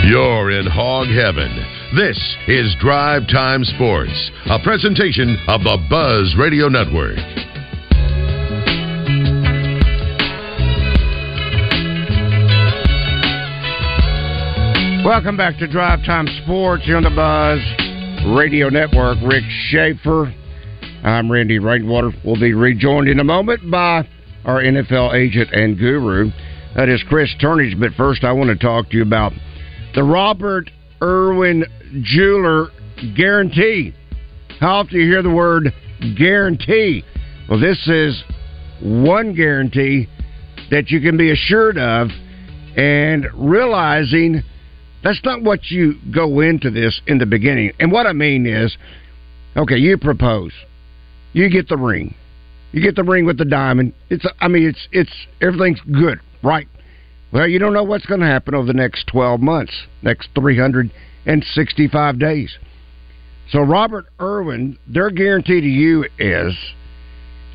You're 0.08 0.56
in 0.56 0.64
hog 0.72 1.12
heaven. 1.12 1.77
This 1.96 2.18
is 2.46 2.76
Drive 2.80 3.22
Time 3.28 3.64
Sports, 3.64 4.30
a 4.44 4.58
presentation 4.62 5.38
of 5.48 5.62
the 5.62 5.78
Buzz 5.88 6.36
Radio 6.38 6.68
Network. 6.68 7.16
Welcome 15.02 15.38
back 15.38 15.56
to 15.60 15.66
Drive 15.66 16.04
Time 16.04 16.26
Sports 16.44 16.82
on 16.88 17.04
the 17.04 17.10
Buzz 17.10 18.36
Radio 18.36 18.68
Network. 18.68 19.16
Rick 19.26 19.44
Shaeffer. 19.70 20.30
I'm 21.02 21.32
Randy 21.32 21.58
Rainwater. 21.58 22.10
We'll 22.22 22.38
be 22.38 22.52
rejoined 22.52 23.08
in 23.08 23.18
a 23.18 23.24
moment 23.24 23.70
by 23.70 24.06
our 24.44 24.60
NFL 24.60 25.14
agent 25.14 25.48
and 25.52 25.78
guru. 25.78 26.32
That 26.76 26.90
is 26.90 27.02
Chris 27.08 27.34
Turnage. 27.40 27.80
But 27.80 27.92
first, 27.94 28.24
I 28.24 28.32
want 28.32 28.50
to 28.50 28.56
talk 28.56 28.90
to 28.90 28.96
you 28.98 29.02
about 29.02 29.32
the 29.94 30.02
Robert 30.02 30.70
Irwin 31.02 31.64
Jeweler 32.02 32.68
Guarantee. 33.16 33.94
How 34.60 34.76
often 34.76 34.94
do 34.94 34.98
you 34.98 35.10
hear 35.10 35.22
the 35.22 35.30
word 35.30 35.72
guarantee? 36.16 37.04
Well, 37.48 37.60
this 37.60 37.86
is 37.86 38.22
one 38.82 39.34
guarantee 39.34 40.08
that 40.70 40.90
you 40.90 41.00
can 41.00 41.16
be 41.16 41.30
assured 41.30 41.78
of 41.78 42.08
and 42.76 43.26
realizing 43.34 44.42
that's 45.02 45.20
not 45.24 45.42
what 45.42 45.70
you 45.70 45.94
go 46.12 46.40
into 46.40 46.70
this 46.70 47.00
in 47.06 47.18
the 47.18 47.26
beginning. 47.26 47.72
And 47.80 47.92
what 47.92 48.06
I 48.06 48.12
mean 48.12 48.46
is, 48.46 48.76
okay, 49.56 49.76
you 49.76 49.96
propose, 49.96 50.52
you 51.32 51.48
get 51.48 51.68
the 51.68 51.76
ring, 51.76 52.14
you 52.72 52.82
get 52.82 52.96
the 52.96 53.04
ring 53.04 53.24
with 53.24 53.38
the 53.38 53.44
diamond. 53.44 53.94
It's, 54.10 54.26
I 54.40 54.48
mean, 54.48 54.68
it's 54.68 54.88
it's 54.92 55.12
everything's 55.40 55.80
good, 55.80 56.20
right? 56.42 56.68
Well, 57.32 57.46
you 57.46 57.58
don't 57.58 57.74
know 57.74 57.84
what's 57.84 58.06
going 58.06 58.20
to 58.20 58.26
happen 58.26 58.54
over 58.54 58.66
the 58.66 58.72
next 58.72 59.06
twelve 59.06 59.40
months, 59.40 59.72
next 60.02 60.30
three 60.34 60.58
hundred 60.58 60.90
and 61.26 61.44
sixty-five 61.44 62.18
days. 62.18 62.56
So, 63.50 63.60
Robert 63.60 64.06
Irwin, 64.20 64.78
their 64.86 65.10
guarantee 65.10 65.60
to 65.60 65.66
you 65.66 66.06
is 66.18 66.54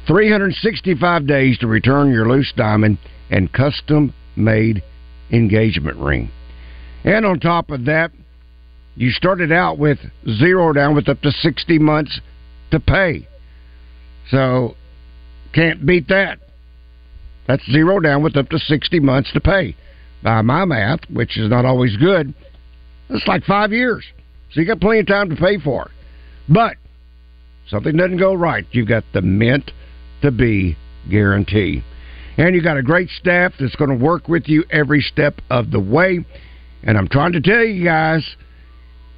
365 0.08 1.28
days 1.28 1.58
to 1.60 1.68
return 1.68 2.12
your 2.12 2.28
loose 2.28 2.52
diamond 2.56 2.98
and 3.30 3.52
custom 3.54 4.14
made 4.36 4.84
engagement 5.32 5.98
ring. 5.98 6.32
And 7.04 7.26
on 7.26 7.40
top 7.40 7.70
of 7.70 7.86
that, 7.86 8.12
you 8.96 9.12
started 9.12 9.52
out 9.52 9.78
with 9.78 10.00
zero 10.28 10.74
down 10.74 10.96
with 10.96 11.10
up 11.10 11.22
to 11.22 11.32
60 11.32 11.80
months 11.80 12.20
to 12.72 12.80
pay. 12.80 13.28
So, 14.30 14.76
can't 15.54 15.86
beat 15.86 16.08
that. 16.08 16.40
That's 17.48 17.64
zero 17.72 18.00
down 18.00 18.24
with 18.24 18.38
up 18.38 18.50
to 18.50 18.60
60 18.60 19.00
months 19.00 19.32
to 19.34 19.42
pay. 19.42 19.76
By 20.22 20.42
my 20.42 20.66
math, 20.66 21.02
which 21.10 21.38
is 21.38 21.50
not 21.50 21.66
always 21.66 21.98
good, 21.98 22.34
that's 23.10 23.28
like 23.28 23.44
five 23.44 23.72
years. 23.72 24.06
So 24.52 24.62
you 24.62 24.68
got 24.68 24.80
plenty 24.80 25.00
of 25.00 25.08
time 25.08 25.30
to 25.30 25.36
pay 25.36 25.60
for 25.60 25.86
it. 25.86 25.92
But 26.48 26.78
something 27.68 27.96
doesn't 27.96 28.18
go 28.18 28.34
right. 28.34 28.66
You've 28.72 28.88
got 28.88 29.04
the 29.14 29.22
meant 29.22 29.72
to 30.22 30.32
be 30.32 30.78
guarantee. 31.10 31.84
And 32.38 32.56
you've 32.56 32.64
got 32.64 32.78
a 32.78 32.84
great 32.84 33.10
staff 33.10 33.54
that's 33.60 33.76
going 33.76 33.90
to 33.90 34.04
work 34.04 34.28
with 34.28 34.48
you 34.48 34.64
every 34.72 35.02
step 35.02 35.40
of 35.50 35.72
the 35.72 35.80
way. 35.80 36.26
And 36.84 36.98
I'm 36.98 37.08
trying 37.08 37.34
to 37.34 37.42
tell 37.42 37.64
you 37.64 37.84
guys, 37.84 38.26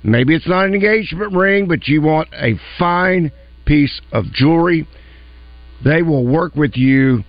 maybe 0.04 0.36
it's 0.36 0.48
not 0.48 0.66
an 0.66 0.74
engagement 0.74 1.34
ring, 1.34 1.68
but 1.68 1.88
you 1.88 2.02
want 2.02 2.30
a 2.34 2.60
fine 2.78 3.32
piece 3.66 4.02
of 4.12 4.26
jewelry. 4.34 4.88
They 5.84 6.02
will 6.02 6.26
work 6.26 6.56
with 6.56 6.76
you, 6.76 7.24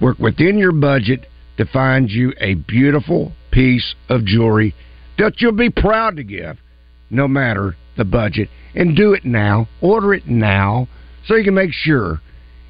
work 0.00 0.18
within 0.18 0.58
your 0.58 0.72
budget 0.72 1.26
to 1.56 1.66
find 1.66 2.10
you 2.10 2.32
a 2.38 2.54
beautiful 2.54 3.32
piece 3.50 3.94
of 4.08 4.24
jewelry 4.24 4.74
that 5.18 5.40
you'll 5.40 5.52
be 5.52 5.70
proud 5.70 6.16
to 6.16 6.24
give, 6.24 6.58
no 7.10 7.26
matter 7.26 7.76
the 7.96 8.04
budget. 8.04 8.48
And 8.74 8.94
do 8.94 9.14
it 9.14 9.24
now. 9.24 9.68
Order 9.80 10.14
it 10.14 10.26
now 10.26 10.88
so 11.26 11.34
you 11.34 11.44
can 11.44 11.54
make 11.54 11.72
sure 11.72 12.20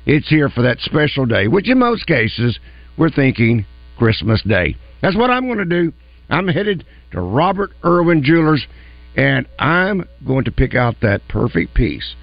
it's 0.06 0.28
here 0.28 0.48
for 0.48 0.62
that 0.62 0.78
special 0.80 1.26
day, 1.26 1.48
which 1.48 1.68
in 1.68 1.78
most 1.78 2.06
cases 2.06 2.58
we're 2.96 3.10
thinking 3.10 3.66
Christmas 3.98 4.40
Day. 4.42 4.76
That's 5.02 5.16
what 5.16 5.30
I'm 5.30 5.46
going 5.46 5.58
to 5.58 5.64
do. 5.64 5.92
I'm 6.30 6.48
headed 6.48 6.84
to 7.12 7.20
Robert 7.20 7.70
Irwin 7.84 8.22
Jewelers, 8.22 8.64
and 9.16 9.46
I'm 9.58 10.08
going 10.26 10.44
to 10.44 10.52
pick 10.52 10.74
out 10.74 10.96
that 11.02 11.26
perfect 11.28 11.74
piece 11.74 12.14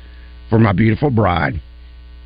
for 0.50 0.60
my 0.60 0.72
beautiful 0.72 1.10
bride 1.10 1.62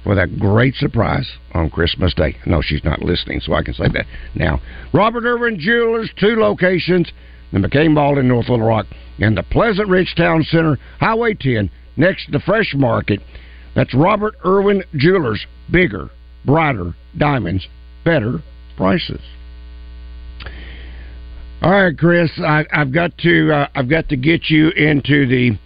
for 0.07 0.17
a 0.17 0.25
great 0.25 0.73
surprise 0.75 1.29
on 1.53 1.69
Christmas 1.69 2.13
Day. 2.13 2.37
No, 2.45 2.61
she's 2.61 2.83
not 2.85 3.01
listening, 3.01 3.41
so 3.41 3.53
I 3.53 3.61
can 3.61 3.73
say 3.73 3.89
that 3.89 4.05
now. 4.35 4.61
Robert 4.93 5.25
Irwin 5.25 5.59
Jewelers, 5.59 6.09
two 6.17 6.37
locations, 6.37 7.11
the 7.51 7.59
McCain 7.59 7.91
Mall 7.91 8.17
in 8.17 8.25
North 8.25 8.47
Little 8.47 8.65
Rock, 8.65 8.85
and 9.19 9.35
the 9.35 9.43
Pleasant 9.43 9.89
Ridge 9.89 10.13
Town 10.15 10.43
Center, 10.43 10.79
Highway 11.01 11.33
10, 11.33 11.69
next 11.97 12.27
to 12.27 12.31
the 12.31 12.39
Fresh 12.39 12.73
Market. 12.73 13.19
That's 13.75 13.93
Robert 13.93 14.35
Irwin 14.45 14.81
Jewelers. 14.95 15.45
Bigger, 15.69 16.09
brighter 16.45 16.95
diamonds, 17.17 17.67
better 18.05 18.41
prices. 18.77 19.19
All 21.61 21.71
right, 21.71 21.97
Chris, 21.97 22.31
I, 22.37 22.63
have 22.71 22.93
got 22.93 23.17
to 23.17 23.51
uh, 23.51 23.67
I've 23.75 23.89
got 23.89 24.07
to 24.07 24.15
get 24.15 24.49
you 24.49 24.69
into 24.69 25.27
the 25.27 25.59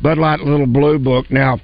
Bud 0.00 0.16
Light 0.16 0.40
Little 0.40 0.66
Blue 0.66 0.98
Book 0.98 1.30
now. 1.30 1.60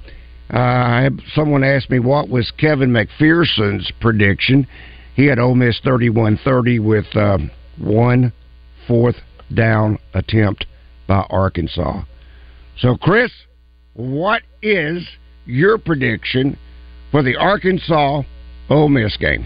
Uh, 0.49 1.09
someone 1.35 1.63
asked 1.63 1.89
me 1.89 1.99
what 1.99 2.29
was 2.29 2.51
Kevin 2.57 2.89
McPherson's 2.89 3.91
prediction. 3.99 4.67
He 5.15 5.25
had 5.25 5.37
Ole 5.37 5.55
Miss 5.55 5.79
thirty-one 5.83 6.39
thirty 6.43 6.79
with 6.79 7.05
uh, 7.15 7.37
one 7.77 8.33
fourth 8.87 9.17
down 9.53 9.99
attempt 10.13 10.65
by 11.07 11.25
Arkansas. 11.29 12.01
So, 12.77 12.95
Chris, 12.95 13.31
what 13.93 14.41
is 14.61 15.07
your 15.45 15.77
prediction 15.77 16.57
for 17.11 17.21
the 17.21 17.35
Arkansas 17.35 18.23
Ole 18.69 18.89
Miss 18.89 19.17
game? 19.17 19.45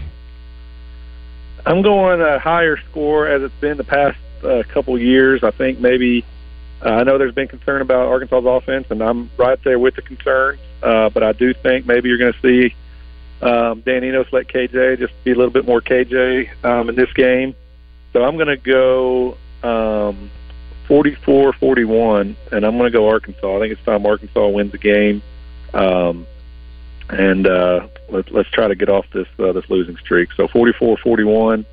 I'm 1.66 1.82
going 1.82 2.20
a 2.20 2.38
higher 2.38 2.76
score 2.90 3.26
as 3.26 3.42
it's 3.42 3.60
been 3.60 3.76
the 3.76 3.84
past 3.84 4.18
uh, 4.44 4.62
couple 4.72 4.98
years. 4.98 5.42
I 5.42 5.50
think 5.50 5.80
maybe 5.80 6.24
uh, 6.82 6.88
I 6.88 7.02
know 7.04 7.18
there's 7.18 7.34
been 7.34 7.48
concern 7.48 7.82
about 7.82 8.08
Arkansas's 8.08 8.46
offense, 8.46 8.86
and 8.90 9.02
I'm 9.02 9.30
right 9.36 9.62
there 9.64 9.78
with 9.78 9.96
the 9.96 10.02
concerns. 10.02 10.60
Uh, 10.82 11.08
but 11.10 11.22
I 11.22 11.32
do 11.32 11.54
think 11.54 11.86
maybe 11.86 12.08
you're 12.08 12.18
going 12.18 12.34
to 12.34 12.40
see 12.40 12.74
um, 13.40 13.80
Dan 13.80 14.04
Enos 14.04 14.26
let 14.32 14.48
KJ 14.48 14.98
just 14.98 15.12
be 15.24 15.32
a 15.32 15.34
little 15.34 15.52
bit 15.52 15.66
more 15.66 15.80
KJ 15.80 16.64
um, 16.64 16.88
in 16.88 16.94
this 16.94 17.12
game. 17.12 17.54
So 18.12 18.24
I'm 18.24 18.36
going 18.36 18.48
to 18.48 18.56
go 18.56 19.36
um, 19.62 20.30
44-41, 20.88 22.36
and 22.52 22.64
I'm 22.64 22.76
going 22.76 22.90
to 22.90 22.96
go 22.96 23.08
Arkansas. 23.08 23.56
I 23.56 23.60
think 23.60 23.72
it's 23.72 23.84
time 23.84 24.06
Arkansas 24.06 24.48
wins 24.48 24.72
the 24.72 24.78
game. 24.78 25.22
Um, 25.72 26.26
and 27.10 27.46
uh, 27.46 27.88
let's 28.08 28.30
let's 28.30 28.48
try 28.50 28.68
to 28.68 28.74
get 28.74 28.88
off 28.88 29.06
this 29.12 29.26
uh, 29.38 29.52
this 29.52 29.68
losing 29.68 29.96
streak. 29.98 30.32
So 30.32 30.48
44-41, 30.48 31.64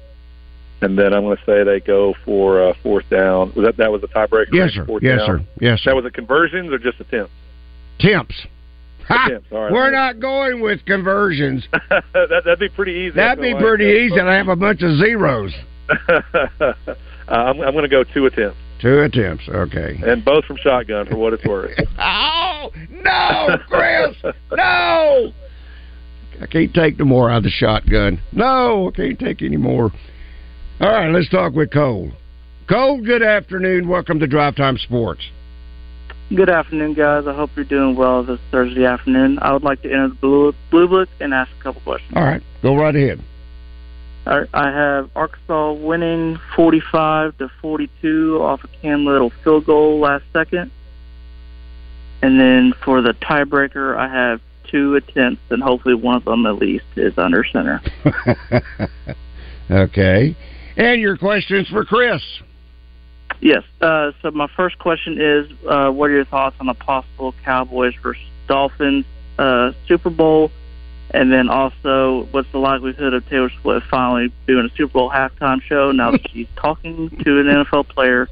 and 0.82 0.98
then 0.98 1.14
I'm 1.14 1.24
going 1.24 1.38
to 1.38 1.44
say 1.46 1.64
they 1.64 1.80
go 1.80 2.14
for 2.26 2.70
uh, 2.70 2.74
fourth 2.82 3.08
down. 3.10 3.54
Was 3.56 3.66
that 3.66 3.78
that 3.78 3.92
was 3.92 4.04
a 4.04 4.08
tiebreaker? 4.08 4.48
Yes, 4.52 4.72
sir. 4.74 4.86
Yes, 5.02 5.20
down? 5.20 5.28
sir. 5.28 5.46
Yes, 5.60 5.80
sir. 5.82 5.92
That 5.92 5.96
was 5.96 6.06
a 6.06 6.12
conversions 6.12 6.72
or 6.72 6.78
just 6.80 7.00
attempts? 7.00 7.32
Ha! 8.02 9.26
Attempts. 9.28 9.52
Right. 9.52 9.72
We're 9.72 9.92
not 9.92 10.20
going 10.20 10.62
with 10.62 10.84
conversions. 10.86 11.68
that, 11.90 12.04
that'd 12.14 12.60
be 12.60 12.70
pretty 12.70 12.94
easy. 12.94 13.16
That'd 13.16 13.42
be 13.42 13.54
like. 13.54 13.62
pretty 13.64 13.86
easy. 13.86 14.18
and 14.18 14.30
I 14.30 14.36
have 14.36 14.48
a 14.48 14.56
bunch 14.56 14.82
of 14.82 14.98
zeros. 14.98 15.54
uh, 16.10 16.74
I'm, 17.28 17.62
I'm 17.62 17.74
going 17.74 17.84
to 17.84 17.90
go 17.90 18.04
two 18.04 18.26
attempts, 18.26 18.58
Two 18.82 19.02
attempts. 19.02 19.48
Okay. 19.48 20.00
and 20.04 20.26
both 20.26 20.46
from 20.46 20.58
shotgun 20.58 21.06
for 21.08 21.16
what 21.18 21.34
it's 21.34 21.46
worth. 21.46 21.78
Oh 22.64 22.70
no, 22.92 23.58
Chris! 23.68 24.16
no. 24.52 25.32
I 26.40 26.46
can't 26.46 26.72
take 26.76 27.00
no 27.00 27.06
more 27.06 27.32
out 27.32 27.38
of 27.38 27.44
the 27.44 27.50
shotgun. 27.50 28.22
No, 28.32 28.90
I 28.90 28.92
can't 28.92 29.18
take 29.18 29.42
any 29.42 29.58
more. 29.58 29.92
All 30.82 30.90
right, 30.90 31.12
let's 31.12 31.30
talk 31.30 31.54
with 31.54 31.72
Cole. 31.72 32.10
Cole, 32.68 33.00
good 33.06 33.22
afternoon. 33.22 33.88
Welcome 33.88 34.20
to 34.20 34.26
Drive 34.26 34.56
Time 34.56 34.80
Sports. 34.80 35.22
Good 36.36 36.50
afternoon, 36.50 36.96
guys. 36.96 37.28
I 37.28 37.36
hope 37.36 37.52
you're 37.56 37.66
doing 37.66 37.96
well 37.96 38.24
this 38.24 38.40
Thursday 38.50 38.86
afternoon. 38.86 39.38
I 39.44 39.54
would 39.54 39.62
like 39.62 39.84
to 39.84 39.92
enter 39.92 40.08
the 40.08 40.16
Blue, 40.16 40.54
blue 40.72 40.88
Book 40.88 41.10
and 41.20 41.36
ask 41.36 41.52
a 41.60 41.62
couple 41.62 41.82
questions. 41.82 42.12
All 42.16 42.24
right, 42.24 42.42
go 42.64 42.76
right 42.76 42.96
ahead. 42.96 43.24
All 44.26 44.40
right, 44.40 44.50
I 44.56 44.72
have 44.72 45.12
Arkansas 45.16 45.74
winning 45.74 46.40
45 46.56 47.38
to 47.38 47.52
42 47.62 48.40
off 48.42 48.64
a 48.64 48.68
Cam 48.82 49.06
Little 49.06 49.32
field 49.44 49.68
goal 49.68 50.00
last 50.00 50.24
second. 50.34 50.72
And 52.24 52.40
then 52.40 52.74
for 52.84 53.04
the 53.04 53.14
tiebreaker, 53.14 53.96
I 53.96 54.08
have 54.08 54.42
two 54.72 54.96
attempts, 54.96 55.44
and 55.52 55.62
hopefully 55.62 55.94
one 55.94 56.16
of 56.16 56.26
them 56.26 56.48
at 56.48 56.56
least 56.56 56.86
is 56.96 57.20
under 57.20 57.44
center. 57.44 57.84
okay. 59.70 60.36
And 60.78 61.02
your 61.02 61.18
questions 61.18 61.68
for 61.70 61.86
Chris. 61.86 62.22
Yes. 63.40 63.64
Uh, 63.82 64.12
so 64.22 64.32
my 64.32 64.48
first 64.56 64.78
question 64.80 65.20
is, 65.20 65.52
uh, 65.68 65.90
what 65.90 66.10
are 66.10 66.14
your 66.14 66.26
thoughts 66.26 66.56
on 66.60 66.70
a 66.70 66.74
possible 66.74 67.34
Cowboys 67.44 67.94
versus 68.02 68.24
Dolphins 68.48 69.06
uh, 69.38 69.72
Super 69.88 70.10
Bowl? 70.10 70.52
And 71.14 71.32
then 71.32 71.50
also, 71.50 72.28
what's 72.32 72.50
the 72.52 72.58
likelihood 72.58 73.14
of 73.14 73.28
Taylor 73.28 73.52
Swift 73.62 73.88
finally 73.88 74.32
doing 74.48 74.70
a 74.72 74.76
Super 74.78 74.94
Bowl 74.94 75.10
halftime 75.10 75.62
show 75.62 75.92
now 75.92 76.12
that 76.12 76.30
she's 76.32 76.48
talking 76.56 77.10
to 77.10 77.40
an 77.40 77.48
NFL 77.48 77.90
player? 77.90 78.30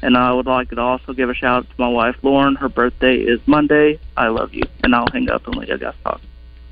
And 0.00 0.16
I 0.16 0.32
would 0.32 0.46
like 0.46 0.70
to 0.70 0.80
also 0.80 1.12
give 1.12 1.30
a 1.30 1.34
shout 1.34 1.64
out 1.64 1.68
to 1.68 1.74
my 1.78 1.88
wife 1.88 2.16
Lauren. 2.22 2.56
Her 2.56 2.68
birthday 2.68 3.16
is 3.16 3.40
Monday. 3.46 4.00
I 4.16 4.28
love 4.28 4.52
you, 4.52 4.62
and 4.82 4.94
I'll 4.94 5.06
hang 5.12 5.30
up 5.30 5.46
and 5.46 5.56
let 5.56 5.68
you 5.68 5.78
guys 5.78 5.94
talk. 6.02 6.20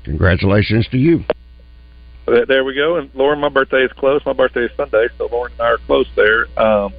Congratulations 0.03 0.87
to 0.91 0.97
you. 0.97 1.23
There 2.31 2.63
we 2.63 2.75
go. 2.75 2.95
And 2.95 3.13
Lauren, 3.13 3.39
my 3.39 3.49
birthday 3.49 3.83
is 3.83 3.91
close. 3.91 4.25
My 4.25 4.31
birthday 4.31 4.65
is 4.65 4.71
Sunday, 4.77 5.09
so 5.17 5.27
Lauren 5.27 5.51
and 5.53 5.61
I 5.61 5.71
are 5.71 5.77
close 5.79 6.07
there. 6.15 6.47
Um, 6.57 6.93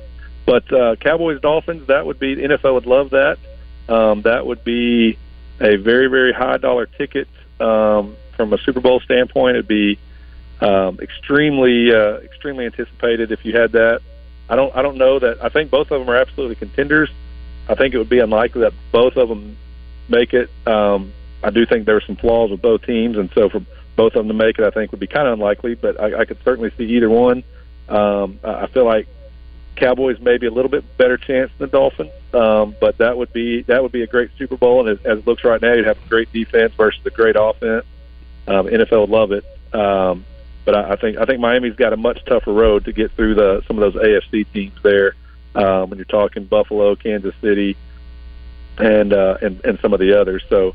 but 0.44 0.70
uh, 0.70 0.96
Cowboys 0.96 1.40
Dolphins, 1.40 1.86
that 1.86 2.04
would 2.04 2.18
be 2.18 2.36
NFL 2.36 2.74
would 2.74 2.86
love 2.86 3.10
that. 3.10 3.38
Um, 3.88 4.22
that 4.22 4.46
would 4.46 4.62
be 4.62 5.16
a 5.58 5.76
very 5.76 6.08
very 6.08 6.32
high 6.32 6.58
dollar 6.58 6.84
ticket 6.84 7.28
um, 7.60 8.14
from 8.36 8.52
a 8.52 8.58
Super 8.58 8.80
Bowl 8.80 9.00
standpoint. 9.00 9.56
It'd 9.56 9.68
be 9.68 9.98
um, 10.60 10.98
extremely 11.00 11.94
uh, 11.94 12.18
extremely 12.18 12.66
anticipated 12.66 13.32
if 13.32 13.44
you 13.44 13.56
had 13.56 13.72
that. 13.72 14.02
I 14.50 14.56
don't 14.56 14.76
I 14.76 14.82
don't 14.82 14.98
know 14.98 15.18
that. 15.18 15.42
I 15.42 15.48
think 15.48 15.70
both 15.70 15.90
of 15.90 16.00
them 16.00 16.10
are 16.10 16.16
absolutely 16.16 16.56
contenders. 16.56 17.10
I 17.68 17.74
think 17.74 17.94
it 17.94 17.98
would 17.98 18.10
be 18.10 18.18
unlikely 18.18 18.62
that 18.62 18.74
both 18.90 19.16
of 19.16 19.30
them 19.30 19.56
make 20.10 20.34
it. 20.34 20.50
Um, 20.66 21.12
I 21.42 21.48
do 21.48 21.64
think 21.64 21.86
there 21.86 21.96
are 21.96 22.02
some 22.02 22.16
flaws 22.16 22.50
with 22.50 22.60
both 22.60 22.84
teams, 22.84 23.16
and 23.16 23.30
so 23.34 23.48
for 23.48 23.64
both 23.96 24.14
of 24.14 24.26
them 24.26 24.28
to 24.28 24.34
make 24.34 24.58
it, 24.58 24.64
I 24.64 24.70
think 24.70 24.90
would 24.90 25.00
be 25.00 25.06
kind 25.06 25.26
of 25.26 25.34
unlikely. 25.34 25.74
But 25.74 26.00
I, 26.00 26.20
I 26.20 26.24
could 26.24 26.42
certainly 26.44 26.70
see 26.76 26.84
either 26.84 27.10
one. 27.10 27.44
Um, 27.88 28.38
I 28.42 28.66
feel 28.68 28.84
like 28.84 29.06
Cowboys 29.76 30.20
maybe 30.20 30.46
a 30.46 30.50
little 30.50 30.70
bit 30.70 30.96
better 30.96 31.16
chance 31.16 31.50
than 31.58 31.68
the 31.68 31.72
Dolphins, 31.72 32.10
um, 32.34 32.76
but 32.80 32.98
that 32.98 33.16
would 33.16 33.32
be 33.32 33.62
that 33.62 33.82
would 33.82 33.92
be 33.92 34.02
a 34.02 34.06
great 34.06 34.30
Super 34.36 34.56
Bowl. 34.56 34.86
And 34.86 34.98
as, 34.98 35.04
as 35.04 35.18
it 35.18 35.26
looks 35.26 35.44
right 35.44 35.60
now, 35.60 35.72
you'd 35.72 35.86
have 35.86 36.04
a 36.04 36.08
great 36.08 36.32
defense 36.32 36.74
versus 36.74 37.04
a 37.04 37.10
great 37.10 37.36
offense. 37.38 37.84
Um, 38.46 38.66
NFL 38.66 39.02
would 39.02 39.10
love 39.10 39.32
it, 39.32 39.44
um, 39.74 40.24
but 40.64 40.74
I, 40.74 40.92
I 40.92 40.96
think 40.96 41.16
I 41.18 41.24
think 41.24 41.40
Miami's 41.40 41.76
got 41.76 41.92
a 41.92 41.96
much 41.96 42.24
tougher 42.24 42.52
road 42.52 42.84
to 42.84 42.92
get 42.92 43.12
through 43.12 43.34
the 43.34 43.62
some 43.66 43.78
of 43.78 43.92
those 43.92 44.02
AFC 44.02 44.46
teams 44.52 44.80
there. 44.82 45.14
Um, 45.54 45.90
when 45.90 45.98
you're 45.98 46.06
talking 46.06 46.44
Buffalo, 46.44 46.94
Kansas 46.96 47.34
City, 47.40 47.76
and 48.78 49.12
uh, 49.12 49.38
and 49.42 49.64
and 49.64 49.78
some 49.80 49.92
of 49.92 50.00
the 50.00 50.18
others, 50.18 50.42
so 50.48 50.74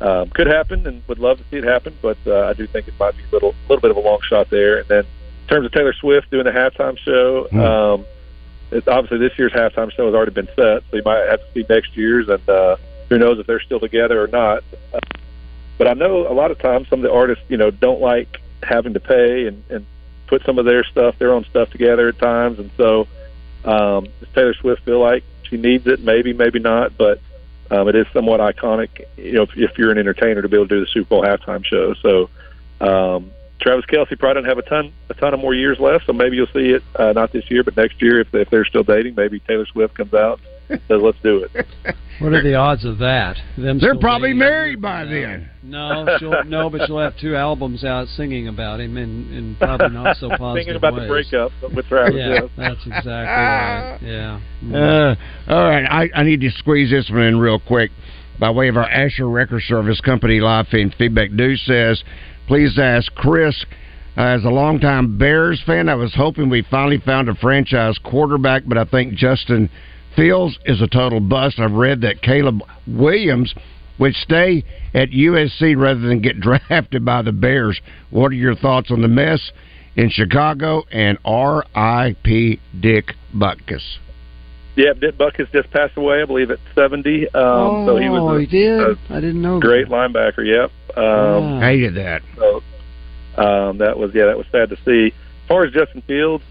um, 0.00 0.30
could 0.30 0.46
happen, 0.46 0.86
and 0.86 1.02
would 1.08 1.18
love 1.18 1.38
to 1.38 1.44
see 1.50 1.56
it 1.56 1.64
happen. 1.64 1.96
But 2.00 2.18
uh, 2.26 2.46
I 2.46 2.52
do 2.52 2.66
think 2.66 2.88
it 2.88 2.94
might 2.98 3.16
be 3.16 3.22
a 3.24 3.32
little 3.32 3.54
little 3.68 3.80
bit 3.80 3.90
of 3.90 3.96
a 3.96 4.00
long 4.00 4.20
shot 4.28 4.50
there. 4.50 4.78
And 4.78 4.88
then 4.88 5.04
in 5.04 5.48
terms 5.48 5.66
of 5.66 5.72
Taylor 5.72 5.92
Swift 5.94 6.30
doing 6.30 6.44
the 6.44 6.50
halftime 6.50 6.98
show, 6.98 7.48
um, 7.52 8.04
it's 8.70 8.86
obviously 8.86 9.18
this 9.18 9.38
year's 9.38 9.52
halftime 9.52 9.90
show 9.92 10.06
has 10.06 10.14
already 10.14 10.32
been 10.32 10.48
set, 10.48 10.82
so 10.90 10.96
you 10.96 11.02
might 11.04 11.26
have 11.28 11.40
to 11.40 11.52
see 11.54 11.64
next 11.68 11.96
year's, 11.96 12.28
and 12.28 12.48
uh, 12.48 12.76
who 13.08 13.18
knows 13.18 13.38
if 13.38 13.46
they're 13.46 13.60
still 13.60 13.80
together 13.80 14.22
or 14.22 14.26
not. 14.28 14.62
Uh, 14.92 15.00
but 15.78 15.88
I 15.88 15.94
know 15.94 16.30
a 16.30 16.34
lot 16.34 16.50
of 16.50 16.58
times 16.58 16.88
some 16.88 16.98
of 16.98 17.02
the 17.04 17.12
artists, 17.12 17.44
you 17.48 17.56
know, 17.56 17.70
don't 17.70 18.00
like 18.00 18.40
having 18.62 18.92
to 18.94 19.00
pay 19.00 19.46
and, 19.46 19.64
and 19.70 19.86
put 20.26 20.44
some 20.44 20.58
of 20.58 20.66
their 20.66 20.84
stuff, 20.84 21.18
their 21.18 21.32
own 21.32 21.44
stuff 21.44 21.70
together 21.70 22.08
at 22.08 22.18
times, 22.18 22.58
and 22.58 22.70
so 22.76 23.08
um, 23.64 24.04
does 24.20 24.28
Taylor 24.34 24.54
Swift 24.54 24.82
feel 24.84 25.00
like 25.00 25.24
she 25.44 25.56
needs 25.56 25.86
it? 25.86 26.00
Maybe, 26.00 26.32
maybe 26.34 26.58
not, 26.58 26.98
but 26.98 27.20
um, 27.70 27.88
it 27.88 27.94
is 27.94 28.06
somewhat 28.12 28.40
iconic, 28.40 29.04
you 29.16 29.32
know, 29.32 29.42
if, 29.42 29.56
if 29.56 29.78
you're 29.78 29.90
an 29.90 29.98
entertainer 29.98 30.42
to 30.42 30.48
be 30.48 30.56
able 30.56 30.68
to 30.68 30.76
do 30.76 30.80
the 30.80 30.90
Super 30.90 31.08
Bowl 31.08 31.22
halftime 31.22 31.64
show. 31.64 31.94
So 31.94 32.30
um, 32.80 33.30
Travis 33.60 33.84
Kelce 33.86 34.18
probably 34.18 34.42
doesn't 34.42 34.48
have 34.48 34.58
a 34.58 34.62
ton 34.62 34.92
a 35.10 35.14
ton 35.14 35.34
of 35.34 35.40
more 35.40 35.54
years 35.54 35.78
left, 35.78 36.06
so 36.06 36.12
maybe 36.12 36.36
you'll 36.36 36.46
see 36.48 36.70
it 36.70 36.82
uh, 36.96 37.12
not 37.12 37.32
this 37.32 37.50
year, 37.50 37.62
but 37.64 37.76
next 37.76 38.00
year 38.00 38.20
if 38.20 38.34
if 38.34 38.50
they're 38.50 38.64
still 38.64 38.84
dating, 38.84 39.14
maybe 39.16 39.40
Taylor 39.40 39.66
Swift 39.66 39.94
comes 39.94 40.14
out 40.14 40.40
says 40.68 41.00
let's 41.02 41.18
do 41.22 41.46
it. 41.54 41.66
What 42.20 42.32
are 42.32 42.42
the 42.42 42.54
odds 42.56 42.84
of 42.84 42.98
that? 42.98 43.36
Them 43.56 43.78
They're 43.78 43.96
probably 43.96 44.30
dating? 44.30 44.38
married 44.40 44.82
by 44.82 45.04
then. 45.04 45.48
No, 45.62 46.16
she'll, 46.18 46.42
no, 46.46 46.68
but 46.68 46.84
she'll 46.84 46.98
have 46.98 47.16
two 47.16 47.36
albums 47.36 47.84
out 47.84 48.08
singing 48.08 48.48
about 48.48 48.80
him, 48.80 48.96
and, 48.96 49.32
and 49.32 49.56
probably 49.56 49.90
not 49.90 50.16
so 50.16 50.28
positive 50.36 50.54
Thinking 50.54 50.74
about 50.74 50.94
ways. 50.94 51.02
the 51.02 51.06
breakup 51.06 51.52
with 51.76 51.86
Travis. 51.86 52.14
Yeah, 52.16 52.40
that's 52.56 52.80
exactly 52.84 53.06
right. 53.06 53.98
Yeah. 54.02 54.40
Uh, 54.74 55.14
all 55.46 55.68
right, 55.68 55.84
I, 55.84 56.10
I 56.12 56.22
need 56.24 56.40
to 56.40 56.50
squeeze 56.50 56.90
this 56.90 57.08
one 57.08 57.20
in 57.22 57.38
real 57.38 57.60
quick. 57.60 57.92
By 58.40 58.50
way 58.50 58.66
of 58.66 58.76
our 58.76 58.90
Asher 58.90 59.28
Wrecker 59.28 59.60
Service 59.60 60.00
Company 60.00 60.40
live 60.40 60.66
feed 60.66 60.94
feedback, 60.98 61.30
Deuce 61.36 61.64
says, 61.66 62.02
please 62.48 62.76
ask 62.80 63.14
Chris 63.14 63.64
as 64.16 64.44
a 64.44 64.48
longtime 64.48 65.18
Bears 65.18 65.62
fan, 65.64 65.88
I 65.88 65.94
was 65.94 66.12
hoping 66.16 66.50
we 66.50 66.62
finally 66.68 66.98
found 66.98 67.28
a 67.28 67.36
franchise 67.36 67.96
quarterback, 68.02 68.64
but 68.66 68.76
I 68.76 68.84
think 68.84 69.14
Justin 69.14 69.70
Fields 70.18 70.58
is 70.66 70.82
a 70.82 70.88
total 70.88 71.20
bust. 71.20 71.60
I've 71.60 71.70
read 71.70 72.00
that 72.00 72.22
Caleb 72.22 72.60
Williams 72.88 73.54
would 74.00 74.14
stay 74.14 74.64
at 74.92 75.10
USC 75.10 75.76
rather 75.80 76.00
than 76.00 76.20
get 76.20 76.40
drafted 76.68 77.04
by 77.04 77.22
the 77.22 77.30
Bears. 77.30 77.80
What 78.10 78.32
are 78.32 78.34
your 78.34 78.56
thoughts 78.56 78.90
on 78.90 79.00
the 79.00 79.06
mess 79.06 79.52
in 79.94 80.10
Chicago 80.10 80.82
and 80.90 81.18
R.I.P. 81.24 82.58
Dick 82.80 83.14
Butkus? 83.32 83.98
Yeah, 84.74 84.92
Dick 85.00 85.16
Butkus 85.16 85.52
just 85.52 85.70
passed 85.70 85.96
away, 85.96 86.20
I 86.20 86.24
believe, 86.24 86.50
at 86.50 86.58
70. 86.74 87.28
Um, 87.28 87.30
oh, 87.34 87.86
so 87.86 87.96
he 87.96 88.08
was 88.08 88.38
a, 88.38 88.40
he 88.40 88.46
did. 88.46 88.80
a 88.80 88.96
I 89.10 89.20
didn't 89.20 89.40
know. 89.40 89.60
great 89.60 89.86
linebacker. 89.86 90.44
Yep. 90.44 90.98
Um, 90.98 91.60
Hated 91.60 91.94
that. 91.94 92.22
So 92.36 92.56
um, 93.40 93.78
that 93.78 93.96
was 93.96 94.10
yeah, 94.14 94.26
that 94.26 94.36
was 94.36 94.46
sad 94.50 94.70
to 94.70 94.76
see. 94.84 95.14
As 95.14 95.48
far 95.48 95.64
as 95.64 95.72
Justin 95.72 96.02
Fields, 96.08 96.42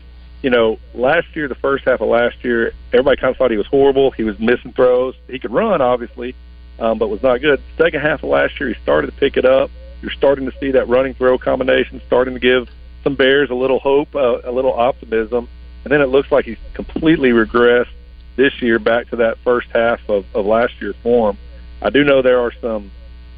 you 0.42 0.50
know, 0.50 0.80
last 0.94 1.36
year, 1.36 1.48
the 1.48 1.56
first 1.56 1.86
half 1.86 2.02
of 2.02 2.08
last 2.08 2.44
year, 2.44 2.74
everybody 2.94 3.20
kind 3.20 3.32
of 3.32 3.38
thought 3.38 3.52
he 3.52 3.58
was 3.58 3.68
horrible. 3.68 4.12
He 4.12 4.24
was 4.24 4.40
missing 4.40 4.74
throws. 4.74 5.16
He 5.28 5.40
could 5.40 5.52
run, 5.52 5.82
obviously, 5.82 6.36
um, 6.80 7.00
but 7.00 7.10
was 7.10 7.24
not 7.24 7.42
good. 7.42 7.62
Second 7.78 8.02
half 8.02 8.24
of 8.24 8.30
last 8.30 8.60
year, 8.60 8.70
he 8.70 8.76
started 8.82 9.08
to 9.08 9.18
pick 9.18 9.38
it 9.38 9.46
up. 9.46 9.72
You're 10.02 10.12
starting 10.12 10.50
to 10.50 10.58
see 10.60 10.72
that 10.72 10.88
running 10.88 11.16
throw 11.16 11.38
combination 11.38 12.02
starting 12.06 12.36
to 12.36 12.40
give 12.40 12.70
some 13.04 13.16
Bears 13.16 13.50
a 13.50 13.56
little 13.56 13.80
hope, 13.80 14.16
uh, 14.16 14.42
a 14.44 14.52
little 14.52 14.74
optimism, 14.74 15.50
and 15.84 15.92
then 15.92 16.02
it 16.02 16.08
looks 16.08 16.32
like 16.32 16.46
he's 16.46 16.58
completely 16.74 17.30
regressed 17.30 17.90
this 18.36 18.62
year 18.62 18.78
back 18.78 19.10
to 19.10 19.16
that 19.16 19.38
first 19.40 19.68
half 19.74 20.00
of, 20.08 20.26
of 20.36 20.46
last 20.46 20.74
year's 20.80 20.96
form. 20.98 21.38
I 21.82 21.90
do 21.90 22.04
know 22.04 22.22
there 22.22 22.42
are 22.42 22.52
some 22.62 22.92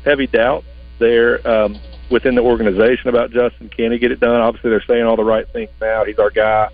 heavy 0.04 0.28
doubts 0.28 0.66
there 0.98 1.48
um, 1.48 1.80
within 2.10 2.36
the 2.36 2.42
organization 2.42 3.10
about 3.10 3.32
Justin. 3.32 3.70
Can 3.70 3.92
he 3.92 4.00
get 4.00 4.12
it 4.12 4.20
done? 4.20 4.42
Obviously, 4.42 4.70
they're 4.70 4.84
saying 4.86 5.06
all 5.06 5.16
the 5.16 5.24
right 5.24 5.48
things 5.48 5.70
now. 5.80 6.04
He's 6.04 6.20
our 6.20 6.30
guy, 6.30 6.70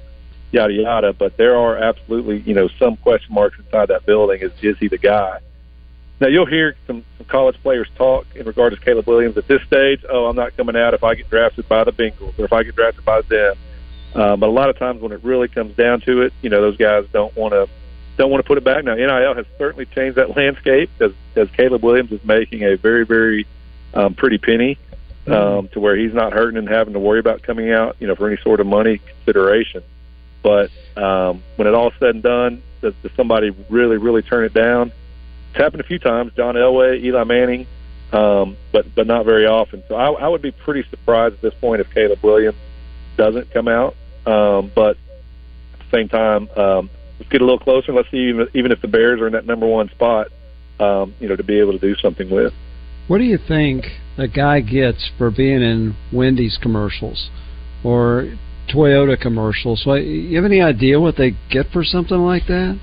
yada 0.55 0.73
yada. 0.73 1.13
But 1.13 1.37
there 1.37 1.55
are 1.57 1.77
absolutely, 1.77 2.39
you 2.39 2.53
know, 2.53 2.67
some 2.79 2.97
question 2.97 3.33
marks 3.33 3.59
inside 3.59 3.89
that 3.89 4.05
building. 4.05 4.41
Is 4.41 4.51
is 4.61 4.77
he 4.79 4.87
the 4.87 4.97
guy? 4.97 5.39
Now 6.19 6.27
you'll 6.27 6.45
hear 6.45 6.75
some, 6.87 7.03
some 7.17 7.27
college 7.27 7.61
players 7.61 7.89
talk 7.95 8.25
in 8.35 8.45
regards 8.45 8.75
to 8.77 8.81
Caleb 8.81 9.05
Williams 9.05 9.37
at 9.37 9.47
this 9.47 9.61
stage. 9.63 10.03
Oh, 10.09 10.27
I'm 10.27 10.35
not 10.35 10.55
coming 10.55 10.77
out 10.77 10.93
if 10.93 11.03
I 11.03 11.13
get 11.13 11.29
drafted 11.29 11.67
by 11.67 11.83
the 11.83 11.91
Bengals 11.91 12.39
or 12.39 12.45
if 12.45 12.53
I 12.53 12.63
get 12.63 12.75
drafted 12.75 13.03
by 13.03 13.21
them. 13.21 13.55
Um, 14.15 14.39
but 14.39 14.47
a 14.47 14.51
lot 14.51 14.69
of 14.69 14.79
times 14.79 15.01
when 15.01 15.11
it 15.11 15.21
really 15.23 15.49
comes 15.49 15.75
down 15.75 15.99
to 16.01 16.21
it, 16.21 16.33
you 16.41 16.49
know, 16.49 16.61
those 16.61 16.77
guys 16.77 17.05
don't 17.11 17.35
want 17.35 17.53
to 17.53 17.67
don't 18.17 18.31
want 18.31 18.41
to 18.41 18.47
put 18.47 18.57
it 18.57 18.63
back. 18.63 18.85
Now 18.85 18.95
NIL 18.95 19.35
has 19.35 19.45
certainly 19.57 19.85
changed 19.87 20.17
that 20.17 20.37
landscape 20.37 20.89
as 21.01 21.11
as 21.35 21.49
Caleb 21.51 21.83
Williams 21.83 22.13
is 22.13 22.23
making 22.23 22.63
a 22.63 22.77
very 22.77 23.05
very 23.05 23.45
um, 23.93 24.13
pretty 24.13 24.37
penny 24.37 24.77
um, 25.27 25.67
to 25.69 25.79
where 25.79 25.95
he's 25.95 26.13
not 26.13 26.33
hurting 26.33 26.57
and 26.57 26.69
having 26.69 26.93
to 26.93 26.99
worry 26.99 27.19
about 27.19 27.41
coming 27.41 27.71
out, 27.71 27.97
you 27.99 28.07
know, 28.07 28.15
for 28.15 28.27
any 28.27 28.41
sort 28.41 28.59
of 28.59 28.67
money 28.67 28.99
consideration. 28.99 29.83
But 30.45 30.69
um, 30.95 31.43
when 31.55 31.67
it 31.67 31.73
all 31.73 31.91
said 31.99 32.09
and 32.09 32.21
done, 32.21 32.61
does, 32.79 32.93
does 33.01 33.11
somebody 33.17 33.49
really, 33.67 33.97
really 33.97 34.21
turn 34.21 34.45
it 34.45 34.53
down? 34.53 34.91
It's 35.49 35.57
happened 35.57 35.81
a 35.81 35.85
few 35.85 35.97
times. 35.97 36.33
John 36.37 36.53
Elway, 36.53 37.03
Eli 37.03 37.23
Manning, 37.23 37.65
um, 38.13 38.55
but 38.71 38.85
but 38.93 39.07
not 39.07 39.25
very 39.25 39.47
often. 39.47 39.81
So 39.87 39.95
I, 39.95 40.11
I 40.11 40.27
would 40.27 40.43
be 40.43 40.51
pretty 40.51 40.87
surprised 40.91 41.33
at 41.33 41.41
this 41.41 41.55
point 41.55 41.81
if 41.81 41.89
Caleb 41.91 42.19
Williams 42.21 42.57
doesn't 43.17 43.49
come 43.51 43.67
out. 43.67 43.95
Um, 44.27 44.71
but 44.75 44.97
at 45.73 45.79
the 45.79 45.97
same 45.97 46.09
time, 46.09 46.47
um, 46.55 46.91
let's 47.17 47.31
get 47.31 47.41
a 47.41 47.43
little 47.43 47.57
closer. 47.57 47.87
And 47.87 47.95
let's 47.95 48.11
see 48.11 48.29
even, 48.29 48.47
even 48.53 48.71
if 48.71 48.81
the 48.81 48.87
Bears 48.87 49.19
are 49.21 49.25
in 49.27 49.33
that 49.33 49.47
number 49.47 49.65
one 49.65 49.89
spot, 49.89 50.27
um, 50.79 51.15
you 51.19 51.27
know, 51.27 51.35
to 51.35 51.43
be 51.43 51.59
able 51.59 51.71
to 51.71 51.79
do 51.79 51.95
something 51.95 52.29
with. 52.29 52.53
What 53.07 53.17
do 53.17 53.23
you 53.23 53.39
think 53.47 53.85
a 54.19 54.27
guy 54.27 54.61
gets 54.61 55.09
for 55.17 55.31
being 55.31 55.63
in 55.63 55.95
Wendy's 56.13 56.59
commercials 56.61 57.31
or 57.83 58.35
Toyota 58.68 59.20
commercials? 59.20 59.86
What, 59.86 60.03
you 60.03 60.36
have 60.36 60.45
any 60.45 60.61
idea 60.61 60.99
what 60.99 61.16
they 61.18 61.36
get 61.49 61.68
for 61.72 61.84
something 61.84 62.18
like 62.18 62.47
that? 62.47 62.80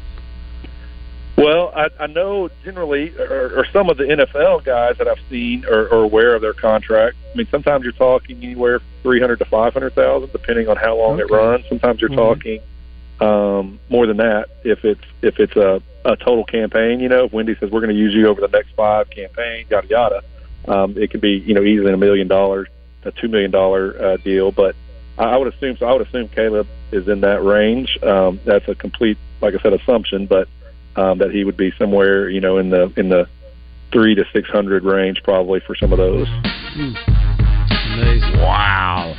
Well, 1.37 1.73
I, 1.75 1.89
I 1.99 2.07
know 2.09 2.51
generally, 2.63 3.11
or, 3.19 3.61
or 3.61 3.67
some 3.73 3.89
of 3.89 3.97
the 3.97 4.05
NFL 4.05 4.65
guys 4.65 4.97
that 4.99 5.09
I've 5.09 5.19
seen 5.31 5.65
are, 5.65 5.87
are 5.93 6.03
aware 6.05 6.35
of 6.35 6.43
their 6.43 6.53
contract. 6.53 7.17
I 7.33 7.37
mean, 7.37 7.49
sometimes 7.51 7.85
you're 7.85 7.93
talking 7.95 8.37
anywhere 8.43 8.81
from 8.81 8.89
three 9.03 9.21
hundred 9.21 9.39
to 9.39 9.47
five 9.47 9.73
hundred 9.73 9.95
thousand, 9.95 10.31
depending 10.33 10.69
on 10.69 10.77
how 10.77 10.97
long 10.99 11.15
Okay. 11.15 11.23
it 11.23 11.31
runs. 11.35 11.65
Sometimes 11.69 12.01
you're 12.01 12.11
Mhm. 12.11 12.17
talking 12.17 12.61
um, 13.21 13.79
more 13.89 14.07
than 14.07 14.19
that 14.19 14.49
if 14.65 14.85
it's 14.85 15.05
if 15.23 15.39
it's 15.39 15.57
a, 15.57 15.81
a 16.05 16.17
total 16.17 16.45
campaign. 16.45 17.01
You 17.01 17.09
know, 17.09 17.25
if 17.25 17.33
Wendy 17.33 17.57
says 17.59 17.71
we're 17.71 17.81
going 17.81 17.95
to 17.95 18.01
use 18.01 18.13
you 18.15 18.29
over 18.29 18.41
the 18.41 18.49
next 18.49 18.73
five 18.77 19.09
campaigns, 19.11 19.71
yada 19.71 19.87
yada, 19.89 20.23
um, 20.69 20.99
it 20.99 21.11
could 21.11 21.23
be 21.23 21.43
you 21.47 21.55
know 21.55 21.63
easily 21.63 21.93
a 21.93 21.97
million 21.97 22.29
dollars, 22.29 22.69
a 23.05 23.11
two 23.11 23.29
million 23.29 23.51
dollar 23.51 23.97
uh, 24.01 24.17
deal. 24.19 24.53
But 24.53 24.77
I, 25.19 25.25
I 25.25 25.37
would 25.37 25.53
assume 25.53 25.77
so. 25.79 25.87
I 25.87 25.93
would 25.93 26.07
assume 26.07 26.29
Caleb 26.29 26.67
is 26.91 27.09
in 27.09 27.21
that 27.21 27.43
range. 27.43 27.99
Um, 28.03 28.41
that's 28.45 28.69
a 28.69 28.75
complete, 28.75 29.19
like 29.41 29.55
I 29.55 29.63
said, 29.63 29.73
assumption, 29.73 30.27
but 30.27 30.49
um, 30.97 31.19
that 31.19 31.31
he 31.31 31.45
would 31.45 31.57
be 31.57 31.73
somewhere 31.79 32.29
you 32.29 32.41
know 32.41 32.59
in 32.59 32.71
the 32.71 32.93
in 32.97 33.09
the 33.09 33.27
three 33.93 34.15
to 34.15 34.25
six 34.33 34.49
hundred 34.49 34.85
range 34.85 35.21
probably 35.23 35.61
for 35.67 35.75
some 35.75 35.93
of 35.93 35.99
those. 35.99 36.27
Amazing. 36.75 38.39
Wow. 38.39 39.15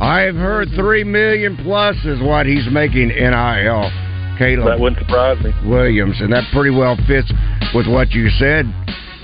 I've 0.00 0.34
heard 0.34 0.68
three 0.74 1.04
million 1.04 1.56
plus 1.56 1.96
is 2.04 2.20
what 2.20 2.46
he's 2.46 2.68
making 2.70 3.08
NIL. 3.08 3.90
Caleb 4.38 4.66
That 4.66 4.80
wouldn't 4.80 4.98
surprise 4.98 5.38
me. 5.44 5.52
Williams, 5.64 6.20
and 6.20 6.32
that 6.32 6.44
pretty 6.52 6.74
well 6.74 6.96
fits 7.06 7.30
with 7.74 7.86
what 7.86 8.10
you 8.10 8.28
said. 8.30 8.66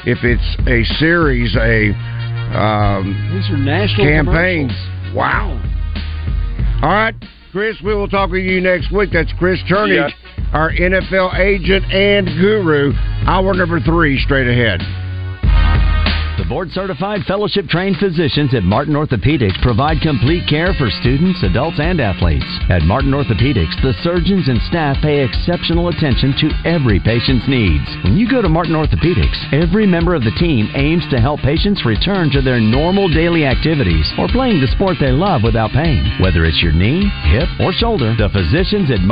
If 0.06 0.22
it's 0.22 0.44
a 0.68 0.84
series, 0.98 1.56
a 1.56 1.90
um, 2.54 3.12
These 3.34 3.50
are 3.50 3.58
national 3.58 4.06
campaigns. 4.06 4.72
Wow. 5.18 5.60
All 6.80 6.90
right, 6.90 7.14
Chris, 7.50 7.74
we 7.84 7.92
will 7.92 8.06
talk 8.06 8.30
with 8.30 8.44
you 8.44 8.60
next 8.60 8.92
week. 8.92 9.10
That's 9.12 9.32
Chris 9.36 9.58
Turnage, 9.68 10.12
our 10.52 10.70
NFL 10.70 11.36
agent 11.40 11.84
and 11.92 12.26
guru. 12.26 12.92
Hour 13.26 13.52
number 13.54 13.80
three 13.80 14.16
straight 14.20 14.46
ahead. 14.46 14.80
Board 16.48 16.72
certified 16.72 17.20
fellowship 17.28 17.68
trained 17.68 18.00
physicians 18.00 18.54
at 18.54 18.64
Martin 18.64 18.96
Orthopedics 18.96 19.60
provide 19.60 20.00
complete 20.00 20.48
care 20.48 20.72
for 20.80 20.88
students, 20.88 21.44
adults, 21.44 21.76
and 21.76 22.00
athletes. 22.00 22.48
At 22.72 22.88
Martin 22.88 23.12
Orthopedics, 23.12 23.76
the 23.84 23.92
surgeons 24.00 24.48
and 24.48 24.56
staff 24.64 24.96
pay 25.04 25.20
exceptional 25.20 25.92
attention 25.92 26.32
to 26.40 26.48
every 26.64 27.04
patient's 27.04 27.44
needs. 27.52 27.84
When 28.00 28.16
you 28.16 28.24
go 28.24 28.40
to 28.40 28.48
Martin 28.48 28.72
Orthopedics, 28.72 29.36
every 29.52 29.84
member 29.84 30.16
of 30.16 30.24
the 30.24 30.32
team 30.40 30.72
aims 30.72 31.04
to 31.12 31.20
help 31.20 31.44
patients 31.44 31.84
return 31.84 32.32
to 32.32 32.40
their 32.40 32.64
normal 32.64 33.12
daily 33.12 33.44
activities 33.44 34.08
or 34.16 34.24
playing 34.32 34.64
the 34.64 34.72
sport 34.72 34.96
they 34.96 35.12
love 35.12 35.44
without 35.44 35.76
pain. 35.76 36.16
Whether 36.16 36.48
it's 36.48 36.64
your 36.64 36.72
knee, 36.72 37.12
hip, 37.28 37.48
or 37.60 37.76
shoulder, 37.76 38.16
the 38.16 38.32
physicians 38.32 38.88
at 38.88 39.04
Martin 39.04 39.06